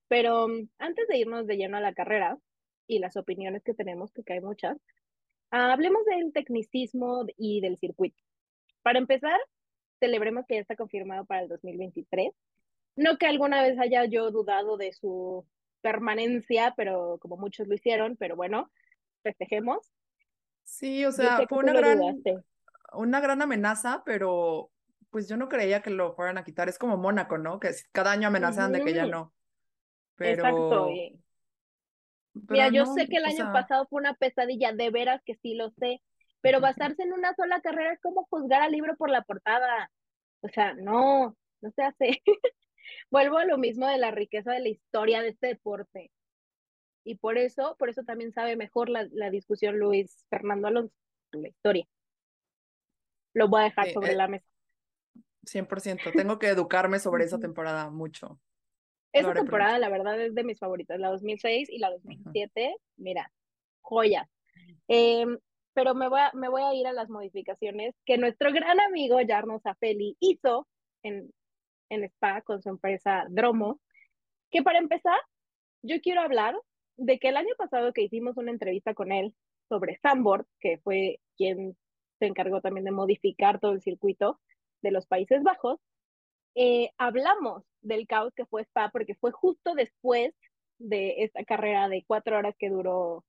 Pero 0.08 0.48
mm, 0.48 0.70
antes 0.80 1.08
de 1.08 1.18
irnos 1.18 1.48
de 1.48 1.58
lleno 1.58 1.78
a 1.78 1.82
la 1.82 1.94
carrera 1.94 2.38
y 2.88 3.00
las 3.00 3.18
opiniones 3.18 3.64
que 3.64 3.74
tenemos, 3.74 4.12
porque 4.12 4.34
hay 4.34 4.42
muchas, 4.42 4.78
hablemos 5.52 6.04
del 6.06 6.32
tecnicismo 6.34 7.26
y 7.38 7.62
del 7.62 7.78
circuito. 7.78 8.22
Para 8.82 9.00
empezar, 9.00 9.40
celebremos 10.00 10.46
que 10.48 10.56
ya 10.56 10.62
está 10.62 10.76
confirmado 10.76 11.26
para 11.26 11.42
el 11.42 11.48
2023. 11.50 12.32
No 12.96 13.18
que 13.18 13.28
alguna 13.28 13.62
vez 13.62 13.78
haya 13.80 14.06
yo 14.06 14.32
dudado 14.32 14.78
de 14.78 14.92
su 14.94 15.46
permanencia, 15.82 16.74
pero 16.76 17.18
como 17.22 17.38
muchos 17.38 17.68
lo 17.68 17.76
hicieron, 17.76 18.18
pero 18.18 18.36
bueno, 18.36 18.72
festejemos. 19.24 19.94
Sí, 20.64 21.06
o 21.06 21.12
sea, 21.12 21.46
fue 21.48 21.60
una 21.60 21.74
gran, 21.74 22.00
una 22.94 23.20
gran 23.22 23.42
amenaza, 23.42 24.04
pero 24.06 24.72
pues 25.10 25.30
yo 25.30 25.38
no 25.38 25.48
creía 25.48 25.82
que 25.82 25.90
lo 25.90 26.14
fueran 26.16 26.38
a 26.38 26.44
quitar. 26.44 26.68
Es 26.70 26.78
como 26.78 26.98
Mónaco, 26.98 27.38
¿no? 27.38 27.60
Que 27.60 27.72
cada 27.92 28.12
año 28.12 28.28
amenazan 28.28 28.72
de 28.74 28.82
que 28.82 28.94
ya 28.94 29.06
no. 29.06 29.34
Pero... 30.16 30.46
Exacto. 30.46 30.90
Mira, 32.50 32.70
yo 32.70 32.86
sé 32.86 33.08
que 33.08 33.18
el 33.18 33.26
año 33.26 33.52
pasado 33.52 33.88
fue 33.88 34.00
una 34.00 34.14
pesadilla, 34.14 34.72
de 34.74 34.90
veras 34.90 35.22
que 35.26 35.36
sí 35.36 35.56
lo 35.56 35.70
sé, 35.72 36.02
pero 36.42 36.62
basarse 36.62 37.04
en 37.04 37.14
una 37.14 37.34
sola 37.36 37.62
carrera 37.62 37.94
es 37.94 38.02
como 38.02 38.28
juzgar 38.30 38.62
al 38.62 38.72
libro 38.72 38.96
por 38.98 39.10
la 39.10 39.24
portada. 39.24 39.92
O 40.42 40.50
sea, 40.50 40.74
no, 40.74 41.36
no 41.62 41.72
se 41.72 41.84
hace. 41.84 42.22
Vuelvo 43.12 43.38
a 43.38 43.46
lo 43.46 43.58
mismo 43.58 43.88
de 43.88 43.98
la 43.98 44.12
riqueza 44.12 44.52
de 44.52 44.60
la 44.60 44.70
historia 44.70 45.22
de 45.22 45.30
este 45.30 45.48
deporte. 45.48 46.12
Y 47.04 47.16
por 47.16 47.38
eso, 47.38 47.76
por 47.80 47.90
eso 47.90 48.04
también 48.04 48.34
sabe 48.34 48.56
mejor 48.56 48.90
la, 48.90 49.08
la 49.12 49.30
discusión 49.30 49.80
Luis 49.80 50.26
Fernando 50.30 50.68
Alonso, 50.68 50.94
la 51.32 51.48
historia. 51.48 51.88
Lo 53.34 53.48
voy 53.48 53.62
a 53.62 53.66
dejar 53.66 53.92
sobre 53.92 54.14
eh, 54.14 54.16
la 54.16 54.28
mesa. 54.28 54.46
100%. 55.44 56.12
Tengo 56.12 56.40
que 56.40 56.48
educarme 56.48 57.00
sobre 57.00 57.24
esa 57.24 57.40
temporada 57.40 57.90
mucho. 57.90 58.40
Esa 59.14 59.34
temporada, 59.34 59.80
la 59.80 59.90
verdad, 59.90 60.20
es 60.22 60.36
de 60.36 60.44
mis 60.44 60.60
favoritas, 60.60 61.00
la 61.00 61.10
2006 61.10 61.70
y 61.70 61.80
la 61.80 61.90
2007, 61.92 62.76
mira, 62.98 63.32
joyas. 63.82 64.28
Em, 64.88 65.38
pero 65.74 65.96
me 65.96 66.08
voy, 66.10 66.20
a, 66.20 66.32
me 66.34 66.50
voy 66.50 66.62
a 66.62 66.74
ir 66.74 66.88
a 66.88 66.94
las 66.94 67.10
modificaciones 67.10 67.96
que 68.06 68.18
nuestro 68.18 68.52
gran 68.52 68.80
amigo 68.80 69.18
Jarno 69.28 69.60
Zafeli 69.60 70.18
hizo 70.20 70.68
en, 71.04 71.32
en 71.90 72.04
Spa 72.04 72.42
con 72.42 72.62
su 72.62 72.70
empresa 72.70 73.26
Dromo, 73.30 73.80
que 74.52 74.64
para 74.64 74.80
empezar, 74.80 75.20
yo 75.82 76.00
quiero 76.02 76.22
hablar 76.22 76.56
de 76.98 77.20
que 77.20 77.30
el 77.30 77.38
año 77.38 77.54
pasado 77.58 77.94
que 77.94 78.02
hicimos 78.02 78.38
una 78.38 78.52
entrevista 78.52 78.94
con 78.94 79.12
él 79.12 79.36
sobre 79.70 79.98
Sandboard, 79.98 80.46
que 80.60 80.80
fue 80.80 81.20
quien 81.36 81.78
se 82.20 82.26
encargó 82.26 82.62
también 82.62 82.86
de 82.86 82.92
modificar 82.92 83.60
todo 83.60 83.72
el 83.72 83.82
circuito 83.82 84.40
de 84.82 84.92
los 84.92 85.06
Países 85.06 85.44
Bajos, 85.44 85.80
eh, 86.58 86.92
hablamos 86.98 87.64
del 87.82 88.08
caos 88.08 88.34
que 88.36 88.46
fue 88.46 88.64
Spa, 88.64 88.90
porque 88.90 89.14
fue 89.16 89.32
justo 89.32 89.76
después 89.76 90.34
de 90.80 91.24
esta 91.24 91.44
carrera 91.44 91.88
de 91.88 92.04
cuatro 92.08 92.38
horas 92.38 92.56
que 92.58 92.70
duró 92.70 93.24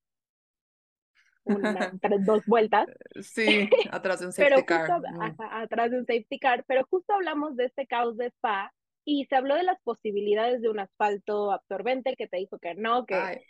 una, 1.44 1.92
dos 2.26 2.42
vueltas. 2.46 2.86
Sí, 3.20 3.68
atrás 3.90 4.20
de 4.20 4.26
un 4.26 4.32
safety 4.34 4.64
car. 4.64 5.02
atrás 5.50 5.90
de 5.90 5.98
un 5.98 6.06
safety 6.06 6.38
car, 6.38 6.64
pero 6.66 6.86
justo 6.88 7.12
hablamos 7.12 7.54
de 7.56 7.66
este 7.66 7.86
caos 7.86 8.16
de 8.16 8.26
Spa 8.28 8.72
y 9.04 9.26
se 9.26 9.36
habló 9.36 9.56
de 9.56 9.62
las 9.62 9.80
posibilidades 9.82 10.62
de 10.62 10.70
un 10.70 10.80
asfalto 10.80 11.52
absorbente 11.52 12.14
que 12.16 12.28
te 12.28 12.38
dijo 12.38 12.58
que 12.58 12.74
no, 12.74 13.04
que 13.04 13.44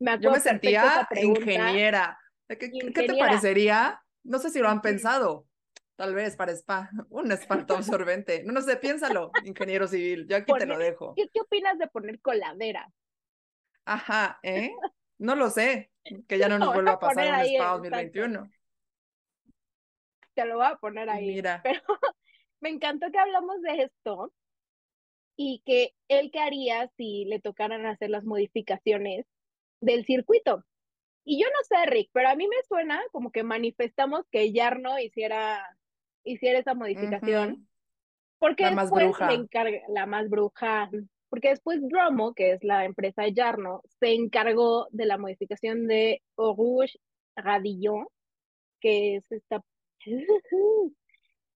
me 0.00 0.18
yo 0.20 0.32
me 0.32 0.40
sentía 0.40 1.08
ingeniera. 1.22 2.18
¿Qué, 2.48 2.58
¿Qué, 2.58 3.06
te 3.06 3.16
parecería? 3.16 4.02
No 4.24 4.40
sé 4.40 4.50
si 4.50 4.58
lo 4.58 4.68
han 4.68 4.82
pensado. 4.82 5.46
Tal 6.00 6.14
vez 6.14 6.34
para 6.34 6.52
spa, 6.52 6.88
un 7.10 7.30
asfalto 7.30 7.76
absorbente. 7.76 8.42
No, 8.42 8.54
no 8.54 8.62
sé, 8.62 8.78
piénsalo, 8.78 9.30
ingeniero 9.44 9.86
civil. 9.86 10.26
Yo 10.26 10.38
aquí 10.38 10.50
te 10.58 10.64
lo 10.64 10.78
dejo. 10.78 11.12
¿qué, 11.14 11.28
¿Qué 11.28 11.42
opinas 11.42 11.76
de 11.76 11.88
poner 11.88 12.22
coladera? 12.22 12.90
Ajá, 13.84 14.40
¿eh? 14.42 14.72
No 15.18 15.34
lo 15.34 15.50
sé. 15.50 15.90
Que 16.26 16.38
ya 16.38 16.48
no 16.48 16.58
nos 16.58 16.72
vuelva 16.72 16.92
a 16.92 16.98
pasar 16.98 17.26
en 17.26 17.54
Spa 17.54 17.72
2021. 17.72 18.50
Te 20.32 20.46
lo 20.46 20.56
voy 20.56 20.66
a 20.68 20.76
poner 20.76 21.10
ahí. 21.10 21.26
Mira. 21.26 21.60
Pero 21.62 21.82
me 22.60 22.70
encantó 22.70 23.10
que 23.12 23.18
hablamos 23.18 23.60
de 23.60 23.82
esto 23.82 24.32
y 25.36 25.62
que 25.66 25.92
él 26.08 26.30
qué 26.32 26.38
haría 26.38 26.90
si 26.96 27.26
le 27.26 27.40
tocaran 27.40 27.84
hacer 27.84 28.08
las 28.08 28.24
modificaciones 28.24 29.26
del 29.82 30.06
circuito. 30.06 30.64
Y 31.24 31.42
yo 31.42 31.46
no 31.48 31.62
sé, 31.68 31.84
Rick, 31.90 32.08
pero 32.14 32.30
a 32.30 32.36
mí 32.36 32.48
me 32.48 32.56
suena 32.66 33.02
como 33.12 33.30
que 33.30 33.42
manifestamos 33.42 34.24
que 34.30 34.52
Yarno 34.52 34.98
hiciera, 34.98 35.76
hiciera 36.24 36.58
esa 36.58 36.74
modificación. 36.74 37.68
Porque 38.38 38.64
la 38.64 38.70
más 38.72 38.90
bruja. 38.90 39.32
encarga, 39.32 39.78
la 39.88 40.06
más 40.06 40.28
bruja. 40.28 40.90
Porque 41.28 41.50
después 41.50 41.80
Dromo, 41.82 42.34
que 42.34 42.52
es 42.52 42.64
la 42.64 42.84
empresa 42.84 43.22
de 43.22 43.32
Yarno, 43.32 43.82
se 44.00 44.14
encargó 44.14 44.88
de 44.90 45.06
la 45.06 45.18
modificación 45.18 45.86
de 45.86 46.22
Rouge 46.36 46.98
Radillon, 47.36 48.06
que 48.80 49.16
es 49.16 49.30
esta 49.30 49.62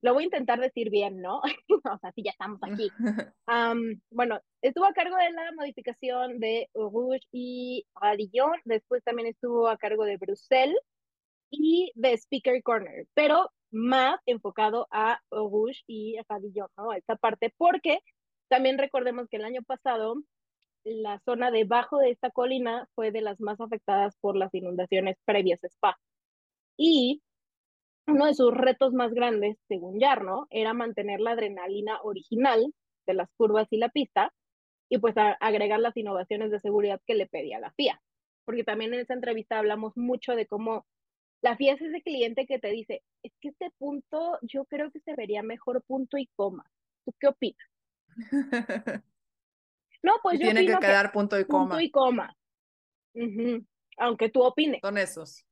lo 0.04 0.12
voy 0.12 0.24
a 0.24 0.26
intentar 0.26 0.60
decir 0.60 0.90
bien, 0.90 1.22
¿no? 1.22 1.40
o 1.84 1.98
sea, 1.98 2.12
sí, 2.12 2.22
ya 2.22 2.30
estamos 2.32 2.60
aquí. 2.62 2.90
bueno, 4.10 4.38
estuvo 4.60 4.84
a 4.84 4.92
cargo 4.92 5.16
de 5.16 5.32
la 5.32 5.50
modificación 5.52 6.38
de 6.38 6.68
Rouge 6.74 7.20
y 7.32 7.86
Radillon, 7.98 8.60
después 8.66 9.02
también 9.02 9.28
estuvo 9.28 9.66
a 9.66 9.78
cargo 9.78 10.04
de 10.04 10.18
Bruxelles 10.18 10.78
y 11.50 11.90
de 11.94 12.12
Speaker 12.18 12.62
Corner, 12.62 13.06
pero 13.14 13.50
más 13.74 14.20
enfocado 14.26 14.86
a 14.90 15.20
Rouge 15.30 15.82
y 15.86 16.16
Radillon, 16.28 16.68
¿no? 16.76 16.92
Esta 16.92 17.16
parte, 17.16 17.52
porque 17.56 17.98
también 18.48 18.78
recordemos 18.78 19.28
que 19.28 19.36
el 19.36 19.44
año 19.44 19.62
pasado 19.62 20.16
la 20.84 21.18
zona 21.24 21.50
debajo 21.50 21.98
de 21.98 22.10
esta 22.10 22.30
colina 22.30 22.86
fue 22.94 23.10
de 23.10 23.22
las 23.22 23.40
más 23.40 23.60
afectadas 23.60 24.16
por 24.20 24.36
las 24.36 24.54
inundaciones 24.54 25.16
previas 25.24 25.64
a 25.64 25.68
Spa. 25.68 25.98
Y 26.76 27.22
uno 28.06 28.26
de 28.26 28.34
sus 28.34 28.52
retos 28.52 28.92
más 28.92 29.12
grandes, 29.12 29.56
según 29.66 29.98
Yarno, 29.98 30.46
era 30.50 30.74
mantener 30.74 31.20
la 31.20 31.32
adrenalina 31.32 32.00
original 32.02 32.72
de 33.06 33.14
las 33.14 33.30
curvas 33.36 33.66
y 33.70 33.78
la 33.78 33.88
pista 33.88 34.32
y 34.90 34.98
pues 34.98 35.14
agregar 35.16 35.80
las 35.80 35.96
innovaciones 35.96 36.50
de 36.50 36.60
seguridad 36.60 37.00
que 37.06 37.14
le 37.14 37.26
pedía 37.26 37.58
la 37.58 37.72
FIA. 37.72 38.00
Porque 38.44 38.62
también 38.62 38.92
en 38.92 39.00
esa 39.00 39.14
entrevista 39.14 39.58
hablamos 39.58 39.96
mucho 39.96 40.36
de 40.36 40.46
cómo 40.46 40.86
la 41.44 41.56
FIA 41.56 41.74
es 41.74 41.82
ese 41.82 42.00
cliente 42.00 42.46
que 42.46 42.58
te 42.58 42.68
dice, 42.70 43.02
es 43.22 43.30
que 43.38 43.48
este 43.48 43.70
punto 43.76 44.38
yo 44.40 44.64
creo 44.64 44.90
que 44.90 45.00
se 45.00 45.14
vería 45.14 45.42
mejor 45.42 45.82
punto 45.82 46.16
y 46.16 46.26
coma. 46.36 46.64
¿Tú 47.04 47.12
qué 47.20 47.26
opinas? 47.26 47.68
no, 50.02 50.14
pues 50.22 50.38
yo 50.38 50.46
Tiene 50.46 50.64
que 50.64 50.78
quedar 50.78 51.12
punto 51.12 51.38
y 51.38 51.44
coma. 51.44 51.68
Punto 51.68 51.80
y 51.82 51.90
coma. 51.90 52.34
Aunque 53.98 54.30
tú 54.30 54.42
opines. 54.42 54.80
Son 54.80 54.96
esos. 54.96 55.44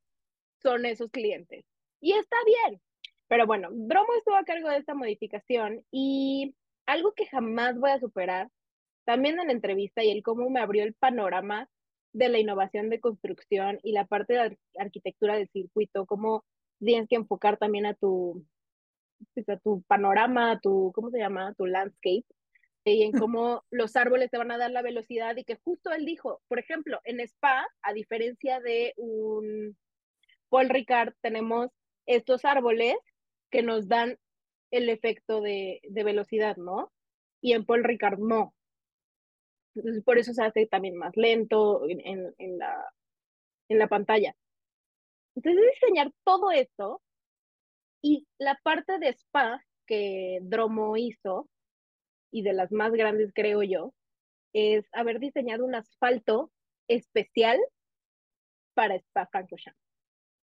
Son 0.63 0.83
esos 0.87 1.11
clientes. 1.11 1.63
Y 2.01 2.13
está 2.13 2.37
bien. 2.43 2.81
Pero 3.27 3.45
bueno, 3.45 3.69
Dromo 3.71 4.15
estuvo 4.17 4.35
a 4.35 4.45
cargo 4.45 4.69
de 4.69 4.77
esta 4.77 4.95
modificación 4.95 5.85
y 5.91 6.55
algo 6.87 7.13
que 7.13 7.27
jamás 7.27 7.77
voy 7.77 7.91
a 7.91 7.99
superar, 7.99 8.49
también 9.05 9.39
en 9.39 9.45
la 9.45 9.53
entrevista 9.53 10.03
y 10.03 10.09
el 10.09 10.23
cómo 10.23 10.49
me 10.49 10.59
abrió 10.59 10.83
el 10.85 10.95
panorama 10.95 11.69
de 12.13 12.29
la 12.29 12.39
innovación 12.39 12.89
de 12.89 12.99
construcción 12.99 13.79
y 13.83 13.91
la 13.91 14.05
parte 14.05 14.33
de 14.33 14.57
arquitectura 14.79 15.35
del 15.35 15.49
circuito, 15.49 16.05
cómo 16.05 16.45
tienes 16.79 17.09
que 17.09 17.15
enfocar 17.15 17.57
también 17.57 17.85
a 17.85 17.93
tu, 17.95 18.45
pues, 19.33 19.47
a 19.49 19.57
tu 19.57 19.81
panorama, 19.83 20.51
a 20.51 20.59
tu, 20.59 20.91
¿cómo 20.93 21.09
se 21.09 21.19
llama? 21.19 21.53
tu 21.55 21.65
landscape, 21.65 22.25
y 22.85 23.03
en 23.03 23.11
cómo 23.27 23.63
los 23.71 23.95
árboles 23.95 24.29
te 24.29 24.37
van 24.37 24.51
a 24.51 24.57
dar 24.57 24.71
la 24.71 24.81
velocidad 24.81 25.35
y 25.37 25.43
que 25.43 25.57
justo 25.63 25.91
él 25.91 26.05
dijo, 26.05 26.41
por 26.47 26.59
ejemplo, 26.59 26.99
en 27.03 27.19
Spa, 27.21 27.65
a 27.81 27.93
diferencia 27.93 28.59
de 28.59 28.93
un 28.97 29.77
Paul 30.49 30.69
Ricard, 30.69 31.13
tenemos 31.21 31.69
estos 32.05 32.45
árboles 32.45 32.95
que 33.49 33.63
nos 33.63 33.87
dan 33.87 34.17
el 34.71 34.89
efecto 34.89 35.41
de, 35.41 35.81
velocidad, 35.89 36.57
¿no? 36.57 36.91
Y 37.41 37.53
en 37.53 37.65
Paul 37.65 37.83
Ricard 37.83 38.19
no. 38.19 38.53
Entonces, 39.75 40.03
por 40.03 40.17
eso 40.17 40.33
se 40.33 40.43
hace 40.43 40.67
también 40.67 40.95
más 40.95 41.15
lento 41.15 41.87
en, 41.87 42.33
en, 42.37 42.57
la, 42.57 42.93
en 43.69 43.79
la 43.79 43.87
pantalla. 43.87 44.35
Entonces, 45.35 45.63
diseñar 45.73 46.11
todo 46.23 46.51
esto 46.51 47.01
y 48.01 48.27
la 48.37 48.59
parte 48.63 48.99
de 48.99 49.09
spa 49.09 49.63
que 49.87 50.39
Dromo 50.43 50.97
hizo, 50.97 51.49
y 52.31 52.41
de 52.41 52.53
las 52.53 52.71
más 52.71 52.91
grandes 52.91 53.31
creo 53.33 53.63
yo, 53.63 53.93
es 54.53 54.85
haber 54.91 55.19
diseñado 55.19 55.65
un 55.65 55.75
asfalto 55.75 56.51
especial 56.87 57.59
para 58.73 58.95
Spa 58.95 59.27
Francorchamps. 59.27 59.79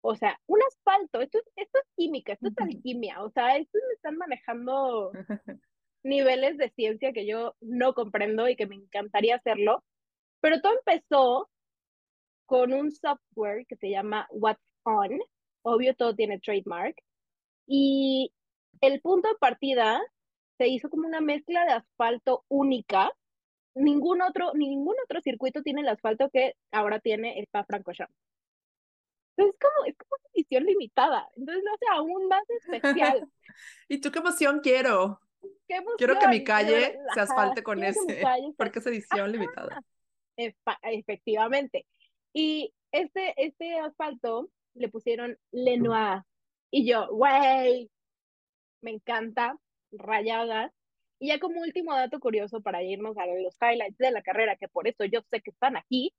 O 0.01 0.15
sea, 0.15 0.39
un 0.47 0.59
asfalto, 0.61 1.21
esto 1.21 1.39
es, 1.39 1.45
esto 1.55 1.79
es 1.79 1.89
química, 1.95 2.33
esto 2.33 2.47
es 2.47 2.57
alquimia, 2.57 3.23
o 3.23 3.29
sea, 3.31 3.57
estos 3.57 3.81
me 3.87 3.93
están 3.93 4.17
manejando 4.17 5.11
niveles 6.07 6.57
de 6.57 6.69
ciencia 6.71 7.13
que 7.13 7.27
yo 7.27 7.55
no 7.61 7.93
comprendo 7.93 8.47
y 8.47 8.55
que 8.55 8.67
me 8.67 8.75
encantaría 8.75 9.35
hacerlo, 9.35 9.83
pero 10.41 10.61
todo 10.61 10.73
empezó 10.73 11.49
con 12.45 12.73
un 12.73 12.91
software 12.91 13.65
que 13.67 13.75
se 13.75 13.89
llama 13.89 14.27
What's 14.31 14.61
On, 14.83 15.19
obvio 15.63 15.95
todo 15.95 16.15
tiene 16.15 16.39
trademark, 16.39 16.95
y 17.67 18.31
el 18.81 19.01
punto 19.01 19.27
de 19.27 19.35
partida 19.35 20.01
se 20.57 20.67
hizo 20.67 20.89
como 20.89 21.07
una 21.07 21.21
mezcla 21.21 21.65
de 21.65 21.73
asfalto 21.73 22.45
única, 22.47 23.11
ningún 23.75 24.21
otro, 24.21 24.53
ningún 24.53 24.95
otro 25.03 25.21
circuito 25.21 25.61
tiene 25.61 25.81
el 25.81 25.89
asfalto 25.89 26.29
que 26.29 26.55
ahora 26.71 26.99
tiene 26.99 27.37
el 27.37 27.45
Spa 27.45 27.65
Francorchamps. 27.65 28.13
Entonces 29.35 29.53
es 29.53 29.59
como, 29.59 29.85
es 29.85 29.97
como 29.97 30.09
una 30.19 30.29
edición 30.33 30.63
limitada. 30.63 31.29
Entonces 31.35 31.63
lo 31.63 31.73
hace 31.73 31.85
aún 31.91 32.27
más 32.27 32.43
especial. 32.49 33.29
¿Y 33.87 34.01
tú 34.01 34.11
qué 34.11 34.19
emoción 34.19 34.61
quiero? 34.61 35.21
Quiero 35.97 36.19
que 36.19 36.27
mi 36.27 36.43
calle 36.43 36.97
se 37.13 37.19
asfalte 37.19 37.63
con 37.63 37.83
ese, 37.83 38.23
porque 38.57 38.79
es 38.79 38.87
edición 38.87 39.31
limitada. 39.31 39.81
Efectivamente. 40.35 41.85
Y 42.33 42.73
este, 42.91 43.33
este 43.37 43.79
asfalto 43.79 44.49
le 44.75 44.89
pusieron 44.89 45.37
Lenoir. 45.51 46.21
Y 46.69 46.87
yo, 46.87 47.07
güey, 47.09 47.89
me 48.81 48.91
encanta, 48.91 49.57
rayadas. 49.91 50.71
Y 51.19 51.29
ya 51.29 51.39
como 51.39 51.61
último 51.61 51.95
dato 51.95 52.19
curioso 52.19 52.61
para 52.61 52.83
irnos 52.83 53.17
a 53.17 53.25
los 53.25 53.57
highlights 53.59 53.97
de 53.97 54.11
la 54.11 54.21
carrera, 54.21 54.55
que 54.55 54.67
por 54.67 54.87
eso 54.87 55.05
yo 55.05 55.21
sé 55.31 55.41
que 55.41 55.49
están 55.49 55.75
aquí, 55.75 56.13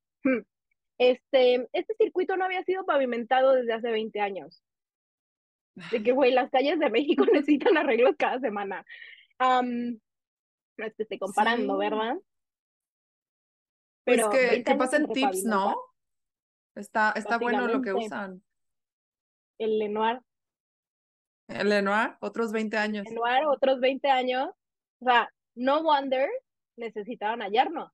este, 0.99 1.69
este 1.73 1.95
circuito 1.97 2.37
no 2.37 2.45
había 2.45 2.65
sido 2.65 2.85
pavimentado 2.85 3.53
desde 3.53 3.75
hace 3.75 3.91
20 3.91 4.21
años. 4.21 4.65
De 5.91 6.03
que, 6.03 6.13
güey, 6.13 6.33
las 6.33 6.51
calles 6.51 6.79
de 6.79 6.91
México 6.91 7.25
necesitan 7.33 7.77
arreglos 7.77 8.15
cada 8.19 8.41
semana. 8.41 8.85
no 9.41 10.87
es 10.87 10.95
que 10.95 11.03
esté 11.03 11.19
comparando, 11.19 11.77
¿verdad? 11.77 12.17
Pues 14.05 14.17
Pero 14.17 14.31
pues 14.31 14.65
que, 14.65 14.75
pasen 14.75 15.07
tips, 15.09 15.45
¿no? 15.45 15.77
Está, 16.75 17.13
está 17.17 17.39
bueno 17.39 17.67
lo 17.67 17.83
que 17.83 17.93
usan. 17.93 18.43
El 19.59 19.79
Lenoir. 19.79 20.21
El 21.49 21.69
Lenoir, 21.69 22.17
otros 22.21 22.53
20 22.53 22.77
años. 22.77 23.05
Lenoir, 23.07 23.47
otros 23.47 23.81
20 23.81 24.09
años. 24.09 24.49
O 25.01 25.05
sea, 25.05 25.29
no 25.55 25.83
wonder 25.83 26.31
necesitaban 26.77 27.43
a 27.43 27.49
Yarno. 27.49 27.93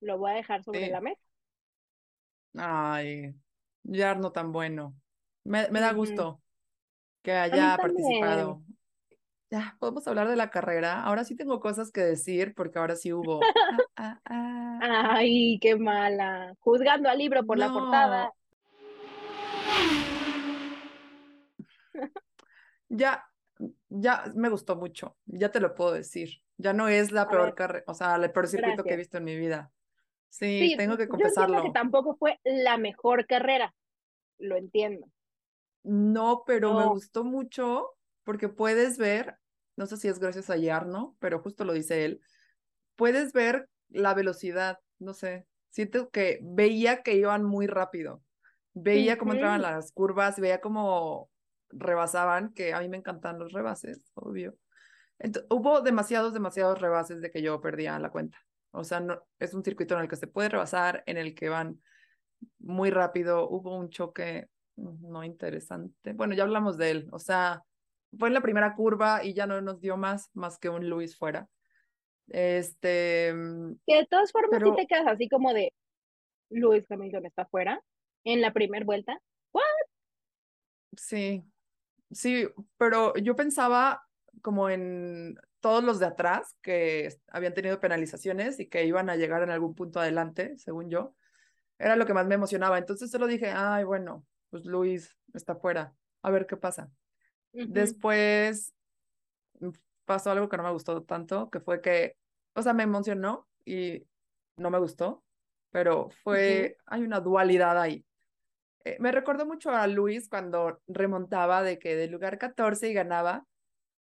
Lo 0.00 0.18
voy 0.18 0.30
a 0.30 0.34
dejar 0.34 0.62
sobre 0.62 0.88
la 0.88 1.00
mesa. 1.00 1.20
Ay, 2.56 3.34
Yarno 3.82 4.32
tan 4.32 4.52
bueno. 4.52 4.94
Me, 5.48 5.66
me 5.70 5.80
da 5.80 5.92
gusto 5.92 6.42
que 7.22 7.32
haya 7.32 7.76
participado. 7.76 8.62
Ya, 9.50 9.76
podemos 9.80 10.06
hablar 10.06 10.28
de 10.28 10.36
la 10.36 10.50
carrera. 10.50 11.02
Ahora 11.02 11.24
sí 11.24 11.34
tengo 11.34 11.58
cosas 11.58 11.90
que 11.90 12.02
decir 12.02 12.54
porque 12.54 12.78
ahora 12.78 12.96
sí 12.96 13.14
hubo. 13.14 13.40
Ah, 13.42 13.78
ah, 13.96 14.20
ah. 14.26 15.14
Ay, 15.16 15.58
qué 15.60 15.74
mala. 15.76 16.54
Juzgando 16.60 17.08
al 17.08 17.16
libro 17.16 17.44
por 17.46 17.56
la 17.58 17.72
portada. 17.72 18.32
Ya, 22.90 23.26
ya 23.88 24.24
me 24.34 24.50
gustó 24.50 24.76
mucho. 24.76 25.16
Ya 25.24 25.50
te 25.50 25.60
lo 25.60 25.74
puedo 25.74 25.92
decir. 25.92 26.42
Ya 26.58 26.74
no 26.74 26.88
es 26.88 27.10
la 27.10 27.28
peor 27.28 27.54
carrera, 27.54 27.84
o 27.86 27.94
sea, 27.94 28.16
el 28.16 28.30
peor 28.32 28.48
circuito 28.48 28.84
que 28.84 28.94
he 28.94 28.96
visto 28.96 29.16
en 29.16 29.24
mi 29.24 29.36
vida. 29.36 29.70
Sí, 30.28 30.74
tengo 30.76 30.96
que 30.98 31.08
confesarlo. 31.08 31.58
Yo 31.58 31.62
que 31.64 31.70
tampoco 31.70 32.16
fue 32.16 32.38
la 32.44 32.76
mejor 32.76 33.26
carrera. 33.26 33.74
Lo 34.38 34.56
entiendo. 34.56 35.06
No, 35.82 36.44
pero 36.46 36.74
me 36.74 36.86
gustó 36.86 37.24
mucho 37.24 37.94
porque 38.24 38.48
puedes 38.48 38.98
ver, 38.98 39.38
no 39.76 39.86
sé 39.86 39.96
si 39.96 40.08
es 40.08 40.18
gracias 40.18 40.50
a 40.50 40.56
Yarno, 40.56 41.16
pero 41.18 41.40
justo 41.40 41.64
lo 41.64 41.72
dice 41.72 42.04
él, 42.04 42.20
puedes 42.96 43.32
ver 43.32 43.68
la 43.88 44.14
velocidad, 44.14 44.78
no 44.98 45.14
sé, 45.14 45.46
siento 45.70 46.10
que 46.10 46.40
veía 46.42 47.02
que 47.02 47.14
iban 47.14 47.44
muy 47.44 47.66
rápido, 47.66 48.22
veía 48.74 49.16
cómo 49.16 49.32
entraban 49.32 49.62
las 49.62 49.92
curvas, 49.92 50.38
veía 50.38 50.60
cómo 50.60 51.30
rebasaban, 51.70 52.52
que 52.52 52.74
a 52.74 52.80
mí 52.80 52.88
me 52.88 52.96
encantan 52.96 53.38
los 53.38 53.52
rebases, 53.52 54.10
obvio. 54.14 54.56
hubo 55.48 55.80
demasiados, 55.80 56.34
demasiados 56.34 56.80
rebases 56.80 57.20
de 57.20 57.30
que 57.30 57.42
yo 57.42 57.60
perdía 57.60 57.98
la 57.98 58.10
cuenta. 58.10 58.38
O 58.70 58.84
sea, 58.84 59.00
no, 59.00 59.22
es 59.38 59.54
un 59.54 59.64
circuito 59.64 59.94
en 59.94 60.02
el 60.02 60.08
que 60.08 60.16
se 60.16 60.26
puede 60.26 60.50
rebasar, 60.50 61.02
en 61.06 61.16
el 61.16 61.34
que 61.34 61.48
van 61.48 61.80
muy 62.58 62.90
rápido. 62.90 63.48
Hubo 63.48 63.76
un 63.76 63.88
choque 63.88 64.48
no 64.78 65.24
interesante. 65.24 66.12
Bueno, 66.12 66.34
ya 66.34 66.44
hablamos 66.44 66.78
de 66.78 66.90
él. 66.90 67.08
O 67.10 67.18
sea, 67.18 67.62
fue 68.18 68.28
en 68.28 68.34
la 68.34 68.40
primera 68.40 68.74
curva 68.74 69.24
y 69.24 69.34
ya 69.34 69.46
no 69.46 69.60
nos 69.60 69.80
dio 69.80 69.96
más, 69.96 70.30
más 70.34 70.58
que 70.58 70.68
un 70.68 70.88
Luis 70.88 71.16
fuera. 71.16 71.48
Este. 72.28 73.32
Mm, 73.34 73.74
que 73.86 73.96
de 73.96 74.06
todas 74.06 74.32
formas, 74.32 74.62
si 74.62 74.76
te 74.76 74.86
quedas 74.86 75.06
así 75.06 75.28
como 75.28 75.52
de 75.52 75.72
Luis 76.50 76.84
Hamilton 76.90 77.26
está 77.26 77.46
fuera 77.46 77.82
en 78.24 78.40
la 78.40 78.52
primera 78.52 78.84
vuelta. 78.84 79.20
¿What? 79.52 79.62
Sí, 80.96 81.44
sí, 82.10 82.48
pero 82.76 83.14
yo 83.16 83.36
pensaba 83.36 84.02
como 84.42 84.68
en 84.68 85.36
todos 85.60 85.82
los 85.82 85.98
de 85.98 86.06
atrás 86.06 86.56
que 86.62 87.08
habían 87.28 87.54
tenido 87.54 87.80
penalizaciones 87.80 88.60
y 88.60 88.68
que 88.68 88.84
iban 88.84 89.10
a 89.10 89.16
llegar 89.16 89.42
en 89.42 89.50
algún 89.50 89.74
punto 89.74 90.00
adelante, 90.00 90.56
según 90.58 90.90
yo. 90.90 91.14
Era 91.78 91.96
lo 91.96 92.06
que 92.06 92.14
más 92.14 92.26
me 92.26 92.34
emocionaba. 92.34 92.78
Entonces 92.78 93.10
solo 93.10 93.26
dije, 93.26 93.50
ay, 93.54 93.84
bueno, 93.84 94.24
pues 94.50 94.64
Luis 94.64 95.16
está 95.34 95.54
fuera, 95.54 95.94
a 96.22 96.30
ver 96.30 96.46
qué 96.46 96.56
pasa. 96.56 96.90
Después 97.52 98.74
mm, 99.60 99.70
pasó 100.04 100.30
algo 100.30 100.48
que 100.48 100.56
no 100.56 100.62
me 100.62 100.72
gustó 100.72 101.02
tanto, 101.02 101.50
que 101.50 101.60
fue 101.60 101.80
que, 101.80 102.16
o 102.54 102.62
sea, 102.62 102.72
me 102.72 102.82
emocionó 102.82 103.48
y 103.64 104.06
no 104.56 104.70
me 104.70 104.78
gustó, 104.78 105.24
pero 105.70 106.10
fue, 106.22 106.76
hay 106.86 107.02
una 107.02 107.20
dualidad 107.20 107.80
ahí. 107.80 108.04
Eh, 108.84 108.96
me 109.00 109.12
recordó 109.12 109.44
mucho 109.44 109.70
a 109.70 109.86
Luis 109.86 110.28
cuando 110.28 110.80
remontaba 110.86 111.62
de 111.62 111.78
que 111.78 111.96
del 111.96 112.10
lugar 112.10 112.38
14 112.38 112.88
y 112.88 112.94
ganaba 112.94 113.46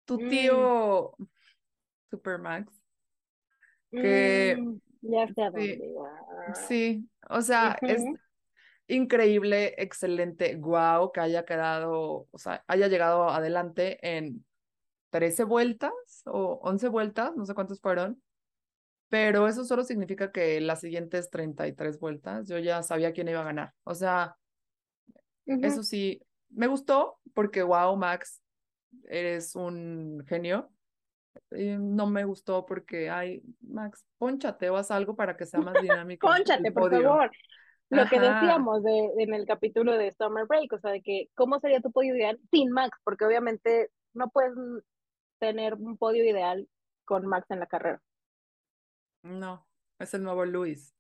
tu 0.05 0.21
mm. 0.21 0.29
tío 0.29 1.17
Supermax. 2.11 2.73
Que, 3.91 4.57
mm, 4.59 4.77
ya 5.03 5.27
sé 5.29 5.51
sí, 5.57 5.83
sí, 6.67 7.09
o 7.29 7.41
sea, 7.41 7.79
es 7.81 8.05
increíble, 8.89 9.75
excelente, 9.79 10.55
guau, 10.57 11.13
que 11.13 11.21
haya 11.21 11.45
quedado, 11.45 12.29
o 12.31 12.39
sea, 12.39 12.65
haya 12.67 12.89
llegado 12.89 13.29
adelante 13.31 13.99
en 14.17 14.45
13 15.11 15.45
vueltas 15.45 15.93
o 16.25 16.61
11 16.63 16.89
vueltas, 16.89 17.37
no 17.37 17.47
sé 17.47 17.55
cuántos 17.55 17.81
fueron, 17.81 18.23
pero 19.09 19.47
eso 19.47 19.65
solo 19.65 19.85
significa 19.85 20.33
que 20.33 20.61
las 20.61 20.81
siguientes 20.81 21.31
33 21.31 21.99
vueltas 21.99 22.49
yo 22.49 22.59
ya 22.59 22.83
sabía 22.83 23.13
quién 23.13 23.29
iba 23.29 23.41
a 23.41 23.45
ganar. 23.45 23.73
O 23.85 23.95
sea, 23.95 24.37
eso 25.47 25.83
sí, 25.83 26.21
me 26.51 26.67
gustó 26.67 27.21
porque, 27.35 27.63
wow, 27.63 27.97
Max, 27.97 28.43
eres 29.09 29.55
un 29.55 30.25
genio. 30.27 30.71
no 31.51 32.07
me 32.07 32.25
gustó 32.25 32.67
porque, 32.67 33.09
ay, 33.09 33.43
Max, 33.61 34.05
ponchate 34.19 34.71
o 34.71 34.77
haz 34.77 34.91
algo 34.91 35.15
para 35.15 35.37
que 35.37 35.47
sea 35.47 35.61
más 35.61 35.81
dinámico. 35.81 36.27
ponchate, 36.27 36.73
por 36.73 36.91
favor. 36.91 37.31
Lo 37.89 38.05
que 38.07 38.19
decíamos 38.19 38.83
de, 38.83 39.13
en 39.19 39.33
el 39.33 39.47
capítulo 39.47 39.97
de 39.97 40.13
Summer 40.13 40.47
Break, 40.47 40.73
o 40.73 40.79
sea, 40.79 40.91
de 40.91 41.03
que 41.03 41.29
cómo 41.35 41.61
sería 41.61 41.81
tu 41.81 41.93
podio 41.93 42.17
ideal 42.17 42.39
sin 42.51 42.71
Max, 42.71 42.99
porque 43.05 43.25
obviamente 43.25 43.91
no 44.13 44.29
puedes 44.31 44.55
tener 45.39 45.75
un 45.75 45.97
podio 45.97 46.25
ideal 46.25 46.69
con 47.05 47.27
Max 47.27 47.47
en 47.51 47.61
la 47.61 47.67
carrera. 47.67 48.03
No, 49.23 49.67
es 49.99 50.15
el 50.15 50.25
nuevo 50.25 50.45
Luis. 50.45 50.95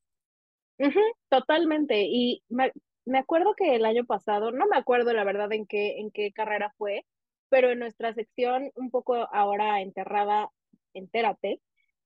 totalmente. 1.28 2.02
Y 2.02 2.44
me, 2.48 2.72
me, 3.04 3.18
acuerdo 3.18 3.54
que 3.56 3.74
el 3.74 3.84
año 3.84 4.04
pasado, 4.04 4.52
no 4.52 4.66
me 4.66 4.76
acuerdo 4.76 5.12
la 5.12 5.24
verdad 5.24 5.52
en 5.52 5.66
qué, 5.66 5.98
en 5.98 6.10
qué 6.12 6.32
carrera 6.32 6.72
fue, 6.78 7.04
pero 7.48 7.70
en 7.70 7.80
nuestra 7.80 8.14
sección, 8.14 8.70
un 8.76 8.90
poco 8.90 9.14
ahora 9.32 9.80
enterrada, 9.80 10.50
entérate, 10.94 11.60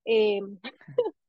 eh, 0.05 0.39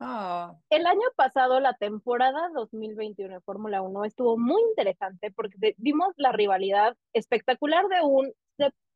Ah. 0.00 0.56
El 0.70 0.86
año 0.86 1.06
pasado, 1.14 1.60
la 1.60 1.74
temporada 1.74 2.48
2021 2.54 3.34
de 3.34 3.40
Fórmula 3.42 3.82
1 3.82 4.06
estuvo 4.06 4.38
muy 4.38 4.62
interesante 4.70 5.30
porque 5.30 5.74
vimos 5.76 6.14
la 6.16 6.32
rivalidad 6.32 6.96
espectacular 7.12 7.86
de 7.88 8.00
un, 8.02 8.32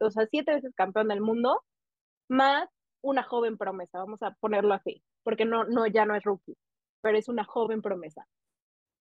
o 0.01 0.11
sea, 0.11 0.27
siete 0.31 0.55
veces 0.55 0.73
campeón 0.75 1.09
del 1.09 1.21
mundo, 1.21 1.63
más 2.29 2.69
una 3.03 3.23
joven 3.23 3.59
promesa, 3.59 3.99
vamos 3.99 4.23
a 4.23 4.33
ponerlo 4.41 4.73
así, 4.73 5.03
porque 5.25 5.45
no, 5.45 5.65
no, 5.65 5.87
ya 5.87 6.07
no 6.07 6.17
es 6.17 6.25
rookie, 6.25 6.57
pero 7.03 7.19
es 7.19 7.29
una 7.29 7.45
joven 7.45 7.83
promesa. 7.83 8.27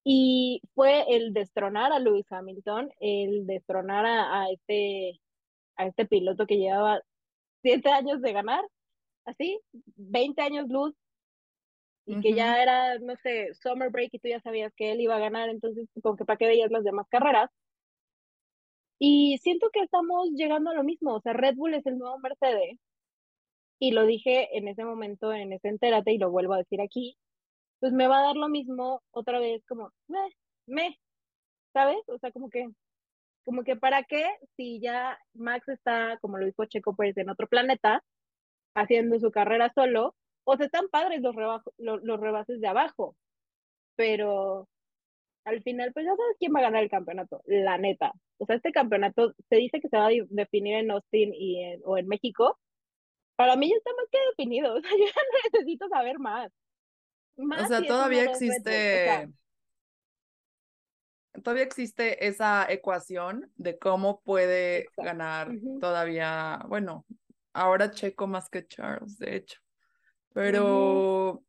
Y 0.04 0.60
fue 0.74 1.06
el 1.08 1.32
destronar 1.32 1.92
a 1.92 1.98
Lewis 2.00 2.30
Hamilton, 2.30 2.90
el 3.00 3.46
destronar 3.46 4.04
a, 4.04 4.50
este, 4.50 5.20
a 5.76 5.86
este 5.86 6.06
piloto 6.06 6.46
que 6.46 6.58
llevaba 6.58 7.00
siete 7.62 7.90
años 7.90 8.20
de 8.20 8.32
ganar, 8.34 8.62
así, 9.24 9.58
20 9.96 10.42
años 10.42 10.68
luz 10.68 10.94
y 12.06 12.20
que 12.20 12.34
ya 12.34 12.62
era, 12.62 12.98
no 12.98 13.16
sé, 13.16 13.54
summer 13.54 13.90
break 13.90 14.10
y 14.12 14.18
tú 14.18 14.28
ya 14.28 14.40
sabías 14.40 14.72
que 14.76 14.92
él 14.92 15.00
iba 15.00 15.16
a 15.16 15.20
ganar, 15.20 15.48
entonces 15.48 15.88
como 16.02 16.16
que 16.16 16.24
para 16.24 16.36
qué 16.36 16.46
veías 16.46 16.70
las 16.70 16.84
demás 16.84 17.06
carreras. 17.08 17.50
Y 18.98 19.38
siento 19.38 19.68
que 19.72 19.80
estamos 19.80 20.30
llegando 20.34 20.70
a 20.70 20.74
lo 20.74 20.84
mismo, 20.84 21.14
o 21.14 21.20
sea, 21.20 21.32
Red 21.32 21.54
Bull 21.56 21.74
es 21.74 21.86
el 21.86 21.98
nuevo 21.98 22.18
Mercedes, 22.18 22.78
y 23.78 23.92
lo 23.92 24.06
dije 24.06 24.56
en 24.56 24.68
ese 24.68 24.84
momento, 24.84 25.32
en 25.32 25.52
ese 25.52 25.68
entérate, 25.68 26.12
y 26.12 26.18
lo 26.18 26.30
vuelvo 26.30 26.54
a 26.54 26.58
decir 26.58 26.80
aquí, 26.80 27.16
pues 27.80 27.92
me 27.92 28.08
va 28.08 28.20
a 28.20 28.26
dar 28.26 28.36
lo 28.36 28.48
mismo 28.48 29.02
otra 29.12 29.38
vez, 29.40 29.64
como, 29.68 29.90
me, 30.08 30.18
me, 30.66 30.98
¿sabes? 31.72 31.98
O 32.08 32.18
sea, 32.18 32.32
como 32.32 32.50
que, 32.50 32.68
como 33.44 33.64
que 33.64 33.76
para 33.76 34.04
qué, 34.04 34.26
si 34.56 34.80
ya 34.80 35.18
Max 35.34 35.68
está, 35.68 36.18
como 36.20 36.38
lo 36.38 36.46
dijo 36.46 36.64
Checo 36.66 36.96
pues 36.96 37.16
en 37.18 37.30
otro 37.30 37.48
planeta, 37.48 38.02
haciendo 38.74 39.18
su 39.20 39.30
carrera 39.30 39.72
solo, 39.74 40.14
o 40.44 40.56
sea, 40.56 40.66
están 40.66 40.88
padres 40.88 41.20
los, 41.22 41.34
los, 41.78 42.20
rebases 42.20 42.60
de 42.60 42.68
abajo, 42.68 43.16
pero 43.96 44.68
al 45.44 45.62
final, 45.62 45.92
pues 45.92 46.06
ya 46.06 46.14
sabes 46.16 46.36
quién 46.38 46.54
va 46.54 46.60
a 46.60 46.64
ganar 46.64 46.82
el 46.82 46.90
campeonato, 46.90 47.42
la 47.46 47.78
neta. 47.78 48.12
O 48.38 48.46
sea, 48.46 48.56
este 48.56 48.72
campeonato 48.72 49.34
se 49.48 49.56
dice 49.56 49.80
que 49.80 49.88
se 49.88 49.96
va 49.96 50.06
a 50.06 50.12
definir 50.30 50.76
en 50.76 50.90
Austin 50.90 51.32
y 51.34 51.80
o 51.84 51.98
en 51.98 52.08
México. 52.08 52.58
Para 53.36 53.56
mí 53.56 53.68
ya 53.68 53.76
está 53.76 53.90
más 53.96 54.06
que 54.10 54.18
definido. 54.30 54.74
O 54.78 54.80
sea, 54.80 54.90
yo 54.90 55.04
ya 55.04 55.12
no 55.12 55.50
necesito 55.52 55.88
saber 55.88 56.18
más. 56.18 56.50
o 57.36 57.66
sea, 57.66 57.82
todavía 57.86 58.24
existe. 58.24 59.28
todavía 61.42 61.64
existe 61.64 62.26
esa 62.26 62.66
ecuación 62.70 63.50
de 63.56 63.78
cómo 63.78 64.20
puede 64.20 64.86
ganar 64.96 65.50
todavía, 65.80 66.64
bueno, 66.68 67.04
ahora 67.52 67.90
Checo 67.90 68.26
más 68.26 68.48
que 68.48 68.66
Charles, 68.66 69.18
de 69.18 69.36
hecho. 69.36 69.63
Pero, 70.34 71.44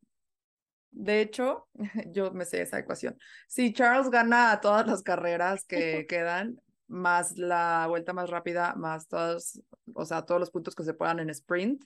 de 0.91 1.21
hecho, 1.21 1.67
yo 2.13 2.31
me 2.31 2.45
sé 2.45 2.61
esa 2.61 2.79
ecuación. 2.79 3.17
Si 3.47 3.73
Charles 3.73 4.09
gana 4.09 4.61
todas 4.61 4.87
las 4.87 5.01
carreras 5.01 5.65
que 5.65 6.05
quedan, 6.09 6.61
más 6.87 7.37
la 7.37 7.87
vuelta 7.89 8.13
más 8.13 8.29
rápida, 8.29 8.75
más 8.75 9.07
todos, 9.07 9.59
o 9.93 10.05
sea, 10.05 10.21
todos 10.21 10.39
los 10.39 10.51
puntos 10.51 10.75
que 10.75 10.83
se 10.83 10.93
puedan 10.93 11.19
en 11.19 11.31
sprint. 11.31 11.83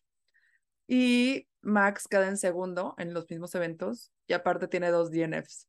Y 0.87 1.47
Max 1.61 2.07
queda 2.07 2.27
en 2.27 2.37
segundo 2.37 2.95
en 2.97 3.13
los 3.13 3.29
mismos 3.29 3.55
eventos 3.55 4.11
y 4.27 4.33
aparte 4.33 4.67
tiene 4.67 4.91
dos 4.91 5.09
DNFs. 5.09 5.67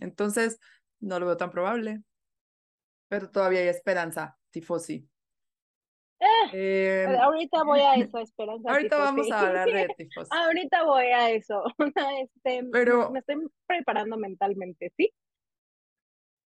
Entonces, 0.00 0.58
no 1.00 1.20
lo 1.20 1.26
veo 1.26 1.36
tan 1.36 1.50
probable. 1.50 2.02
Pero 3.08 3.30
todavía 3.30 3.60
hay 3.60 3.68
esperanza, 3.68 4.38
tifosi. 4.50 5.08
Eh, 6.52 7.06
ahorita 7.20 7.64
voy 7.64 7.80
a 7.80 7.94
eso, 7.94 8.18
Esperanza. 8.18 8.70
Ahorita 8.70 8.98
vamos 8.98 9.30
a 9.30 9.40
hablar 9.40 9.70
de 9.70 9.88
tifos. 9.98 10.28
ahorita 10.30 10.84
voy 10.84 11.06
a 11.06 11.30
eso. 11.30 11.62
Este, 12.22 12.64
Pero, 12.70 13.10
me 13.10 13.20
estoy 13.20 13.36
preparando 13.66 14.16
mentalmente, 14.16 14.92
¿sí? 14.96 15.12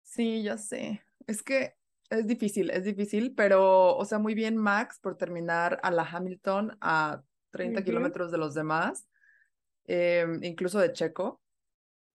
Sí, 0.03 0.43
ya 0.43 0.57
sé. 0.57 1.03
Es 1.27 1.43
que 1.43 1.75
es 2.11 2.27
difícil, 2.27 2.71
es 2.71 2.85
difícil, 2.85 3.35
pero, 3.35 3.97
o 3.97 4.05
sea, 4.05 4.19
muy 4.19 4.35
bien 4.35 4.57
Max 4.57 4.99
por 5.01 5.17
terminar 5.17 5.81
a 5.83 5.91
la 5.91 6.05
Hamilton 6.05 6.77
a 6.81 7.23
30 7.51 7.83
kilómetros 7.83 8.31
de 8.31 8.39
los 8.39 8.55
demás, 8.55 9.09
em, 9.87 10.43
incluso 10.45 10.79
de 10.79 10.93
Checo. 10.93 11.41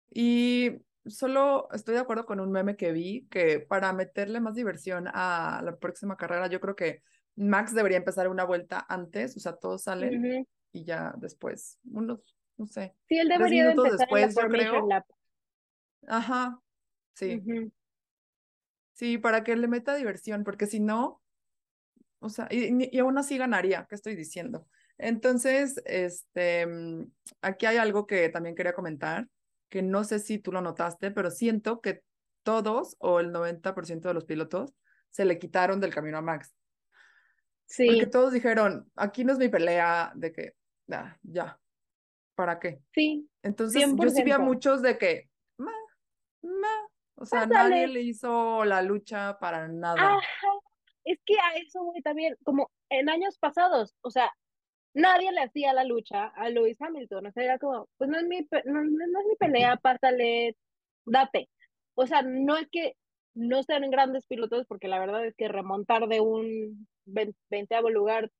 Y 0.09 0.81
solo 1.05 1.67
estoy 1.73 1.95
de 1.95 2.01
acuerdo 2.01 2.25
con 2.25 2.39
un 2.39 2.51
meme 2.51 2.75
que 2.77 2.91
vi 2.91 3.27
que 3.29 3.59
para 3.59 3.91
meterle 3.93 4.39
más 4.39 4.55
diversión 4.55 5.07
a 5.13 5.61
la 5.63 5.75
próxima 5.77 6.15
carrera, 6.15 6.47
yo 6.47 6.59
creo 6.59 6.75
que 6.75 7.01
Max 7.35 7.73
debería 7.73 7.97
empezar 7.97 8.27
una 8.27 8.43
vuelta 8.43 8.85
antes, 8.89 9.35
o 9.37 9.39
sea, 9.39 9.53
todos 9.53 9.83
salen 9.83 10.47
y 10.71 10.83
ya 10.83 11.13
después, 11.17 11.79
unos, 11.91 12.19
no 12.57 12.67
sé. 12.67 12.95
Sí, 13.07 13.17
él 13.17 13.29
debería 13.29 13.69
minutos 13.69 13.97
después, 13.97 14.35
yo 14.35 14.47
creo. 14.47 14.87
Ajá, 16.07 16.59
sí. 17.13 17.41
Sí, 18.93 19.17
para 19.17 19.43
que 19.43 19.55
le 19.55 19.67
meta 19.67 19.95
diversión, 19.95 20.43
porque 20.43 20.67
si 20.67 20.79
no, 20.79 21.21
o 22.19 22.29
sea, 22.29 22.47
y, 22.51 22.95
y, 22.95 22.99
aún 22.99 23.17
así 23.17 23.37
ganaría, 23.37 23.87
¿qué 23.89 23.95
estoy 23.95 24.15
diciendo? 24.15 24.67
Entonces, 24.97 25.81
este, 25.85 26.67
mm, 26.67 27.11
aquí 27.41 27.65
hay 27.65 27.77
algo 27.77 28.05
que 28.05 28.29
también 28.29 28.55
quería 28.55 28.73
comentar, 28.73 29.27
que 29.69 29.81
no 29.81 30.03
sé 30.03 30.19
si 30.19 30.37
tú 30.37 30.51
lo 30.51 30.61
notaste, 30.61 31.09
pero 31.09 31.31
siento 31.31 31.81
que 31.81 32.03
todos 32.43 32.95
o 32.99 33.19
el 33.19 33.31
90% 33.31 34.07
de 34.07 34.13
los 34.13 34.25
pilotos 34.25 34.73
se 35.09 35.25
le 35.25 35.39
quitaron 35.39 35.79
del 35.79 35.93
camino 35.93 36.17
a 36.19 36.21
Max. 36.21 36.53
Sí. 37.71 37.87
Porque 37.87 38.07
todos 38.07 38.33
dijeron, 38.33 38.91
aquí 38.97 39.23
no 39.23 39.31
es 39.31 39.39
mi 39.39 39.47
pelea 39.47 40.11
de 40.13 40.33
que, 40.33 40.55
ah, 40.91 41.17
ya, 41.23 41.57
¿para 42.35 42.59
qué? 42.59 42.81
Sí. 42.93 43.29
Entonces, 43.43 43.81
yo 43.95 44.09
sí 44.09 44.23
vi 44.23 44.31
a 44.31 44.39
muchos 44.39 44.81
de 44.81 44.97
que, 44.97 45.29
ma, 45.57 45.71
ma, 46.41 46.89
o 47.15 47.25
sea, 47.25 47.45
nadie 47.45 47.87
le 47.87 48.01
hizo 48.01 48.65
la 48.65 48.81
lucha 48.81 49.39
para 49.39 49.69
nada. 49.69 50.19
Es 51.05 51.17
que 51.25 51.35
a 51.35 51.55
eso 51.55 51.81
voy 51.81 52.01
también, 52.01 52.35
como 52.43 52.69
en 52.89 53.09
años 53.09 53.39
pasados, 53.39 53.95
o 54.01 54.11
sea, 54.11 54.29
nadie 54.93 55.31
le 55.31 55.39
hacía 55.39 55.71
la 55.71 55.85
lucha 55.85 56.25
a 56.25 56.49
Lewis 56.49 56.81
Hamilton, 56.81 57.27
o 57.27 57.31
sea, 57.31 57.43
era 57.43 57.57
como, 57.57 57.87
pues 57.97 58.09
no 58.09 58.17
es 58.17 58.27
mi, 58.27 58.45
no, 58.65 58.81
es 58.81 59.27
mi 59.29 59.35
pelea, 59.39 59.77
pásale, 59.77 60.57
date. 61.05 61.47
O 61.95 62.05
sea, 62.05 62.21
no 62.21 62.57
es 62.57 62.67
que 62.69 62.97
no 63.33 63.63
sean 63.63 63.89
grandes 63.89 64.27
pilotos, 64.27 64.67
porque 64.67 64.89
la 64.89 64.99
verdad 64.99 65.25
es 65.25 65.35
que 65.37 65.47
remontar 65.47 66.09
de 66.09 66.19
un 66.19 66.85
veinteavo 67.05 67.89
lugar, 67.89 68.31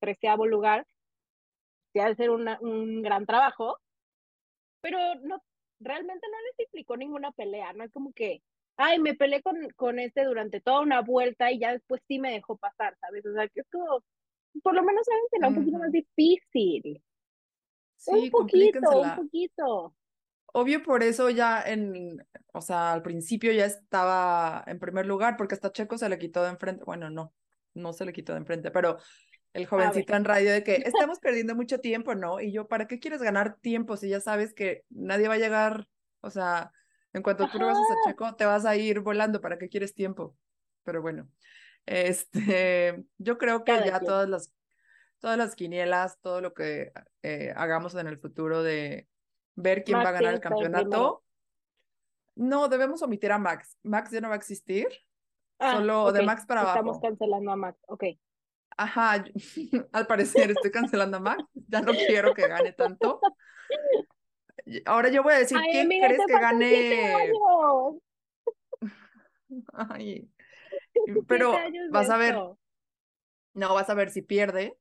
treceavo 0.00 0.46
lugar, 0.46 0.86
se 1.92 2.00
ha 2.00 2.08
de 2.08 2.16
ser 2.16 2.30
un 2.30 3.02
gran 3.02 3.26
trabajo, 3.26 3.78
pero 4.80 4.98
no, 5.22 5.42
realmente 5.80 6.26
no 6.30 6.36
les 6.38 6.66
implicó 6.66 6.96
ninguna 6.96 7.32
pelea, 7.32 7.72
no 7.72 7.84
es 7.84 7.90
como 7.90 8.12
que, 8.12 8.42
ay, 8.76 8.98
me 8.98 9.14
peleé 9.14 9.42
con, 9.42 9.56
con 9.76 9.98
este 9.98 10.24
durante 10.24 10.60
toda 10.60 10.80
una 10.80 11.00
vuelta 11.00 11.50
y 11.50 11.58
ya 11.58 11.72
después 11.72 12.02
sí 12.06 12.18
me 12.18 12.32
dejó 12.32 12.56
pasar, 12.56 12.96
¿sabes? 13.00 13.24
O 13.26 13.32
sea, 13.32 13.48
que 13.48 13.60
es 13.60 13.66
como, 13.70 14.02
por 14.62 14.74
lo 14.74 14.82
menos 14.82 15.06
saben 15.06 15.54
un 15.54 15.60
poquito 15.60 15.78
más 15.78 15.92
difícil. 15.92 17.02
Sí, 17.96 18.10
un 18.12 18.30
poquito, 18.30 19.00
un 19.00 19.16
poquito. 19.16 19.94
Obvio, 20.52 20.82
por 20.82 21.02
eso 21.02 21.30
ya 21.30 21.62
en, 21.62 22.24
o 22.52 22.60
sea, 22.60 22.92
al 22.92 23.02
principio 23.02 23.52
ya 23.52 23.66
estaba 23.66 24.64
en 24.66 24.78
primer 24.78 25.06
lugar, 25.06 25.36
porque 25.36 25.54
hasta 25.54 25.72
Checo 25.72 25.98
se 25.98 26.08
le 26.08 26.18
quitó 26.18 26.42
de 26.42 26.50
enfrente, 26.50 26.84
bueno, 26.84 27.10
no, 27.10 27.34
no 27.76 27.92
se 27.92 28.04
le 28.04 28.12
quitó 28.12 28.32
de 28.32 28.38
enfrente, 28.38 28.70
pero 28.70 28.98
el 29.52 29.66
jovencito 29.66 30.14
en 30.14 30.24
radio 30.24 30.52
de 30.52 30.62
que 30.62 30.74
estamos 30.86 31.18
perdiendo 31.20 31.54
mucho 31.54 31.80
tiempo, 31.80 32.14
¿no? 32.14 32.40
Y 32.40 32.52
yo, 32.52 32.68
¿para 32.68 32.86
qué 32.86 32.98
quieres 32.98 33.22
ganar 33.22 33.56
tiempo 33.60 33.96
si 33.96 34.08
ya 34.08 34.20
sabes 34.20 34.52
que 34.52 34.84
nadie 34.90 35.28
va 35.28 35.34
a 35.34 35.38
llegar? 35.38 35.88
O 36.20 36.30
sea, 36.30 36.72
en 37.12 37.22
cuanto 37.22 37.48
tú 37.48 37.58
vas 37.58 37.78
a 37.78 38.10
Checo, 38.10 38.34
te 38.34 38.44
vas 38.44 38.64
a 38.66 38.76
ir 38.76 39.00
volando, 39.00 39.40
¿para 39.40 39.58
qué 39.58 39.68
quieres 39.68 39.94
tiempo? 39.94 40.36
Pero 40.82 41.00
bueno, 41.00 41.28
este, 41.86 43.04
yo 43.18 43.38
creo 43.38 43.64
que 43.64 43.72
ya 43.84 44.00
todas 44.00 44.28
las, 44.28 44.52
todas 45.18 45.38
las 45.38 45.54
quinielas, 45.54 46.18
todo 46.20 46.40
lo 46.40 46.52
que 46.52 46.92
eh, 47.22 47.52
hagamos 47.56 47.94
en 47.94 48.06
el 48.06 48.18
futuro 48.18 48.62
de 48.62 49.08
ver 49.54 49.84
quién 49.84 49.98
va 49.98 50.08
a 50.08 50.12
ganar 50.12 50.34
el 50.34 50.40
campeonato, 50.40 51.24
no, 52.34 52.68
debemos 52.68 53.00
omitir 53.00 53.32
a 53.32 53.38
Max. 53.38 53.78
Max 53.82 54.10
ya 54.10 54.20
no 54.20 54.28
va 54.28 54.34
a 54.34 54.38
existir. 54.38 54.86
Ah, 55.58 55.76
solo 55.76 56.12
de 56.12 56.22
Max 56.22 56.44
para 56.46 56.60
abajo. 56.60 56.78
Estamos 56.78 57.00
cancelando 57.00 57.50
a 57.50 57.56
Max, 57.56 57.78
ok. 57.88 58.04
Ajá, 58.76 59.24
al 59.92 60.06
parecer 60.06 60.50
estoy 60.50 60.70
cancelando 60.70 61.16
a 61.16 61.20
Max, 61.20 61.44
ya 61.68 61.80
no 61.80 61.92
quiero 61.92 62.34
que 62.34 62.46
gane 62.46 62.72
tanto. 62.72 63.20
Ahora 64.84 65.08
yo 65.08 65.22
voy 65.22 65.34
a 65.34 65.38
decir, 65.38 65.58
¿quién 65.70 65.88
crees 65.88 66.20
que 66.26 66.32
gane? 66.32 67.32
Ay, 69.72 70.28
pero 71.28 71.54
vas 71.90 72.10
a 72.10 72.16
ver, 72.16 72.34
no, 73.54 73.74
vas 73.74 73.88
a 73.88 73.94
ver 73.94 74.10
si 74.10 74.22
pierde. 74.22 74.76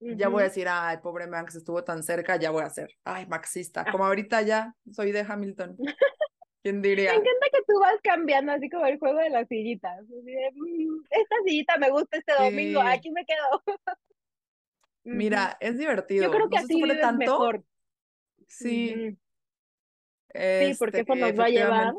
Ya 0.00 0.28
voy 0.28 0.40
a 0.40 0.46
decir, 0.46 0.66
ay, 0.68 0.98
pobre 0.98 1.28
Max, 1.28 1.54
estuvo 1.54 1.84
tan 1.84 2.02
cerca, 2.02 2.34
ya 2.34 2.50
voy 2.50 2.64
a 2.64 2.70
ser, 2.70 2.90
ay, 3.04 3.24
maxista. 3.26 3.84
Como 3.88 4.04
ahorita 4.04 4.42
ya 4.42 4.74
soy 4.90 5.12
de 5.12 5.20
Hamilton. 5.20 5.76
¿Quién 6.62 6.80
diría? 6.80 7.10
Me 7.10 7.16
encanta 7.18 7.46
que 7.52 7.62
tú 7.66 7.80
vas 7.80 7.96
cambiando 8.02 8.52
así 8.52 8.70
como 8.70 8.86
el 8.86 8.98
juego 8.98 9.18
de 9.18 9.30
las 9.30 9.48
sillitas. 9.48 10.00
Mm, 10.06 11.02
esta 11.10 11.36
sillita 11.44 11.76
me 11.78 11.90
gusta 11.90 12.18
este 12.18 12.32
domingo, 12.34 12.80
aquí 12.80 13.10
me 13.10 13.24
quedo. 13.24 13.62
Mira, 15.04 15.56
es 15.58 15.76
divertido. 15.76 16.24
Yo 16.24 16.30
creo 16.30 16.48
que 16.48 16.58
así 16.58 16.76
vives 16.76 17.00
tanto. 17.00 17.18
mejor. 17.18 17.64
Sí. 18.46 19.18
sí, 20.32 20.74
porque 20.78 21.00
eso 21.00 21.14
nos 21.16 21.38
va 21.38 21.44
a 21.46 21.48
llevar. 21.48 21.94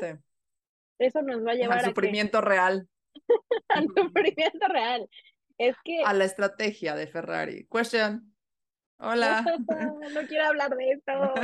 Eso 0.98 1.20
nos 1.20 1.44
va 1.44 1.50
a 1.50 1.54
llevar 1.54 1.78
al 1.80 1.84
sufrimiento 1.84 2.40
real. 2.40 2.88
al 3.68 3.86
sufrimiento 3.96 4.66
real. 4.68 5.10
Es 5.58 5.76
que. 5.84 6.02
A 6.04 6.14
la 6.14 6.24
estrategia 6.24 6.94
de 6.94 7.06
Ferrari. 7.06 7.66
Question. 7.70 8.34
Hola. 8.98 9.44
no 10.14 10.26
quiero 10.26 10.46
hablar 10.46 10.74
de 10.74 10.92
esto. 10.92 11.34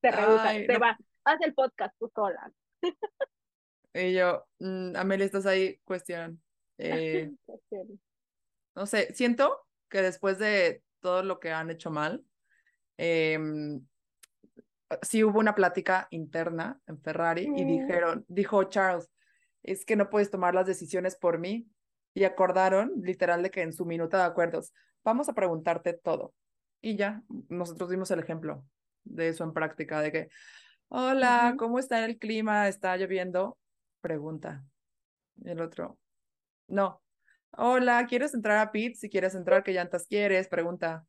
se 0.00 0.10
rehúsa, 0.10 0.52
se 0.52 0.78
va 0.78 0.98
haz 1.28 1.40
el 1.42 1.54
podcast 1.54 1.94
tú 1.98 2.10
sola. 2.14 2.52
Y 3.94 4.14
yo, 4.14 4.46
mm, 4.58 4.96
Amelia, 4.96 5.26
estás 5.26 5.46
ahí, 5.46 5.78
cuestión. 5.84 6.42
Eh, 6.78 7.30
no 8.74 8.86
sé, 8.86 9.12
siento 9.14 9.66
que 9.88 10.02
después 10.02 10.38
de 10.38 10.82
todo 11.00 11.22
lo 11.22 11.40
que 11.40 11.50
han 11.50 11.70
hecho 11.70 11.90
mal, 11.90 12.24
eh, 12.96 13.38
sí 15.02 15.22
hubo 15.24 15.38
una 15.38 15.54
plática 15.54 16.08
interna 16.10 16.80
en 16.86 17.00
Ferrari 17.00 17.44
y 17.44 17.64
mm. 17.64 17.68
dijeron, 17.68 18.24
dijo 18.28 18.64
Charles, 18.64 19.10
es 19.62 19.84
que 19.84 19.96
no 19.96 20.08
puedes 20.08 20.30
tomar 20.30 20.54
las 20.54 20.66
decisiones 20.66 21.16
por 21.16 21.38
mí. 21.38 21.68
Y 22.14 22.24
acordaron, 22.24 22.94
literal, 23.02 23.42
de 23.42 23.50
que 23.50 23.62
en 23.62 23.72
su 23.72 23.84
minuta 23.84 24.16
de 24.18 24.24
acuerdos, 24.24 24.72
vamos 25.04 25.28
a 25.28 25.34
preguntarte 25.34 25.92
todo. 25.92 26.34
Y 26.80 26.96
ya, 26.96 27.22
nosotros 27.48 27.90
dimos 27.90 28.10
el 28.10 28.18
ejemplo 28.18 28.64
de 29.04 29.28
eso 29.28 29.44
en 29.44 29.52
práctica, 29.52 30.00
de 30.00 30.10
que, 30.10 30.28
Hola, 30.90 31.54
¿cómo 31.58 31.78
está 31.78 32.02
el 32.06 32.18
clima? 32.18 32.66
¿Está 32.66 32.96
lloviendo? 32.96 33.58
Pregunta. 34.00 34.64
El 35.44 35.60
otro, 35.60 35.98
no. 36.66 37.02
Hola, 37.50 38.06
¿quieres 38.06 38.32
entrar 38.32 38.56
a 38.58 38.72
pit? 38.72 38.96
Si 38.96 39.10
quieres 39.10 39.34
entrar, 39.34 39.62
¿qué 39.62 39.72
llantas 39.72 40.06
quieres? 40.06 40.48
Pregunta. 40.48 41.06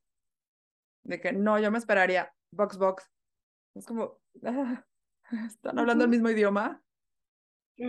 De 1.03 1.21
que 1.21 1.31
no, 1.31 1.57
yo 1.59 1.71
me 1.71 1.77
esperaría. 1.77 2.29
Box, 2.51 2.77
box. 2.77 3.09
Es 3.75 3.85
como, 3.85 4.19
ah, 4.43 4.85
¿están 5.47 5.79
hablando 5.79 6.03
el 6.03 6.09
mismo 6.09 6.29
idioma? 6.29 6.81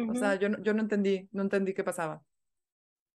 O 0.08 0.14
sea, 0.14 0.36
yo, 0.36 0.48
yo 0.62 0.72
no 0.72 0.82
entendí, 0.82 1.28
no 1.32 1.42
entendí 1.42 1.74
qué 1.74 1.82
pasaba. 1.82 2.22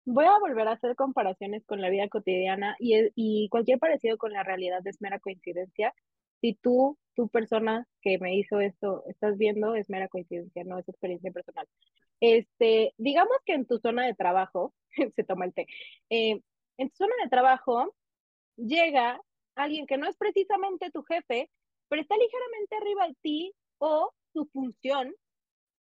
Voy 0.03 0.25
a 0.25 0.37
volver 0.39 0.67
a 0.67 0.73
hacer 0.73 0.97
comparaciones 0.97 1.65
con 1.65 1.79
la 1.79 1.89
vida 1.89 2.09
cotidiana 2.09 2.75
y, 2.77 3.09
y 3.15 3.47
cualquier 3.47 3.79
parecido 3.79 4.17
con 4.17 4.33
la 4.33 4.43
realidad 4.43 4.85
es 4.85 5.01
mera 5.01 5.19
coincidencia. 5.19 5.93
Si 6.41 6.53
tú 6.55 6.97
tu 7.15 7.29
persona 7.29 7.87
que 8.01 8.19
me 8.19 8.35
hizo 8.35 8.59
esto 8.59 9.03
estás 9.07 9.37
viendo 9.37 9.73
es 9.75 9.89
mera 9.89 10.07
coincidencia, 10.07 10.63
no 10.63 10.77
es 10.77 10.87
experiencia 10.87 11.31
personal. 11.31 11.67
Este, 12.19 12.93
digamos 12.97 13.37
que 13.45 13.53
en 13.53 13.65
tu 13.65 13.79
zona 13.79 14.05
de 14.05 14.13
trabajo, 14.13 14.73
se 15.15 15.23
toma 15.23 15.45
el 15.45 15.53
té, 15.53 15.65
eh, 16.09 16.41
en 16.77 16.89
tu 16.89 16.95
zona 16.97 17.13
de 17.23 17.29
trabajo 17.29 17.95
llega 18.57 19.19
alguien 19.55 19.87
que 19.87 19.97
no 19.97 20.07
es 20.07 20.17
precisamente 20.17 20.91
tu 20.91 21.03
jefe, 21.03 21.49
pero 21.87 22.01
está 22.01 22.15
ligeramente 22.17 22.75
arriba 22.75 23.07
de 23.07 23.15
ti 23.21 23.53
o 23.79 24.11
su 24.33 24.45
función 24.47 25.13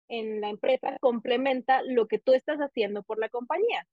en 0.09 0.41
la 0.41 0.49
empresa 0.49 0.97
complementa 1.01 1.83
lo 1.83 2.09
que 2.09 2.19
tú 2.19 2.33
estás 2.33 2.59
haciendo 2.61 3.03
por 3.03 3.19
la 3.19 3.29
compañía. 3.29 3.87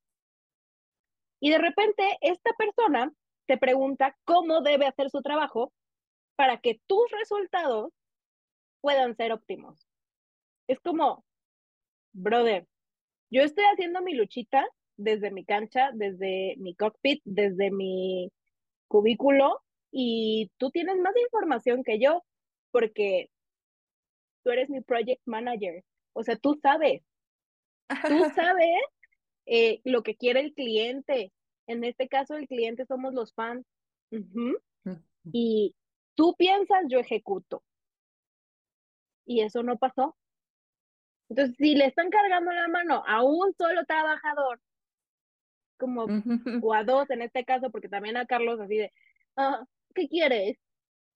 Y 1.41 1.49
de 1.49 1.57
repente 1.57 2.03
esta 2.21 2.51
persona 2.53 3.11
te 3.45 3.57
pregunta 3.57 4.15
cómo 4.23 4.61
debe 4.61 4.88
hacer 4.88 5.09
su 5.09 5.21
trabajo 5.21 5.73
para 6.36 6.59
que 6.59 6.79
tus 6.88 7.09
resultados 7.11 7.91
puedan 8.81 9.15
ser 9.15 9.31
óptimos. 9.31 9.88
Es 10.67 10.79
como, 10.79 11.23
brother, 12.13 12.67
yo 13.29 13.41
estoy 13.41 13.63
haciendo 13.65 14.01
mi 14.01 14.13
luchita 14.13 14.65
desde 14.97 15.31
mi 15.31 15.45
cancha, 15.45 15.91
desde 15.93 16.55
mi 16.57 16.75
cockpit, 16.75 17.21
desde 17.25 17.71
mi 17.71 18.31
cubículo 18.88 19.61
y 19.91 20.51
tú 20.57 20.71
tienes 20.71 20.97
más 20.97 21.13
información 21.17 21.83
que 21.83 21.99
yo 21.99 22.23
porque 22.71 23.29
tú 24.43 24.51
eres 24.51 24.69
mi 24.69 24.81
project 24.81 25.21
manager. 25.25 25.83
O 26.13 26.23
sea, 26.23 26.36
tú 26.36 26.59
sabes, 26.61 27.01
tú 27.88 27.89
sabes 28.36 28.81
eh, 29.45 29.81
lo 29.83 30.03
que 30.03 30.15
quiere 30.15 30.41
el 30.41 30.53
cliente. 30.53 31.31
En 31.67 31.83
este 31.83 32.07
caso, 32.07 32.36
el 32.36 32.47
cliente 32.47 32.86
somos 32.86 33.13
los 33.13 33.33
fans. 33.33 33.65
Y 35.31 35.75
tú 36.16 36.36
piensas, 36.38 36.84
yo 36.88 36.99
ejecuto. 36.99 37.63
Y 39.26 39.41
eso 39.41 39.63
no 39.63 39.78
pasó. 39.78 40.16
Entonces, 41.30 41.55
si 41.57 41.76
le 41.76 41.86
están 41.86 42.09
cargando 42.09 42.51
la 42.51 42.68
mano 42.68 43.03
a 43.07 43.24
un 43.24 43.53
solo 43.57 43.84
trabajador, 43.86 44.61
como 45.78 46.05
o 46.61 46.74
a 46.74 46.84
dos 46.84 47.09
en 47.09 47.22
este 47.22 47.43
caso, 47.43 47.72
porque 47.72 47.89
también 47.89 48.18
a 48.18 48.26
Carlos 48.26 48.59
así 48.59 48.78
de, 48.78 48.93
ah, 49.36 49.66
¿qué 49.93 50.07
quieres? 50.07 50.57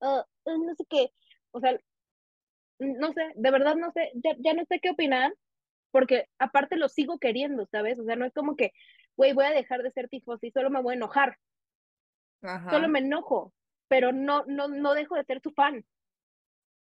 Ah, 0.02 0.26
eh, 0.46 0.58
no 0.58 0.76
sé 0.76 0.86
qué. 0.90 1.12
O 1.52 1.60
sea, 1.60 1.80
no 2.80 3.14
sé, 3.14 3.22
de 3.36 3.52
verdad 3.52 3.76
no 3.76 3.92
sé, 3.92 4.12
ya, 4.16 4.36
ya 4.40 4.54
no 4.54 4.64
sé 4.66 4.80
qué 4.80 4.92
opinar, 4.92 5.34
porque 5.92 6.28
aparte 6.38 6.76
lo 6.78 6.90
sigo 6.90 7.20
queriendo, 7.20 7.66
¿sabes? 7.68 8.00
O 8.00 8.04
sea, 8.04 8.16
no 8.16 8.26
es 8.26 8.34
como 8.34 8.56
que, 8.56 8.72
güey, 9.16 9.34
voy 9.34 9.46
a 9.46 9.52
dejar 9.52 9.84
de 9.84 9.92
ser 9.92 10.10
y 10.12 10.52
solo 10.52 10.70
me 10.70 10.82
voy 10.82 10.94
a 10.94 10.98
enojar. 10.98 11.38
Solo 12.70 12.88
me 12.88 13.00
enojo, 13.00 13.54
pero 13.90 14.14
no, 14.14 14.46
no, 14.48 14.70
no 14.70 14.94
dejo 14.94 15.16
de 15.16 15.26
ser 15.26 15.42
tu 15.42 15.52
fan. 15.52 15.86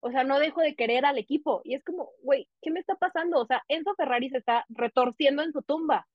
O 0.00 0.12
sea, 0.12 0.22
no 0.22 0.38
dejo 0.38 0.60
de 0.60 0.76
querer 0.76 1.04
al 1.04 1.18
equipo. 1.18 1.60
Y 1.64 1.74
es 1.74 1.82
como, 1.82 2.10
güey, 2.22 2.48
¿qué 2.62 2.70
me 2.70 2.78
está 2.78 2.94
pasando? 2.94 3.40
O 3.40 3.46
sea, 3.46 3.64
Enzo 3.66 3.94
Ferrari 3.96 4.30
se 4.30 4.38
está 4.38 4.64
retorciendo 4.68 5.42
en 5.42 5.52
su 5.52 5.62
tumba. 5.62 6.06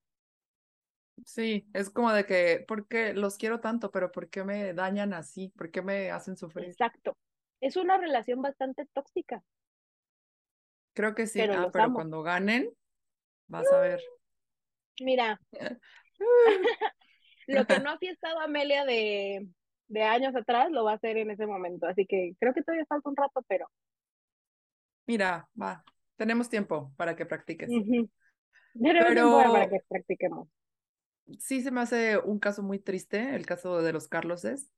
Sí, 1.26 1.66
es 1.74 1.90
como 1.90 2.12
de 2.12 2.24
que, 2.24 2.64
¿por 2.66 2.88
qué 2.88 3.12
los 3.12 3.36
quiero 3.36 3.60
tanto, 3.60 3.90
pero 3.90 4.10
por 4.10 4.30
qué 4.30 4.42
me 4.42 4.72
dañan 4.72 5.12
así? 5.12 5.52
¿Por 5.56 5.70
qué 5.70 5.82
me 5.82 6.10
hacen 6.10 6.36
sufrir? 6.36 6.70
Exacto. 6.70 7.16
Es 7.60 7.76
una 7.76 7.98
relación 7.98 8.40
bastante 8.40 8.86
tóxica. 8.92 9.42
Creo 10.94 11.14
que 11.14 11.26
sí, 11.26 11.40
pero, 11.40 11.54
ah, 11.54 11.70
pero 11.72 11.92
cuando 11.92 12.22
ganen, 12.22 12.70
vas 13.48 13.70
a 13.72 13.80
ver. 13.80 14.00
Mira, 15.00 15.40
lo 17.46 17.66
que 17.66 17.80
no 17.80 17.90
ha 17.90 17.98
fiestado 17.98 18.40
Amelia 18.40 18.84
de, 18.84 19.48
de 19.94 20.02
años 20.02 20.34
atrás 20.34 20.72
lo 20.72 20.84
va 20.84 20.92
a 20.92 20.94
hacer 20.96 21.16
en 21.16 21.30
ese 21.30 21.46
momento. 21.46 21.86
Así 21.86 22.04
que 22.04 22.34
creo 22.40 22.52
que 22.52 22.62
todavía 22.62 22.84
falta 22.86 23.08
un 23.08 23.16
rato, 23.16 23.42
pero. 23.46 23.70
Mira, 25.06 25.48
va, 25.60 25.84
tenemos 26.16 26.48
tiempo 26.50 26.92
para 26.96 27.14
que 27.14 27.24
practiques. 27.24 27.68
Tenemos 27.68 29.12
tiempo 29.12 29.52
para 29.52 29.70
que 29.70 29.78
practiquemos. 29.88 30.48
Sí, 31.38 31.62
se 31.62 31.70
me 31.70 31.80
hace 31.80 32.18
un 32.18 32.40
caso 32.40 32.62
muy 32.62 32.80
triste, 32.80 33.36
el 33.36 33.46
caso 33.46 33.82
de 33.82 33.92
los 33.92 34.08
Carloses. 34.08 34.68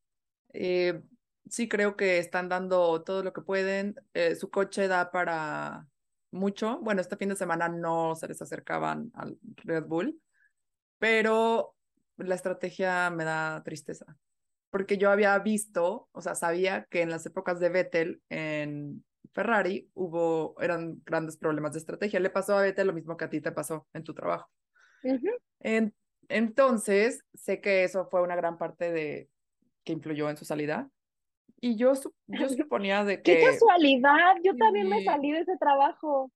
Eh, 0.52 1.02
sí 1.48 1.66
creo 1.66 1.96
que 1.96 2.18
están 2.18 2.50
dando 2.50 3.02
todo 3.02 3.22
lo 3.22 3.32
que 3.32 3.40
pueden. 3.40 3.94
Eh, 4.12 4.34
su 4.36 4.50
coche 4.50 4.86
da 4.86 5.10
para 5.10 5.88
mucho. 6.30 6.78
Bueno, 6.82 7.00
este 7.00 7.16
fin 7.16 7.30
de 7.30 7.36
semana 7.36 7.68
no 7.70 8.14
se 8.16 8.28
les 8.28 8.42
acercaban 8.42 9.10
al 9.14 9.38
Red 9.64 9.86
Bull, 9.86 10.20
pero 10.98 11.74
la 12.18 12.34
estrategia 12.34 13.08
me 13.08 13.24
da 13.24 13.62
tristeza 13.64 14.04
porque 14.76 14.98
yo 14.98 15.10
había 15.10 15.38
visto, 15.38 16.06
o 16.12 16.20
sea, 16.20 16.34
sabía 16.34 16.84
que 16.90 17.00
en 17.00 17.08
las 17.08 17.24
épocas 17.24 17.58
de 17.60 17.70
Vettel 17.70 18.20
en 18.28 19.02
Ferrari 19.32 19.90
hubo, 19.94 20.54
eran 20.60 21.00
grandes 21.02 21.38
problemas 21.38 21.72
de 21.72 21.78
estrategia. 21.78 22.20
Le 22.20 22.28
pasó 22.28 22.58
a 22.58 22.60
Vettel 22.60 22.88
lo 22.88 22.92
mismo 22.92 23.16
que 23.16 23.24
a 23.24 23.30
ti 23.30 23.40
te 23.40 23.52
pasó 23.52 23.86
en 23.94 24.04
tu 24.04 24.12
trabajo. 24.12 24.50
entonces, 26.28 27.24
sé 27.32 27.62
que 27.62 27.84
eso 27.84 28.06
fue 28.10 28.20
una 28.20 28.36
gran 28.36 28.58
parte 28.58 28.92
de 28.92 29.30
que 29.82 29.94
influyó 29.94 30.28
en 30.28 30.36
su 30.36 30.44
salida. 30.44 30.90
Y 31.58 31.76
yo, 31.76 31.94
yo 32.26 32.48
suponía 32.50 33.02
de 33.02 33.22
que... 33.22 33.38
¡Qué 33.38 33.44
casualidad! 33.46 34.34
Yo 34.44 34.54
también 34.56 34.90
me 34.90 35.02
salí 35.04 35.32
de 35.32 35.40
ese 35.40 35.56
trabajo. 35.56 36.30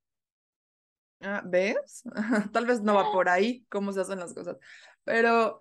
Ah, 1.21 1.43
¿Ves? 1.45 2.05
Tal 2.55 2.65
vez 2.65 2.81
no 2.81 2.95
va 2.95 3.13
por 3.13 3.29
ahí 3.29 3.67
cómo 3.69 3.93
se 3.93 4.01
hacen 4.01 4.19
las 4.19 4.33
cosas. 4.33 4.57
Pero 5.05 5.61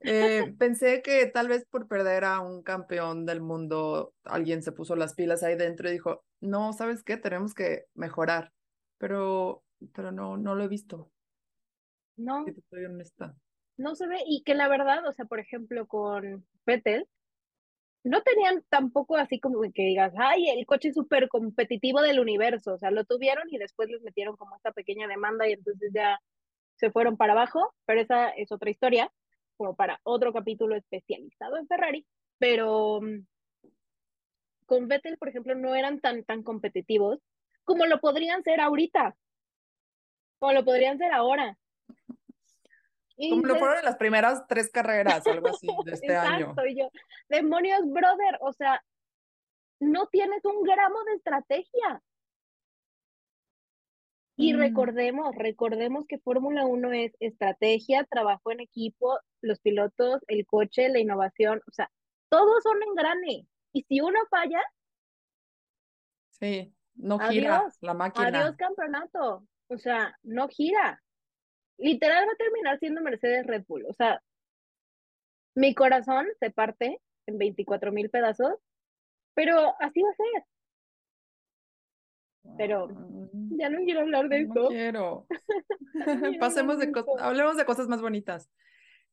eh, 0.00 0.54
pensé 0.58 1.02
que 1.02 1.26
tal 1.26 1.48
vez 1.48 1.64
por 1.66 1.88
perder 1.88 2.24
a 2.24 2.40
un 2.40 2.62
campeón 2.62 3.26
del 3.26 3.40
mundo, 3.40 4.14
alguien 4.24 4.62
se 4.62 4.72
puso 4.72 4.96
las 4.96 5.14
pilas 5.14 5.42
ahí 5.42 5.56
dentro 5.56 5.88
y 5.88 5.92
dijo, 5.92 6.24
no, 6.40 6.72
¿sabes 6.72 7.02
qué? 7.02 7.16
Tenemos 7.16 7.54
que 7.54 7.84
mejorar. 7.94 8.52
Pero, 8.98 9.62
pero 9.94 10.12
no, 10.12 10.36
no 10.36 10.54
lo 10.54 10.64
he 10.64 10.68
visto. 10.68 11.10
No. 12.16 12.44
Si 12.44 12.50
estoy 12.50 12.84
honesta. 12.84 13.34
No 13.76 13.94
se 13.94 14.06
ve, 14.06 14.18
y 14.26 14.42
que 14.42 14.54
la 14.54 14.68
verdad, 14.68 15.06
o 15.06 15.12
sea, 15.12 15.24
por 15.24 15.40
ejemplo, 15.40 15.86
con 15.86 16.46
Vettel, 16.66 17.06
no 18.04 18.22
tenían 18.22 18.62
tampoco 18.68 19.16
así 19.16 19.40
como 19.40 19.60
que 19.62 19.82
digas, 19.82 20.12
ay, 20.18 20.48
el 20.50 20.66
coche 20.66 20.92
súper 20.92 21.28
competitivo 21.28 22.02
del 22.02 22.20
universo, 22.20 22.74
o 22.74 22.78
sea, 22.78 22.90
lo 22.90 23.04
tuvieron 23.04 23.44
y 23.50 23.58
después 23.58 23.88
les 23.88 24.02
metieron 24.02 24.36
como 24.36 24.56
esta 24.56 24.72
pequeña 24.72 25.06
demanda 25.06 25.48
y 25.48 25.52
entonces 25.52 25.90
ya 25.94 26.18
se 26.76 26.90
fueron 26.90 27.16
para 27.16 27.32
abajo, 27.32 27.74
pero 27.86 28.00
esa 28.00 28.30
es 28.30 28.52
otra 28.52 28.70
historia 28.70 29.10
como 29.60 29.76
para 29.76 30.00
otro 30.04 30.32
capítulo 30.32 30.74
especializado 30.74 31.58
en 31.58 31.66
Ferrari, 31.66 32.06
pero 32.38 32.98
mm, 33.02 33.26
con 34.64 34.88
Vettel, 34.88 35.18
por 35.18 35.28
ejemplo, 35.28 35.54
no 35.54 35.74
eran 35.74 36.00
tan, 36.00 36.24
tan 36.24 36.42
competitivos 36.42 37.18
como 37.64 37.84
lo 37.84 38.00
podrían 38.00 38.42
ser 38.42 38.58
ahorita, 38.58 39.14
como 40.38 40.54
lo 40.54 40.64
podrían 40.64 40.96
ser 40.96 41.12
ahora. 41.12 41.58
como 43.18 43.42
lo 43.42 43.56
fueron 43.56 43.80
en 43.80 43.84
las 43.84 43.98
primeras 43.98 44.46
tres 44.48 44.70
carreras, 44.70 45.26
algo 45.26 45.48
así, 45.48 45.66
de 45.84 45.92
este 45.92 46.16
año. 46.16 46.52
Exacto, 46.52 46.62
yo, 46.74 46.88
demonios, 47.28 47.82
brother, 47.84 48.38
o 48.40 48.54
sea, 48.54 48.82
no 49.78 50.06
tienes 50.06 50.42
un 50.46 50.62
gramo 50.62 51.04
de 51.04 51.12
estrategia. 51.16 52.02
Y 54.40 54.54
mm. 54.54 54.58
recordemos, 54.58 55.34
recordemos 55.36 56.06
que 56.08 56.18
Fórmula 56.18 56.64
1 56.64 56.92
es 56.92 57.12
estrategia, 57.20 58.04
trabajo 58.04 58.50
en 58.50 58.60
equipo, 58.60 59.18
los 59.42 59.60
pilotos, 59.60 60.22
el 60.28 60.46
coche, 60.46 60.88
la 60.88 60.98
innovación, 60.98 61.60
o 61.68 61.70
sea, 61.72 61.90
todos 62.30 62.62
son 62.62 62.82
engrane. 62.82 63.46
Y 63.74 63.82
si 63.82 64.00
uno 64.00 64.18
falla, 64.30 64.62
sí, 66.30 66.72
no 66.94 67.18
gira 67.18 67.70
la 67.82 67.92
máquina. 67.92 68.28
Adiós 68.28 68.56
campeonato. 68.56 69.46
O 69.68 69.76
sea, 69.76 70.16
no 70.22 70.48
gira. 70.48 71.02
Literal 71.76 72.26
va 72.26 72.32
a 72.32 72.36
terminar 72.36 72.78
siendo 72.78 73.02
Mercedes 73.02 73.46
Red 73.46 73.64
Bull. 73.68 73.84
O 73.86 73.92
sea, 73.92 74.22
mi 75.54 75.74
corazón 75.74 76.26
se 76.40 76.50
parte 76.50 76.98
en 77.26 77.36
24 77.36 77.92
mil 77.92 78.08
pedazos, 78.08 78.54
pero 79.34 79.74
así 79.80 80.00
va 80.02 80.10
a 80.10 80.14
ser. 80.14 80.44
Pero 82.56 82.88
mm. 82.88 83.58
ya 83.58 83.68
no 83.70 83.78
quiero 83.84 84.00
hablar 84.00 84.28
de 84.28 84.44
no 84.44 84.68
Quiero. 84.68 85.26
Pasemos 86.40 86.78
de 86.78 86.92
cosas, 86.92 87.14
hablemos 87.18 87.56
de 87.56 87.64
cosas 87.64 87.88
más 87.88 88.00
bonitas. 88.00 88.50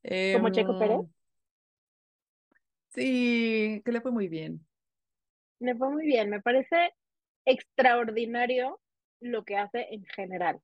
Como 0.03 0.49
Checo 0.49 0.77
Pérez. 0.79 0.99
Em, 0.99 1.07
sí, 2.89 3.81
que 3.83 3.91
le 3.91 4.01
fue 4.01 4.11
muy 4.11 4.27
bien. 4.27 4.65
Le 5.59 5.75
fue 5.75 5.89
muy 5.89 6.05
bien, 6.05 6.29
me 6.29 6.41
parece 6.41 6.93
extraordinario 7.45 8.79
lo 9.19 9.43
que 9.43 9.57
hace 9.57 9.87
en 9.91 10.05
general. 10.05 10.59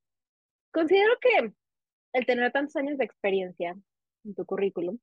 Considero 0.72 1.14
que 1.20 1.54
el 2.14 2.26
tener 2.26 2.52
tantos 2.52 2.76
años 2.76 2.98
de 2.98 3.06
experiencia 3.06 3.76
en 4.24 4.36
tu 4.36 4.46
currículum 4.46 5.00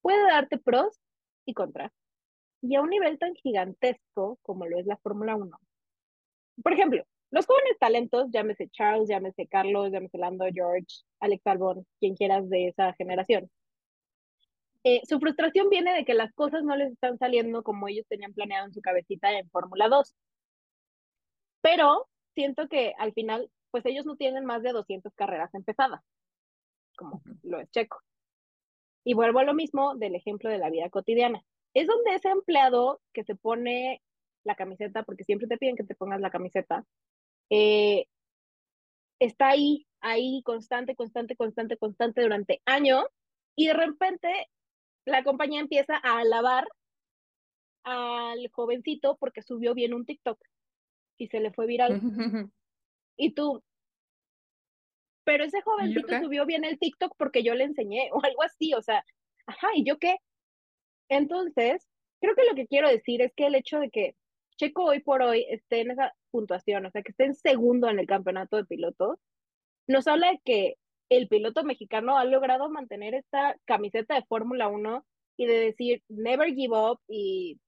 puede 0.00 0.22
darte 0.28 0.58
pros 0.58 1.00
y 1.44 1.54
contras. 1.54 1.92
Y 2.60 2.76
a 2.76 2.82
un 2.82 2.90
nivel 2.90 3.18
tan 3.18 3.34
gigantesco 3.34 4.38
como 4.42 4.66
lo 4.66 4.78
es 4.78 4.86
la 4.86 4.96
Fórmula 4.98 5.34
1. 5.34 5.58
Por 6.62 6.72
ejemplo, 6.72 7.04
los 7.30 7.46
jóvenes 7.46 7.78
talentos, 7.78 8.26
llámese 8.30 8.68
Charles, 8.68 9.08
llámese 9.08 9.46
Carlos, 9.46 9.90
llámese 9.90 10.18
Lando, 10.18 10.44
George, 10.52 10.86
Alex 11.20 11.46
Albon, 11.46 11.86
quien 11.98 12.14
quieras 12.14 12.48
de 12.50 12.68
esa 12.68 12.92
generación. 12.94 13.50
Eh, 14.84 15.00
su 15.08 15.18
frustración 15.20 15.70
viene 15.70 15.94
de 15.94 16.04
que 16.04 16.14
las 16.14 16.32
cosas 16.34 16.64
no 16.64 16.76
les 16.76 16.92
están 16.92 17.16
saliendo 17.18 17.62
como 17.62 17.88
ellos 17.88 18.06
tenían 18.08 18.34
planeado 18.34 18.66
en 18.66 18.74
su 18.74 18.80
cabecita 18.80 19.32
en 19.32 19.48
Fórmula 19.48 19.88
2. 19.88 20.14
Pero 21.62 22.08
siento 22.34 22.68
que 22.68 22.92
al 22.98 23.12
final, 23.12 23.50
pues 23.70 23.86
ellos 23.86 24.04
no 24.04 24.16
tienen 24.16 24.44
más 24.44 24.62
de 24.62 24.72
200 24.72 25.14
carreras 25.14 25.54
empezadas, 25.54 26.02
como 26.96 27.22
lo 27.42 27.60
es 27.60 27.70
Checo. 27.70 28.00
Y 29.04 29.14
vuelvo 29.14 29.38
a 29.38 29.44
lo 29.44 29.54
mismo 29.54 29.94
del 29.94 30.16
ejemplo 30.16 30.50
de 30.50 30.58
la 30.58 30.68
vida 30.68 30.90
cotidiana. 30.90 31.42
Es 31.74 31.86
donde 31.86 32.14
ese 32.14 32.28
empleado 32.28 33.00
que 33.14 33.24
se 33.24 33.36
pone 33.36 34.02
la 34.44 34.54
camiseta, 34.54 35.02
porque 35.02 35.24
siempre 35.24 35.48
te 35.48 35.58
piden 35.58 35.76
que 35.76 35.84
te 35.84 35.94
pongas 35.94 36.20
la 36.20 36.30
camiseta, 36.30 36.84
eh, 37.50 38.06
está 39.18 39.50
ahí, 39.50 39.86
ahí, 40.00 40.42
constante, 40.44 40.96
constante, 40.96 41.36
constante, 41.36 41.76
constante 41.76 42.22
durante 42.22 42.60
años, 42.64 43.04
y 43.56 43.66
de 43.66 43.74
repente 43.74 44.48
la 45.04 45.24
compañía 45.24 45.60
empieza 45.60 45.96
a 46.02 46.18
alabar 46.18 46.66
al 47.84 48.48
jovencito 48.52 49.16
porque 49.18 49.42
subió 49.42 49.74
bien 49.74 49.94
un 49.94 50.06
TikTok 50.06 50.38
y 51.18 51.28
se 51.28 51.40
le 51.40 51.52
fue 51.52 51.66
viral. 51.66 52.00
y 53.16 53.32
tú, 53.32 53.62
pero 55.24 55.44
ese 55.44 55.62
jovencito 55.62 56.20
subió 56.20 56.46
bien 56.46 56.64
el 56.64 56.78
TikTok 56.78 57.14
porque 57.16 57.42
yo 57.42 57.54
le 57.54 57.64
enseñé 57.64 58.10
o 58.12 58.20
algo 58.24 58.42
así, 58.42 58.74
o 58.74 58.82
sea, 58.82 59.04
ajá, 59.46 59.68
¿y 59.74 59.84
yo 59.84 59.98
qué? 59.98 60.16
Entonces, 61.08 61.86
creo 62.20 62.34
que 62.34 62.44
lo 62.44 62.54
que 62.54 62.66
quiero 62.66 62.88
decir 62.88 63.22
es 63.22 63.32
que 63.34 63.46
el 63.46 63.54
hecho 63.54 63.78
de 63.78 63.90
que 63.90 64.16
Checo 64.56 64.84
hoy 64.84 65.00
por 65.00 65.22
hoy 65.22 65.46
esté 65.48 65.80
en 65.80 65.92
esa 65.92 66.12
puntuación, 66.30 66.86
o 66.86 66.90
sea, 66.90 67.02
que 67.02 67.10
esté 67.10 67.24
en 67.24 67.34
segundo 67.34 67.88
en 67.88 67.98
el 67.98 68.06
campeonato 68.06 68.56
de 68.56 68.64
pilotos, 68.64 69.18
nos 69.86 70.06
habla 70.06 70.30
de 70.30 70.40
que 70.44 70.76
el 71.08 71.28
piloto 71.28 71.64
mexicano 71.64 72.16
ha 72.16 72.24
logrado 72.24 72.70
mantener 72.70 73.14
esta 73.14 73.56
camiseta 73.64 74.14
de 74.14 74.24
Fórmula 74.24 74.68
1 74.68 75.04
y 75.36 75.46
de 75.46 75.58
decir, 75.58 76.02
never 76.08 76.54
give 76.54 76.76
up 76.76 77.00
y 77.08 77.58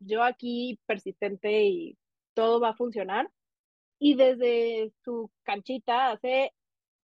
yo 0.00 0.22
aquí 0.22 0.78
persistente 0.86 1.64
y 1.64 1.98
todo 2.34 2.60
va 2.60 2.70
a 2.70 2.76
funcionar. 2.76 3.30
Y 3.98 4.14
desde 4.14 4.92
su 5.04 5.30
canchita 5.42 6.10
hace 6.10 6.52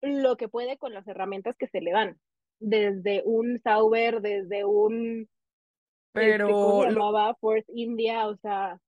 lo 0.03 0.37
que 0.37 0.49
puede 0.49 0.77
con 0.79 0.93
las 0.93 1.07
herramientas 1.09 1.57
que 1.57 1.69
se 1.69 1.81
le 1.81 1.93
dan. 1.93 2.21
Desde 2.59 3.23
un 3.25 3.59
Sauber, 3.59 4.21
desde 4.21 4.65
un... 4.65 5.29
Este, 6.15 6.37
Pero... 6.39 6.85
llamaba? 6.85 7.35
Force 7.37 7.71
India, 7.75 8.29
o 8.29 8.37
sea... 8.37 8.79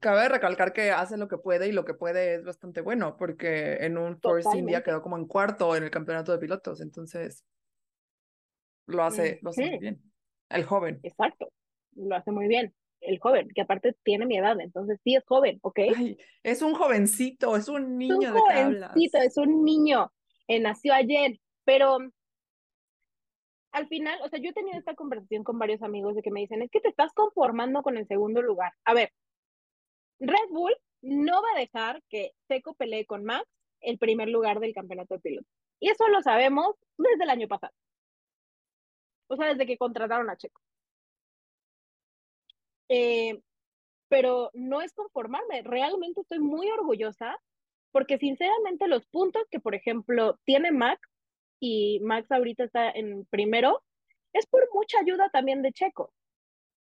Cabe 0.00 0.28
recalcar 0.28 0.72
que 0.72 0.90
hace 0.90 1.16
lo 1.16 1.28
que 1.28 1.38
puede 1.38 1.68
y 1.68 1.72
lo 1.72 1.84
que 1.84 1.94
puede 1.94 2.36
es 2.36 2.44
bastante 2.44 2.80
bueno, 2.80 3.16
porque 3.16 3.74
en 3.80 3.98
un 3.98 4.18
Force 4.20 4.56
India 4.56 4.82
quedó 4.82 5.02
como 5.02 5.16
en 5.16 5.26
cuarto 5.26 5.76
en 5.76 5.84
el 5.84 5.90
campeonato 5.90 6.32
de 6.32 6.38
pilotos, 6.38 6.80
entonces 6.80 7.44
lo 8.86 9.02
hace, 9.02 9.38
lo 9.42 9.50
hace 9.50 9.70
muy 9.70 9.78
bien. 9.78 10.02
El 10.48 10.64
joven. 10.64 11.00
Exacto, 11.02 11.52
lo 11.96 12.14
hace 12.14 12.30
muy 12.30 12.48
bien. 12.48 12.74
El 13.00 13.18
joven, 13.18 13.48
que 13.54 13.60
aparte 13.60 13.94
tiene 14.02 14.24
mi 14.24 14.38
edad, 14.38 14.58
entonces 14.60 14.98
sí 15.04 15.14
es 15.14 15.24
joven, 15.26 15.58
¿ok? 15.62 15.78
es 16.42 16.62
un 16.62 16.74
jovencito, 16.74 17.56
es 17.56 17.68
un 17.68 17.98
niño 17.98 18.20
es 18.20 18.30
un 18.30 18.38
jovencito, 18.38 19.18
Es 19.18 19.36
un 19.36 19.64
niño, 19.64 20.10
eh, 20.48 20.60
nació 20.60 20.94
ayer, 20.94 21.38
pero 21.64 21.98
al 23.72 23.88
final, 23.88 24.18
o 24.22 24.28
sea, 24.28 24.38
yo 24.38 24.50
he 24.50 24.54
tenido 24.54 24.78
esta 24.78 24.94
conversación 24.94 25.42
con 25.42 25.58
varios 25.58 25.82
amigos 25.82 26.14
de 26.14 26.22
que 26.22 26.30
me 26.30 26.40
dicen, 26.40 26.62
es 26.62 26.70
que 26.70 26.80
te 26.80 26.88
estás 26.88 27.12
conformando 27.12 27.82
con 27.82 27.96
el 27.96 28.06
segundo 28.06 28.40
lugar. 28.40 28.72
A 28.84 28.94
ver, 28.94 29.10
Red 30.20 30.48
Bull 30.50 30.74
no 31.02 31.42
va 31.42 31.48
a 31.54 31.60
dejar 31.60 32.02
que 32.08 32.32
Seco 32.48 32.74
pelee 32.74 33.06
con 33.06 33.24
Max 33.24 33.46
el 33.80 33.98
primer 33.98 34.28
lugar 34.28 34.60
del 34.60 34.74
campeonato 34.74 35.14
de 35.14 35.20
pilotos. 35.20 35.52
Y 35.80 35.90
eso 35.90 36.08
lo 36.08 36.22
sabemos 36.22 36.76
desde 36.96 37.24
el 37.24 37.30
año 37.30 37.48
pasado. 37.48 37.74
O 39.28 39.36
sea, 39.36 39.48
desde 39.48 39.66
que 39.66 39.76
contrataron 39.76 40.30
a 40.30 40.36
Checo. 40.36 40.60
Eh, 42.88 43.40
pero 44.08 44.50
no 44.54 44.80
es 44.80 44.92
conformarme. 44.92 45.62
Realmente 45.62 46.20
estoy 46.20 46.38
muy 46.38 46.70
orgullosa 46.70 47.36
porque 47.92 48.18
sinceramente 48.18 48.88
los 48.88 49.06
puntos 49.06 49.44
que, 49.50 49.60
por 49.60 49.74
ejemplo, 49.74 50.38
tiene 50.44 50.72
Max 50.72 51.00
y 51.60 52.00
Max 52.00 52.30
ahorita 52.30 52.64
está 52.64 52.90
en 52.90 53.24
primero, 53.26 53.82
es 54.32 54.46
por 54.46 54.68
mucha 54.74 54.98
ayuda 54.98 55.28
también 55.30 55.62
de 55.62 55.72
Checo 55.72 56.12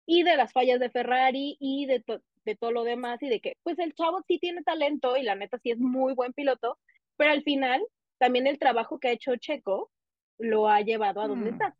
y 0.06 0.22
de 0.22 0.36
las 0.36 0.52
fallas 0.52 0.80
de 0.80 0.90
Ferrari 0.90 1.56
y 1.58 1.86
de, 1.86 2.04
de 2.44 2.56
todo 2.56 2.72
lo 2.72 2.84
demás 2.84 3.22
y 3.22 3.28
de 3.28 3.40
que, 3.40 3.56
pues 3.62 3.78
el 3.78 3.94
chavo 3.94 4.22
sí 4.26 4.38
tiene 4.38 4.62
talento 4.62 5.16
y 5.16 5.22
la 5.22 5.34
neta 5.34 5.58
sí 5.58 5.70
es 5.70 5.78
muy 5.78 6.14
buen 6.14 6.32
piloto, 6.32 6.78
pero 7.16 7.30
al 7.30 7.42
final 7.42 7.82
también 8.18 8.46
el 8.46 8.58
trabajo 8.58 8.98
que 8.98 9.08
ha 9.08 9.12
hecho 9.12 9.36
Checo 9.36 9.90
lo 10.38 10.68
ha 10.68 10.80
llevado 10.80 11.20
a 11.20 11.28
donde 11.28 11.50
mm. 11.50 11.54
está. 11.54 11.76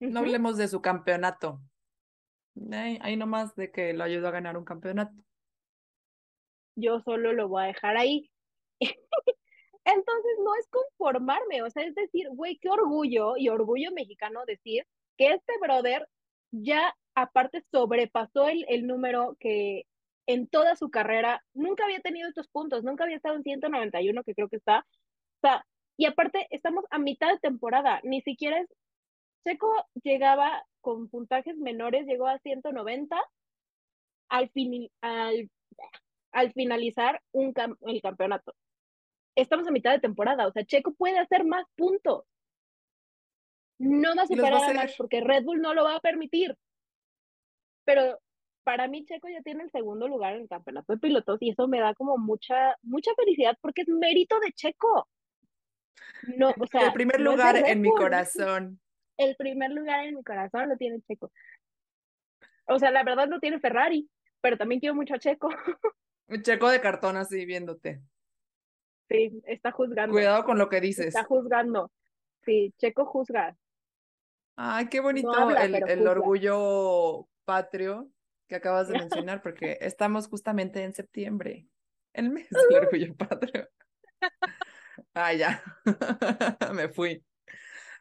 No 0.00 0.20
hablemos 0.20 0.56
de 0.56 0.68
su 0.68 0.80
campeonato. 0.82 1.60
Ahí, 2.72 3.16
nomás 3.16 3.54
de 3.54 3.70
que 3.70 3.92
lo 3.92 4.04
ayudó 4.04 4.28
a 4.28 4.32
ganar 4.32 4.56
un 4.56 4.64
campeonato. 4.64 5.14
Yo 6.74 7.00
solo 7.00 7.32
lo 7.32 7.48
voy 7.48 7.64
a 7.64 7.66
dejar 7.66 7.96
ahí. 7.96 8.30
Entonces 9.84 10.32
no 10.42 10.54
es 10.56 10.66
conformarme, 10.68 11.62
o 11.62 11.70
sea, 11.70 11.84
es 11.84 11.94
decir, 11.94 12.28
güey, 12.30 12.58
qué 12.58 12.68
orgullo 12.68 13.36
y 13.36 13.48
orgullo 13.48 13.92
mexicano 13.92 14.44
decir 14.44 14.84
que 15.16 15.32
este 15.32 15.52
brother 15.60 16.08
ya 16.50 16.94
aparte 17.16 17.64
sobrepasó 17.72 18.48
el, 18.48 18.64
el 18.68 18.86
número 18.86 19.36
que 19.40 19.86
en 20.26 20.46
toda 20.48 20.76
su 20.76 20.90
carrera 20.90 21.42
nunca 21.54 21.84
había 21.84 22.00
tenido 22.00 22.28
estos 22.28 22.48
puntos, 22.48 22.84
nunca 22.84 23.04
había 23.04 23.16
estado 23.16 23.36
en 23.36 23.42
191, 23.42 24.22
que 24.22 24.34
creo 24.34 24.48
que 24.48 24.56
está. 24.56 24.80
O 24.80 25.40
sea, 25.40 25.66
y 25.96 26.04
aparte 26.04 26.46
estamos 26.50 26.84
a 26.90 26.98
mitad 26.98 27.32
de 27.32 27.38
temporada, 27.38 28.00
ni 28.04 28.20
siquiera 28.20 28.60
es... 28.60 28.68
Checo 29.46 29.72
llegaba 30.02 30.64
con 30.80 31.08
puntajes 31.08 31.56
menores, 31.56 32.04
llegó 32.06 32.26
a 32.26 32.38
190 32.40 33.16
al, 34.28 34.50
al, 35.02 35.50
al 36.32 36.52
finalizar 36.52 37.22
un 37.32 37.54
el 37.86 38.02
campeonato. 38.02 38.54
Estamos 39.36 39.68
a 39.68 39.70
mitad 39.70 39.92
de 39.92 40.00
temporada, 40.00 40.48
o 40.48 40.52
sea, 40.52 40.64
Checo 40.64 40.94
puede 40.94 41.18
hacer 41.18 41.44
más 41.44 41.64
puntos. 41.76 42.24
No 43.78 44.16
va 44.16 44.22
a 44.22 44.26
superar 44.26 44.54
a 44.54 44.74
Max 44.74 44.94
porque 44.98 45.20
Red 45.20 45.44
Bull 45.44 45.60
no 45.60 45.74
lo 45.74 45.84
va 45.84 45.96
a 45.96 46.00
permitir. 46.00 46.56
Pero 47.86 48.20
para 48.64 48.88
mí 48.88 49.06
Checo 49.06 49.28
ya 49.28 49.40
tiene 49.42 49.62
el 49.62 49.70
segundo 49.70 50.08
lugar 50.08 50.34
en 50.34 50.42
el 50.42 50.48
campeonato 50.48 50.92
de 50.92 50.98
pilotos 50.98 51.38
y 51.40 51.50
eso 51.50 51.68
me 51.68 51.80
da 51.80 51.94
como 51.94 52.18
mucha, 52.18 52.76
mucha 52.82 53.14
felicidad 53.14 53.56
porque 53.62 53.82
es 53.82 53.88
mérito 53.88 54.38
de 54.40 54.52
Checo. 54.52 55.08
No, 56.36 56.52
o 56.58 56.66
sea, 56.66 56.88
el 56.88 56.92
primer 56.92 57.20
lugar 57.20 57.56
en 57.56 57.80
mi 57.80 57.90
corazón. 57.90 58.80
El 59.16 59.36
primer 59.36 59.70
lugar 59.70 60.04
en 60.04 60.16
mi 60.16 60.22
corazón 60.24 60.68
lo 60.68 60.76
tiene 60.76 61.00
Checo. 61.02 61.30
O 62.66 62.78
sea, 62.80 62.90
la 62.90 63.04
verdad 63.04 63.28
no 63.28 63.38
tiene 63.38 63.60
Ferrari, 63.60 64.10
pero 64.40 64.58
también 64.58 64.80
quiero 64.80 64.96
mucho 64.96 65.14
a 65.14 65.20
Checo. 65.20 65.48
Checo 66.42 66.68
de 66.68 66.80
cartón 66.80 67.16
así 67.16 67.46
viéndote. 67.46 68.02
Sí, 69.08 69.40
está 69.46 69.70
juzgando. 69.70 70.12
Cuidado 70.12 70.44
con 70.44 70.58
lo 70.58 70.68
que 70.68 70.80
dices. 70.80 71.06
Está 71.06 71.22
juzgando. 71.22 71.92
Sí, 72.44 72.74
Checo 72.78 73.06
juzga. 73.06 73.56
Ay, 74.56 74.88
qué 74.88 74.98
bonito 74.98 75.30
el 75.86 76.08
orgullo 76.08 77.28
patrio 77.46 78.10
que 78.46 78.56
acabas 78.56 78.88
de 78.88 78.98
mencionar, 79.24 79.40
porque 79.42 79.78
estamos 79.80 80.28
justamente 80.28 80.82
en 80.82 80.94
septiembre, 80.94 81.66
el 82.12 82.30
mes 82.30 82.48
del 82.50 82.82
orgullo 82.82 83.14
patrio. 83.16 83.68
Ay, 85.14 85.38
ya, 85.38 85.62
me 86.74 86.88
fui. 86.88 87.24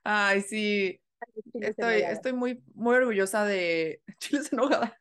Ay, 0.03 0.41
sí, 0.41 1.01
estoy, 1.53 2.01
estoy 2.01 2.33
muy, 2.33 2.61
muy 2.73 2.95
orgullosa 2.95 3.45
de 3.45 4.01
Chiles 4.19 4.51
Enojada, 4.51 4.99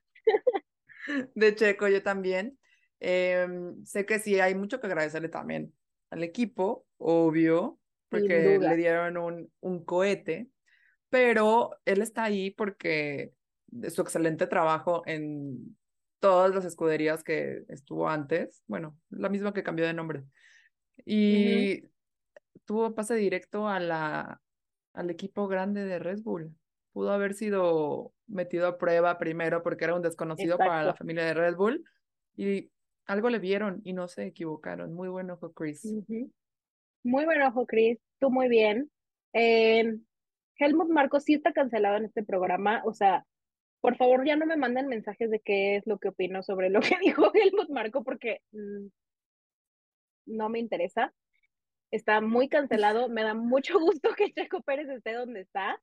de 1.35 1.55
Checo, 1.55 1.89
yo 1.89 2.03
también. 2.03 2.59
Em, 3.01 3.85
sé 3.85 4.07
que 4.07 4.19
sí, 4.19 4.41
hay 4.41 4.55
mucho 4.55 4.81
que 4.81 4.87
agradecerle 4.87 5.29
también 5.29 5.75
al 6.11 6.23
equipo, 6.23 6.87
obvio, 6.97 7.79
porque 8.09 8.59
le 8.59 8.77
dieron 8.77 9.17
un, 9.19 9.53
un 9.61 9.85
cohete, 9.85 10.49
pero 11.11 11.79
él 11.85 12.01
está 12.01 12.25
ahí 12.25 12.51
porque 12.51 13.35
de 13.75 13.91
su 13.91 14.03
excelente 14.03 14.47
trabajo 14.47 15.03
en 15.05 15.77
todas 16.21 16.55
las 16.55 16.65
escuderías 16.65 17.25
que 17.25 17.65
estuvo 17.69 18.09
antes, 18.09 18.63
bueno, 18.67 18.97
la 19.11 19.29
misma 19.29 19.53
que 19.53 19.65
cambió 19.65 19.85
de 19.85 19.93
nombre. 19.93 20.25
Y 21.05 21.83
tuvo 22.65 22.95
pase 22.95 23.17
directo 23.17 23.69
a 23.69 23.81
la, 23.81 24.41
al 24.95 25.11
equipo 25.11 25.49
grande 25.49 25.85
de 25.85 25.99
Red 25.99 26.23
Bull. 26.23 26.55
Pudo 26.93 27.11
haber 27.11 27.35
sido 27.35 28.13
metido 28.29 28.69
a 28.69 28.79
prueba 28.79 29.19
primero 29.19 29.63
porque 29.63 29.85
era 29.85 29.97
un 29.97 30.03
desconocido 30.03 30.57
para 30.57 30.85
la 30.85 30.95
familia 30.95 31.25
de 31.25 31.35
Red 31.35 31.57
Bull 31.57 31.85
y 32.37 32.71
algo 33.07 33.29
le 33.29 33.41
vieron 33.41 33.81
y 33.85 33.93
no 33.93 34.07
se 34.07 34.25
equivocaron. 34.25 34.95
Muy 34.95 35.09
buen 35.09 35.31
ojo, 35.31 35.53
Chris. 35.53 35.85
Muy 37.03 37.25
buen 37.25 37.43
ojo, 37.43 37.67
Chris. 37.67 37.99
Tú 38.21 38.31
muy 38.31 38.49
bien. 38.49 38.89
Eh, 39.33 39.99
Helmut 40.59 40.89
Marcos 40.89 41.25
sí 41.25 41.35
está 41.35 41.53
cancelado 41.53 41.97
en 41.97 42.05
este 42.05 42.23
programa. 42.23 42.81
O 42.85 42.95
sea, 42.95 43.27
por 43.85 43.99
favor, 43.99 44.25
ya 44.27 44.35
no 44.35 44.47
me 44.47 44.57
manden 44.57 44.87
mensajes 44.89 45.31
de 45.31 45.41
qué 45.41 45.77
es 45.77 45.87
lo 45.87 45.99
que 45.99 46.09
opino 46.09 46.43
sobre 46.43 46.71
lo 46.71 46.81
que 46.81 46.97
dijo 47.03 47.31
Helmut 47.35 47.69
Marco 47.69 48.03
porque 48.03 48.41
mm, 48.53 48.87
no 50.25 50.49
me 50.49 50.59
interesa. 50.59 51.13
Está 51.91 52.23
muy 52.23 52.49
cancelado. 52.49 53.11
Me 53.11 53.23
da 53.23 53.35
mucho 53.35 53.79
gusto 53.81 54.15
que 54.17 54.33
Checo 54.33 54.63
Pérez 54.63 54.89
esté 54.89 55.13
donde 55.13 55.43
está. 55.43 55.79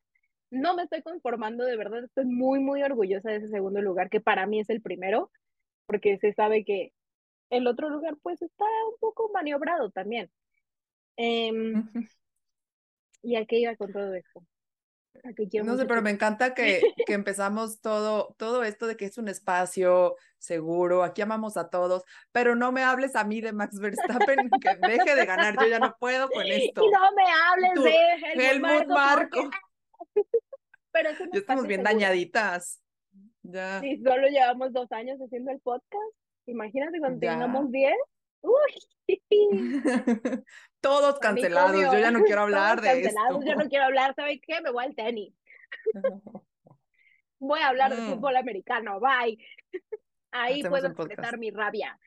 No 0.49 0.75
me 0.75 0.81
estoy 0.81 1.03
conformando, 1.03 1.63
de 1.63 1.77
verdad. 1.77 2.03
Estoy 2.03 2.25
muy, 2.25 2.59
muy 2.59 2.81
orgullosa 2.81 3.29
de 3.29 3.35
ese 3.35 3.49
segundo 3.49 3.83
lugar, 3.83 4.09
que 4.09 4.19
para 4.19 4.47
mí 4.47 4.59
es 4.59 4.71
el 4.71 4.81
primero, 4.81 5.29
porque 5.85 6.17
se 6.17 6.33
sabe 6.33 6.65
que 6.65 6.93
el 7.51 7.67
otro 7.67 7.87
lugar, 7.91 8.15
pues, 8.23 8.41
está 8.41 8.65
un 8.89 8.97
poco 8.99 9.29
maniobrado 9.31 9.91
también. 9.91 10.31
Em, 11.17 11.87
¿Y 13.21 13.35
a 13.35 13.45
qué 13.45 13.59
iba 13.59 13.75
con 13.75 13.93
todo 13.93 14.15
esto? 14.15 14.41
No 15.63 15.77
sé, 15.77 15.85
pero 15.85 16.01
me 16.01 16.09
encanta 16.09 16.53
que, 16.53 16.81
que 17.05 17.13
empezamos 17.13 17.81
todo, 17.81 18.33
todo 18.37 18.63
esto 18.63 18.87
de 18.87 18.97
que 18.97 19.05
es 19.05 19.17
un 19.17 19.27
espacio 19.27 20.15
seguro, 20.37 21.03
aquí 21.03 21.21
amamos 21.21 21.57
a 21.57 21.69
todos, 21.69 22.03
pero 22.31 22.55
no 22.55 22.71
me 22.71 22.83
hables 22.83 23.15
a 23.15 23.23
mí 23.23 23.41
de 23.41 23.53
Max 23.53 23.79
Verstappen, 23.79 24.49
que 24.61 24.87
deje 24.87 25.15
de 25.15 25.25
ganar, 25.25 25.55
yo 25.59 25.67
ya 25.67 25.79
no 25.79 25.95
puedo 25.99 26.29
con 26.29 26.43
esto. 26.47 26.83
Y 26.83 26.89
no 26.89 27.11
me 27.11 27.23
hables 27.29 27.83
de 27.83 28.49
Helmut, 28.49 28.87
Marco. 28.87 29.49
pero 30.91 31.11
ya 31.11 31.39
estamos 31.39 31.67
bien 31.67 31.83
dañaditas. 31.83 32.81
Ya. 33.43 33.79
Sí, 33.79 34.01
solo 34.03 34.27
llevamos 34.27 34.71
dos 34.73 34.91
años 34.91 35.19
haciendo 35.19 35.51
el 35.51 35.59
podcast. 35.59 36.13
Imagínate 36.45 36.99
cuando 36.99 37.19
tengamos 37.19 37.71
diez. 37.71 37.95
Uy. 38.41 38.87
Todos 40.81 41.19
cancelados, 41.19 41.75
yo 41.81 41.99
ya 41.99 42.11
no 42.11 42.23
quiero 42.23 42.41
hablar 42.41 42.77
Todos 42.81 42.89
de 42.95 43.01
cancelados, 43.03 43.39
esto. 43.43 43.51
Yo 43.51 43.55
no 43.63 43.69
quiero 43.69 43.85
hablar, 43.85 44.15
¿saben 44.15 44.39
qué? 44.45 44.61
Me 44.61 44.71
voy 44.71 44.85
al 44.85 44.95
tenis. 44.95 45.33
Voy 47.39 47.59
a 47.59 47.69
hablar 47.69 47.95
de 47.95 48.01
Mm. 48.03 48.09
fútbol 48.13 48.37
americano, 48.37 48.99
bye. 48.99 49.35
Ahí 50.31 50.59
Hacemos 50.59 50.79
puedo 50.79 50.87
expresar 50.93 51.39
mi 51.39 51.49
rabia. 51.49 51.99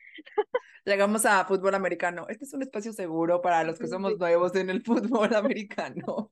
Llegamos 0.85 1.25
a 1.25 1.43
fútbol 1.45 1.75
americano. 1.75 2.25
Este 2.29 2.45
es 2.45 2.53
un 2.53 2.61
espacio 2.61 2.93
seguro 2.93 3.41
para 3.41 3.63
los 3.65 3.77
que 3.77 3.87
somos 3.87 4.17
nuevos 4.17 4.55
en 4.55 4.69
el 4.69 4.81
fútbol 4.85 5.35
americano. 5.35 6.31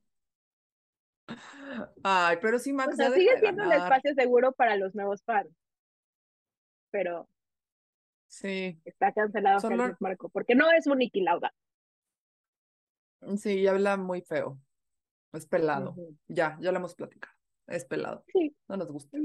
Ay, 2.04 2.38
pero 2.42 2.60
sí, 2.60 2.72
O 2.72 2.76
Max, 2.76 2.96
sea, 2.96 3.10
ya 3.10 3.16
sigue 3.16 3.40
siendo 3.40 3.64
un 3.64 3.74
espacio 3.74 4.14
seguro 4.14 4.54
para 4.54 4.78
los 4.78 4.96
nuevos 4.96 5.22
fans. 5.24 5.50
Pero 6.92 7.28
Sí, 8.34 8.82
está 8.84 9.12
cancelado 9.14 9.60
Solo- 9.60 9.96
Marco, 10.00 10.28
porque 10.30 10.56
no 10.56 10.72
es 10.72 10.88
un 10.88 10.98
Niki 10.98 11.22
Lauda. 11.22 11.54
sí, 13.38 13.60
y 13.60 13.68
habla 13.68 13.96
muy 13.96 14.22
feo. 14.24 14.58
Es 15.34 15.46
pelado. 15.46 15.96
Ya, 16.28 16.58
ya 16.60 16.72
lo 16.72 16.80
hemos 16.80 16.96
platicado. 16.96 17.32
Es 17.68 17.86
pelado. 17.86 18.24
Sí. 18.34 18.56
No 18.68 18.78
nos 18.78 18.92
gusta. 18.92 19.16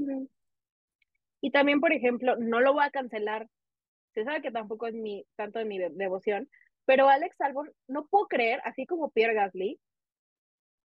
Y 1.41 1.51
también, 1.51 1.81
por 1.81 1.93
ejemplo, 1.93 2.37
no 2.37 2.61
lo 2.61 2.75
voy 2.75 2.85
a 2.85 2.91
cancelar. 2.91 3.49
Se 4.13 4.25
sabe 4.25 4.43
que 4.43 4.51
tampoco 4.51 4.87
es 4.87 4.95
mi, 4.95 5.25
tanto 5.37 5.59
de 5.59 5.65
mi 5.65 5.79
de- 5.79 5.89
devoción, 5.91 6.47
pero 6.85 7.09
Alex 7.09 7.41
Albon, 7.41 7.73
no 7.87 8.07
puedo 8.09 8.27
creer, 8.27 8.61
así 8.65 8.85
como 8.85 9.11
Pierre 9.11 9.35
Gasly, 9.35 9.81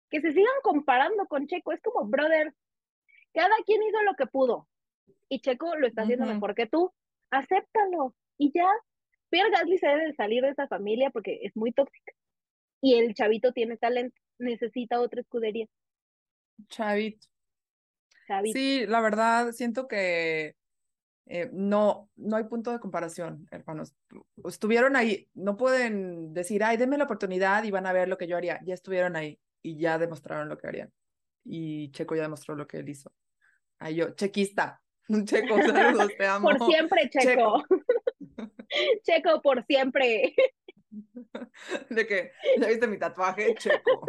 que 0.08 0.22
se 0.22 0.32
sigan 0.32 0.54
comparando 0.62 1.26
con 1.26 1.46
Checo. 1.48 1.72
Es 1.72 1.82
como, 1.82 2.06
brother, 2.08 2.54
cada 3.34 3.54
quien 3.66 3.82
hizo 3.82 4.02
lo 4.04 4.14
que 4.14 4.26
pudo. 4.26 4.68
Y 5.28 5.40
Checo 5.40 5.76
lo 5.76 5.86
está 5.86 6.02
haciendo 6.02 6.24
Ujú. 6.24 6.34
mejor 6.34 6.54
que 6.54 6.66
tú. 6.66 6.94
Acéptalo. 7.30 8.14
Y 8.38 8.52
ya. 8.52 8.68
Pierre 9.28 9.50
Gasly 9.50 9.78
se 9.78 9.88
debe 9.88 10.06
de 10.06 10.14
salir 10.14 10.42
de 10.42 10.50
esa 10.50 10.68
familia 10.68 11.10
porque 11.10 11.40
es 11.42 11.56
muy 11.56 11.72
tóxica. 11.72 12.12
Y 12.80 12.94
el 12.94 13.14
chavito 13.14 13.52
tiene 13.52 13.76
talento. 13.76 14.16
Necesita 14.38 15.00
otra 15.00 15.20
escudería. 15.20 15.66
Chavito. 16.68 17.26
Chavito. 18.26 18.58
Sí, 18.58 18.86
la 18.86 19.00
verdad, 19.00 19.52
siento 19.52 19.88
que 19.88 20.56
eh, 21.26 21.50
no, 21.52 22.08
no 22.14 22.36
hay 22.36 22.44
punto 22.44 22.70
de 22.70 22.78
comparación, 22.78 23.48
hermanos. 23.50 23.94
Estuvieron 24.44 24.94
ahí, 24.94 25.28
no 25.34 25.56
pueden 25.56 26.32
decir, 26.32 26.62
ay, 26.62 26.76
denme 26.76 26.98
la 26.98 27.04
oportunidad 27.04 27.64
y 27.64 27.72
van 27.72 27.86
a 27.86 27.92
ver 27.92 28.08
lo 28.08 28.16
que 28.16 28.28
yo 28.28 28.36
haría. 28.36 28.60
Ya 28.64 28.74
estuvieron 28.74 29.16
ahí 29.16 29.40
y 29.60 29.76
ya 29.76 29.98
demostraron 29.98 30.48
lo 30.48 30.56
que 30.56 30.68
harían. 30.68 30.92
Y 31.44 31.90
Checo 31.90 32.14
ya 32.14 32.22
demostró 32.22 32.54
lo 32.54 32.66
que 32.66 32.78
él 32.78 32.88
hizo. 32.88 33.12
Ay, 33.78 33.96
yo, 33.96 34.10
chequista. 34.10 34.82
Checo, 35.24 35.57
saludos, 35.62 36.12
te 36.16 36.26
amo. 36.26 36.48
Por 36.48 36.66
siempre, 36.66 37.09
Checo. 37.11 37.62
Checo, 39.02 39.40
por 39.42 39.64
siempre. 39.66 40.34
De 41.90 42.07
que, 42.07 42.32
¿ya 42.59 42.68
viste 42.68 42.86
mi 42.86 42.98
tatuaje? 42.98 43.54
Checo. 43.54 44.07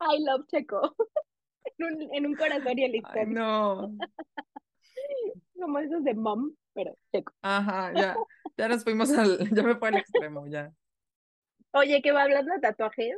I 0.00 0.18
love 0.24 0.46
Checo. 0.48 0.94
En 1.78 1.86
un, 1.86 2.14
en 2.14 2.26
un 2.26 2.34
corazón 2.34 2.78
y 2.78 2.84
el 2.84 3.00
Ay, 3.04 3.26
no. 3.26 3.94
Como 5.58 5.78
esos 5.78 6.02
de 6.04 6.14
mom, 6.14 6.54
pero 6.74 6.96
Checo. 7.12 7.32
Ajá, 7.42 7.92
ya, 7.94 8.16
ya 8.56 8.68
nos 8.68 8.82
fuimos 8.84 9.10
al, 9.12 9.48
ya 9.54 9.62
me 9.62 9.76
fue 9.76 9.88
al 9.88 9.96
extremo, 9.96 10.46
ya. 10.48 10.72
Oye, 11.72 12.02
que 12.02 12.12
va 12.12 12.22
hablando 12.24 12.52
de 12.52 12.60
tatuajes. 12.60 13.16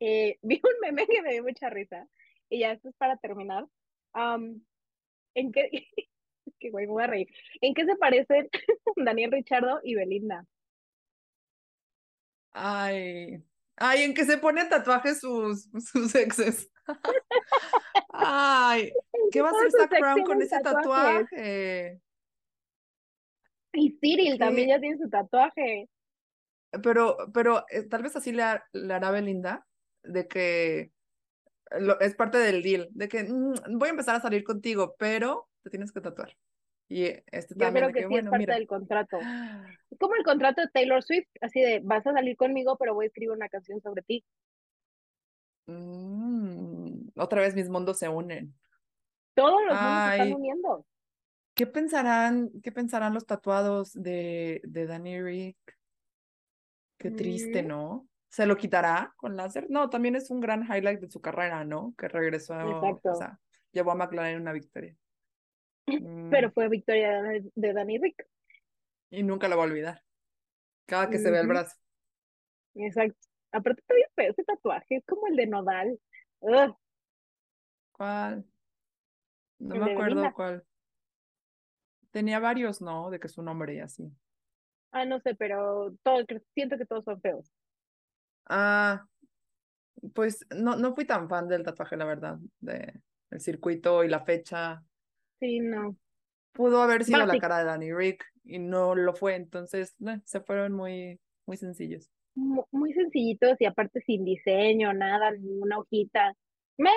eh, 0.00 0.38
vi 0.42 0.60
un 0.64 0.80
meme 0.80 1.06
que 1.06 1.22
me 1.22 1.32
dio 1.32 1.42
mucha 1.44 1.68
risa. 1.70 2.06
Y 2.48 2.60
ya 2.60 2.72
esto 2.72 2.88
es 2.88 2.96
para 2.96 3.16
terminar. 3.18 3.66
Am, 4.12 4.64
¿en 5.34 5.52
qué? 5.52 5.70
que 6.60 6.70
güey, 6.70 6.86
me 6.86 6.92
voy 6.92 7.02
a 7.02 7.06
reír. 7.06 7.28
¿En 7.60 7.74
qué 7.74 7.84
se 7.84 7.96
parecen 7.96 8.48
Daniel 8.96 9.32
Richardo 9.32 9.80
y 9.82 9.94
Belinda? 9.94 10.46
Ay, 12.52 13.42
ay, 13.76 14.02
en 14.02 14.14
que 14.14 14.24
se 14.24 14.38
ponen 14.38 14.68
tatuajes 14.68 15.20
sus, 15.20 15.68
sus 15.92 16.14
exes. 16.14 16.70
Ay, 18.12 18.92
¿qué 19.30 19.40
va 19.40 19.48
a 19.48 19.52
hacer 19.52 19.70
Zac 19.70 20.00
Brown 20.00 20.24
con 20.24 20.42
ese 20.42 20.60
tatuaje? 20.60 22.00
Y 23.72 23.96
Cyril 23.98 24.32
¿Qué? 24.32 24.38
también 24.38 24.68
ya 24.68 24.80
tiene 24.80 24.98
su 24.98 25.08
tatuaje. 25.08 25.88
Pero, 26.82 27.16
pero 27.32 27.64
eh, 27.70 27.84
tal 27.84 28.02
vez 28.02 28.16
así 28.16 28.32
le 28.32 28.42
hará 28.42 29.10
Belinda, 29.10 29.66
de 30.02 30.28
que 30.28 30.92
lo- 31.78 32.00
es 32.00 32.14
parte 32.14 32.38
del 32.38 32.62
deal, 32.62 32.88
de 32.92 33.08
que 33.08 33.24
"Mm, 33.24 33.78
voy 33.78 33.88
a 33.88 33.90
empezar 33.90 34.16
a 34.16 34.20
salir 34.20 34.44
contigo, 34.44 34.94
pero 34.98 35.48
te 35.62 35.70
tienes 35.70 35.92
que 35.92 36.00
tatuar. 36.00 36.36
Y 36.88 37.04
este 37.04 37.54
Yo 37.54 37.58
también 37.58 37.84
creo 37.90 37.94
que 37.94 38.00
que, 38.02 38.08
sí 38.08 38.14
es 38.16 38.24
parte 38.24 38.38
mira. 38.38 38.54
del 38.54 38.66
contrato. 38.66 39.18
Es 39.90 39.98
como 39.98 40.14
el 40.16 40.24
contrato 40.24 40.60
de 40.62 40.68
Taylor 40.68 41.02
Swift, 41.02 41.28
así 41.40 41.60
de 41.60 41.80
vas 41.84 42.04
a 42.06 42.12
salir 42.12 42.36
conmigo, 42.36 42.76
pero 42.78 42.94
voy 42.94 43.04
a 43.04 43.08
escribir 43.08 43.30
una 43.30 43.48
canción 43.48 43.80
sobre 43.80 44.02
ti. 44.02 44.24
Mm, 45.66 47.10
otra 47.16 47.42
vez 47.42 47.54
mis 47.54 47.68
mundos 47.68 47.98
se 47.98 48.08
unen. 48.08 48.54
Todos 49.34 49.60
los 49.66 49.78
mundos 49.78 50.04
se 50.04 50.10
están 50.12 50.32
uniendo. 50.32 50.86
¿Qué 51.54 51.66
pensarán, 51.66 52.50
qué 52.62 52.72
pensarán 52.72 53.14
los 53.14 53.26
tatuados 53.26 53.92
de, 53.92 54.60
de 54.64 54.86
Danny 54.86 55.20
Rick? 55.20 55.58
Qué 56.98 57.10
triste, 57.10 57.62
Mm. 57.62 57.68
¿no? 57.68 58.08
¿Se 58.30 58.46
lo 58.46 58.56
quitará 58.56 59.12
con 59.16 59.36
láser? 59.36 59.66
No, 59.68 59.90
también 59.90 60.14
es 60.14 60.30
un 60.30 60.40
gran 60.40 60.62
highlight 60.62 61.00
de 61.00 61.10
su 61.10 61.20
carrera, 61.20 61.64
¿no? 61.64 61.94
Que 61.98 62.06
regresó, 62.08 62.54
Exacto. 62.54 63.10
o 63.10 63.14
sea, 63.16 63.38
llevó 63.72 63.90
a 63.90 63.96
McLaren 63.96 64.40
una 64.40 64.52
victoria. 64.52 64.96
Mm, 65.86 66.30
Pero 66.30 66.52
fue 66.52 66.68
victoria 66.68 67.22
de, 67.22 67.72
Danny 67.72 67.98
Rick. 67.98 68.24
y 69.10 69.24
nunca 69.24 69.48
lo 69.48 69.56
va 69.56 69.64
a 69.64 69.66
olvidar. 69.66 70.02
Cada 70.86 71.10
que 71.10 71.18
se 71.18 71.30
ve 71.30 71.40
el 71.40 71.48
brazo. 71.48 71.76
Exacto. 72.76 73.18
Aparte 73.52 73.80
está 73.80 73.94
bien 73.94 74.08
feo 74.14 74.30
ese 74.30 74.44
tatuaje, 74.44 74.96
es 74.96 75.04
como 75.04 75.26
el 75.26 75.34
de 75.34 75.46
Nodal. 75.48 75.98
Ugh, 76.38 76.76
¿Cuál? 77.92 78.44
No 79.58 79.74
El 79.74 79.80
me 79.82 79.92
acuerdo 79.92 80.32
cuál. 80.32 80.64
Tenía 82.12 82.38
varios, 82.38 82.80
¿no? 82.80 83.10
De 83.10 83.18
que 83.18 83.28
su 83.28 83.42
nombre 83.42 83.74
y 83.74 83.80
así. 83.80 84.10
Ah, 84.92 85.04
no 85.04 85.20
sé, 85.20 85.34
pero 85.34 85.94
todo, 86.02 86.24
siento 86.54 86.78
que 86.78 86.86
todos 86.86 87.04
son 87.04 87.20
feos. 87.20 87.52
Ah, 88.50 89.06
pues 90.14 90.46
no, 90.56 90.76
no 90.76 90.94
fui 90.94 91.04
tan 91.06 91.28
fan 91.28 91.48
del 91.48 91.62
tatuaje, 91.64 91.96
la 91.96 92.04
verdad, 92.04 92.38
de 92.60 93.00
el 93.30 93.40
circuito 93.40 94.04
y 94.04 94.08
la 94.08 94.20
fecha. 94.24 94.82
Sí, 95.38 95.60
no. 95.60 95.96
Pudo 96.52 96.82
haber 96.82 97.04
sido 97.04 97.26
la 97.26 97.38
cara 97.38 97.58
de 97.58 97.64
Danny 97.64 97.92
Rick 97.92 98.24
y 98.44 98.58
no 98.58 98.94
lo 98.94 99.14
fue, 99.14 99.34
entonces 99.36 99.94
eh, 100.06 100.20
se 100.24 100.40
fueron 100.40 100.72
muy, 100.72 101.20
muy 101.46 101.56
sencillos. 101.56 102.10
Mu- 102.34 102.64
Muy 102.72 102.92
sencillitos 102.94 103.56
y 103.60 103.66
aparte 103.66 104.00
sin 104.02 104.24
diseño, 104.24 104.92
nada, 104.92 105.30
ni 105.32 105.60
una 105.60 105.78
hojita. 105.78 106.34
Me, 106.78 106.90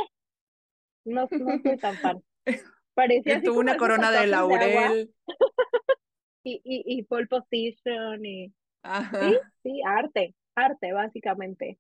no, 1.06 1.32
no 1.38 1.60
soy 1.64 1.78
tan 1.80 2.00
fan. 2.00 2.24
Parecía 2.96 3.44
tuvo 3.44 3.60
una 3.60 3.78
corona 3.78 4.12
de 4.12 4.28
laurel. 4.28 5.14
y, 6.44 6.62
y, 6.64 6.84
y 7.00 7.04
pole 7.04 7.28
position 7.28 8.26
y 8.26 8.54
Ajá. 8.84 9.20
sí, 9.20 9.42
sí, 9.64 9.82
arte, 9.88 10.36
arte 10.56 10.94
básicamente. 10.94 11.80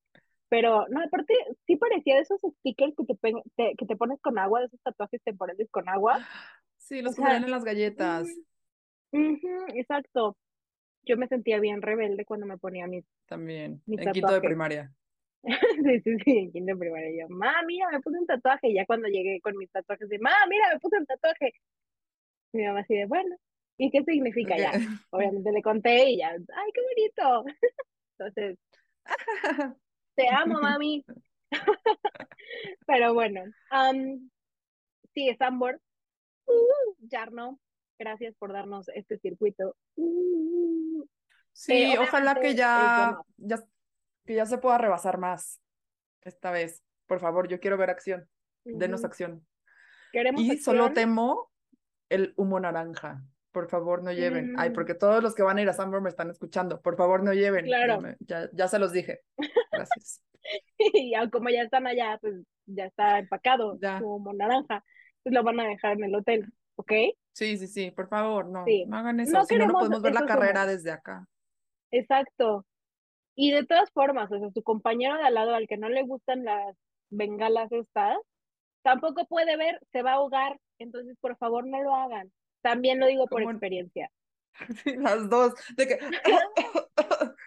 Pero 0.49 0.87
no, 0.89 1.01
aparte 1.03 1.33
sí 1.67 1.75
parecía 1.77 2.15
de 2.15 2.21
esos 2.21 2.41
stickers 2.59 2.93
que 2.97 3.05
te, 3.15 3.33
te- 3.55 3.75
que 3.77 3.85
te 3.85 3.95
pones 3.97 4.21
con 4.21 4.37
agua, 4.39 4.61
de 4.61 4.67
esos 4.67 4.81
tatuajes 4.81 5.21
temporales 5.23 5.69
con 5.71 5.89
agua. 5.89 6.23
Sí, 6.77 7.01
los 7.01 7.15
O 7.17 7.21
que 7.21 7.21
sea, 7.21 7.35
en 7.35 7.49
las 7.49 7.63
galletas 7.63 8.39
ujú, 9.11 9.49
exacto. 9.75 10.37
Yo 11.05 11.17
me 11.17 11.27
sentía 11.27 11.59
bien 11.59 11.81
rebelde 11.81 12.25
cuando 12.25 12.45
me 12.47 12.57
ponía 12.59 12.87
mis, 12.87 13.05
también, 13.25 13.83
mis 13.85 14.01
en 14.01 14.11
quinto 14.11 14.33
de 14.33 14.41
tatuajes. 14.41 14.41
primaria. 14.41 14.93
Sí, 15.85 16.01
sí, 16.03 16.17
sí, 16.25 16.37
en 16.39 16.51
quinto 16.51 16.73
de 16.73 16.77
primaria. 16.79 17.11
Yo, 17.23 17.29
ma, 17.29 17.53
mira, 17.67 17.89
me 17.91 18.01
puse 18.01 18.19
un 18.19 18.25
tatuaje. 18.27 18.69
Y 18.69 18.75
ya 18.75 18.85
cuando 18.85 19.07
llegué 19.09 19.41
con 19.41 19.57
mis 19.57 19.71
tatuajes, 19.71 20.09
de, 20.09 20.19
ma, 20.19 20.31
mira, 20.49 20.65
me 20.73 20.79
puse 20.79 20.97
un 20.97 21.05
tatuaje. 21.05 21.53
Mi 22.53 22.63
mamá 22.65 22.81
así 22.81 22.95
de, 22.95 23.05
bueno, 23.05 23.35
¿y 23.77 23.91
qué 23.91 24.03
significa 24.03 24.57
ya? 24.59 24.79
Obviamente 25.11 25.51
le 25.51 25.61
conté 25.61 26.09
y 26.11 26.17
ya, 26.19 26.29
ay, 26.31 26.71
qué 26.73 26.81
bonito. 26.81 27.45
Entonces, 28.17 28.57
te 30.15 30.29
amo, 30.29 30.59
mami. 30.61 31.05
Pero 32.87 33.13
bueno, 33.13 33.41
am, 33.69 34.29
sí, 35.13 35.35
Sambor. 35.37 35.81
Uh, 36.45 37.07
Jarno, 37.09 37.59
gracias 37.97 38.35
por 38.35 38.51
darnos 38.51 38.89
este 38.89 39.17
circuito. 39.19 39.75
Uh, 39.95 41.05
Sí, 41.53 41.73
Eh, 41.73 41.99
ojalá 41.99 42.35
que 42.35 42.49
es 42.49 42.55
ya, 42.55 43.19
que 44.25 44.35
ya 44.35 44.45
se 44.45 44.57
pueda 44.57 44.77
rebasar 44.77 45.17
más 45.17 45.61
esta 46.21 46.51
vez. 46.51 46.83
Por 47.05 47.19
favor, 47.19 47.47
yo 47.47 47.59
quiero 47.59 47.77
ver 47.77 47.89
acción. 47.89 48.27
Denos 48.63 49.03
acción. 49.03 49.45
Queremos 50.11 50.41
Y 50.41 50.57
solo 50.57 50.93
temo 50.93 51.51
el 52.09 52.33
humo 52.37 52.59
naranja. 52.59 53.23
Por 53.53 53.69
favor, 53.69 54.03
no 54.03 54.11
lleven. 54.11 54.55
Ay, 54.57 54.71
Mm. 54.71 54.73
porque 54.73 54.95
todos 54.95 55.21
los 55.23 55.35
que 55.35 55.43
van 55.43 55.57
a 55.57 55.61
ir 55.61 55.69
a 55.69 55.73
Sanborn 55.73 56.03
me 56.03 56.09
están 56.09 56.29
escuchando. 56.29 56.81
Por 56.81 56.97
favor, 56.97 57.23
no 57.23 57.33
lleven. 57.33 57.65
Ya, 57.67 57.77
Claro. 57.85 58.01
me- 58.01 58.15
ya, 58.19 58.49
ya 58.51 58.67
se 58.67 58.79
los 58.79 58.91
dije. 58.91 59.21
Gracias. 59.71 60.21
Y 60.77 61.13
como 61.31 61.49
ya 61.49 61.61
están 61.61 61.87
allá, 61.87 62.17
pues 62.19 62.35
ya 62.65 62.85
está 62.85 63.19
empacado 63.19 63.77
Ya. 63.79 64.01
humo 64.03 64.33
naranja. 64.33 64.83
Pues 65.23 65.33
lo 65.33 65.41
van 65.43 65.59
a 65.61 65.67
dejar 65.67 65.93
en 65.93 66.03
el 66.03 66.15
hotel. 66.15 66.51
¿ok? 66.75 66.91
Sí, 67.33 67.57
sí, 67.57 67.67
sí, 67.67 67.91
por 67.91 68.09
favor, 68.09 68.47
no, 68.49 68.65
Sí. 68.65 68.85
no 68.87 68.97
hagan 68.97 69.19
eso, 69.19 69.31
No 69.31 69.45
si 69.45 69.55
no, 69.57 69.67
no 69.67 69.73
podemos 69.73 70.01
ver 70.01 70.13
la 70.15 70.25
carrera 70.25 70.65
desde 70.65 70.91
acá. 70.91 71.27
Exacto. 71.91 72.65
Y 73.35 73.51
de 73.51 73.63
todas 73.65 73.91
formas, 73.91 74.31
o 74.31 74.39
sea, 74.39 74.49
su 74.51 74.63
compañero 74.63 75.15
de 75.17 75.23
al 75.23 75.35
lado 75.35 75.53
al 75.53 75.67
que 75.67 75.77
no 75.77 75.87
le 75.89 76.01
gustan 76.03 76.43
las 76.43 76.75
bengalas 77.11 77.71
estas, 77.71 78.17
tampoco 78.81 79.25
puede 79.27 79.55
ver, 79.55 79.79
se 79.91 80.01
va 80.01 80.11
a 80.11 80.15
ahogar. 80.15 80.59
Entonces, 80.79 81.15
por 81.21 81.37
favor, 81.37 81.65
no 81.67 81.81
lo 81.83 81.95
hagan. 81.95 82.31
También 82.63 82.99
lo 82.99 83.05
digo 83.05 83.27
por 83.27 83.41
¿Cómo? 83.43 83.51
experiencia. 83.51 84.09
Sí, 84.83 84.95
las 84.97 85.29
dos, 85.29 85.53
de 85.75 85.87
que... 85.87 85.99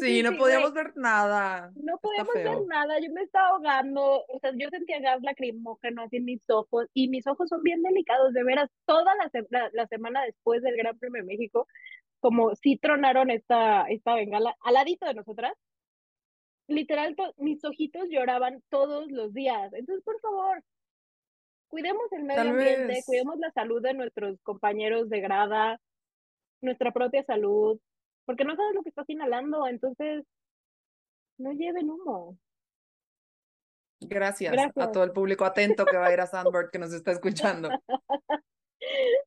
Sí, 0.00 0.22
no 0.24 0.30
sí, 0.32 0.36
podíamos 0.38 0.72
güey. 0.72 0.84
ver 0.84 0.96
nada. 0.96 1.70
No 1.76 1.98
podíamos 1.98 2.34
ver 2.34 2.66
nada, 2.66 2.98
yo 3.00 3.12
me 3.12 3.22
estaba 3.22 3.48
ahogando, 3.50 4.24
o 4.26 4.38
sea, 4.40 4.50
yo 4.56 4.68
sentía 4.70 4.98
gas 5.00 5.22
lacrimógeno 5.22 6.02
así 6.02 6.16
en 6.16 6.24
mis 6.24 6.42
ojos, 6.50 6.88
y 6.94 7.08
mis 7.08 7.24
ojos 7.28 7.48
son 7.48 7.62
bien 7.62 7.80
delicados, 7.82 8.32
de 8.32 8.42
veras, 8.42 8.70
toda 8.86 9.14
la, 9.14 9.28
se- 9.28 9.46
la, 9.50 9.70
la 9.72 9.86
semana 9.86 10.24
después 10.24 10.62
del 10.62 10.76
Gran 10.76 10.98
Premio 10.98 11.22
de 11.22 11.28
México, 11.28 11.68
como 12.18 12.56
si 12.56 12.76
tronaron 12.76 13.30
esta, 13.30 13.82
esta 13.88 14.14
bengala 14.16 14.56
al 14.62 14.74
ladito 14.74 15.06
de 15.06 15.14
nosotras, 15.14 15.52
literal, 16.66 17.14
mis 17.36 17.64
ojitos 17.64 18.08
lloraban 18.10 18.62
todos 18.68 19.10
los 19.12 19.32
días, 19.32 19.72
entonces, 19.74 20.02
por 20.04 20.18
favor, 20.20 20.60
cuidemos 21.74 22.12
el 22.12 22.22
medio 22.22 22.40
Tal 22.40 22.48
ambiente, 22.50 22.86
vez. 22.86 23.04
cuidemos 23.04 23.36
la 23.38 23.50
salud 23.50 23.82
de 23.82 23.94
nuestros 23.94 24.40
compañeros 24.42 25.08
de 25.08 25.20
grada, 25.20 25.80
nuestra 26.60 26.92
propia 26.92 27.24
salud, 27.24 27.80
porque 28.24 28.44
no 28.44 28.54
sabes 28.54 28.76
lo 28.76 28.82
que 28.84 28.90
estás 28.90 29.10
inhalando, 29.10 29.66
entonces, 29.66 30.24
no 31.36 31.50
lleven 31.50 31.90
humo. 31.90 32.38
Gracias, 33.98 34.54
a 34.76 34.92
todo 34.92 35.02
el 35.02 35.10
público 35.10 35.44
atento 35.44 35.84
que 35.84 35.96
va 35.96 36.06
a 36.06 36.12
ir 36.12 36.20
a 36.20 36.26
Sandberg 36.26 36.70
que 36.70 36.78
nos 36.78 36.92
está 36.92 37.10
escuchando. 37.10 37.68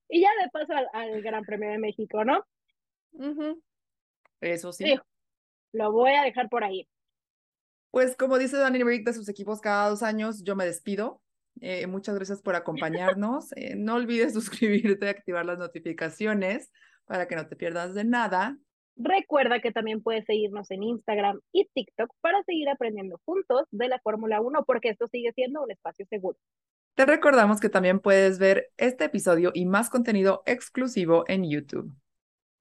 Y 0.09 0.21
ya 0.21 0.29
de 0.41 0.49
paso 0.51 0.71
al, 0.71 0.87
al 0.93 1.21
Gran 1.21 1.43
Premio 1.43 1.69
de 1.69 1.79
México, 1.79 2.23
¿no? 2.23 2.45
Eso 4.39 4.71
sí. 4.71 4.85
Sí. 4.85 4.99
Lo 5.73 5.91
voy 5.91 6.13
a 6.13 6.21
dejar 6.21 6.47
por 6.47 6.63
ahí. 6.63 6.87
Pues 7.91 8.15
como 8.15 8.37
dice 8.37 8.55
Danny 8.55 8.83
Rick 8.83 9.05
de 9.05 9.13
sus 9.13 9.27
equipos 9.27 9.59
cada 9.59 9.89
dos 9.89 10.03
años, 10.03 10.43
yo 10.43 10.55
me 10.55 10.63
despido. 10.63 11.21
Eh, 11.61 11.87
muchas 11.87 12.15
gracias 12.15 12.41
por 12.41 12.55
acompañarnos. 12.55 13.51
Eh, 13.55 13.75
no 13.75 13.95
olvides 13.95 14.33
suscribirte 14.33 15.05
y 15.05 15.09
activar 15.09 15.45
las 15.45 15.57
notificaciones 15.57 16.71
para 17.05 17.27
que 17.27 17.35
no 17.35 17.47
te 17.47 17.55
pierdas 17.55 17.93
de 17.93 18.03
nada. 18.03 18.57
Recuerda 18.95 19.61
que 19.61 19.71
también 19.71 20.01
puedes 20.01 20.25
seguirnos 20.25 20.71
en 20.71 20.81
Instagram 20.83 21.39
y 21.51 21.65
TikTok 21.73 22.09
para 22.19 22.41
seguir 22.43 22.67
aprendiendo 22.69 23.21
juntos 23.25 23.67
de 23.71 23.89
la 23.89 23.99
Fórmula 23.99 24.41
1, 24.41 24.65
porque 24.65 24.89
esto 24.89 25.07
sigue 25.07 25.31
siendo 25.33 25.61
un 25.61 25.71
espacio 25.71 26.05
seguro. 26.07 26.37
Te 26.95 27.05
recordamos 27.05 27.59
que 27.59 27.69
también 27.69 27.99
puedes 27.99 28.39
ver 28.39 28.71
este 28.75 29.05
episodio 29.05 29.51
y 29.53 29.65
más 29.65 29.91
contenido 29.91 30.41
exclusivo 30.47 31.25
en 31.27 31.47
YouTube. 31.47 31.93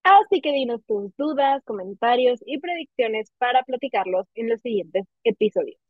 Así 0.02 0.42
que 0.42 0.52
dinos 0.52 0.84
tus 0.86 1.10
dudas, 1.16 1.62
comentarios 1.64 2.40
y 2.44 2.58
predicciones 2.58 3.32
para 3.38 3.62
platicarlos 3.62 4.26
en 4.34 4.50
los 4.50 4.60
siguientes 4.60 5.04
episodios. 5.24 5.80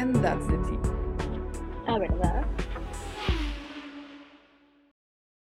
And 0.00 0.16
that's 0.24 0.46
it. 0.48 0.80
¿Ah, 1.86 1.98
verdad? 1.98 2.46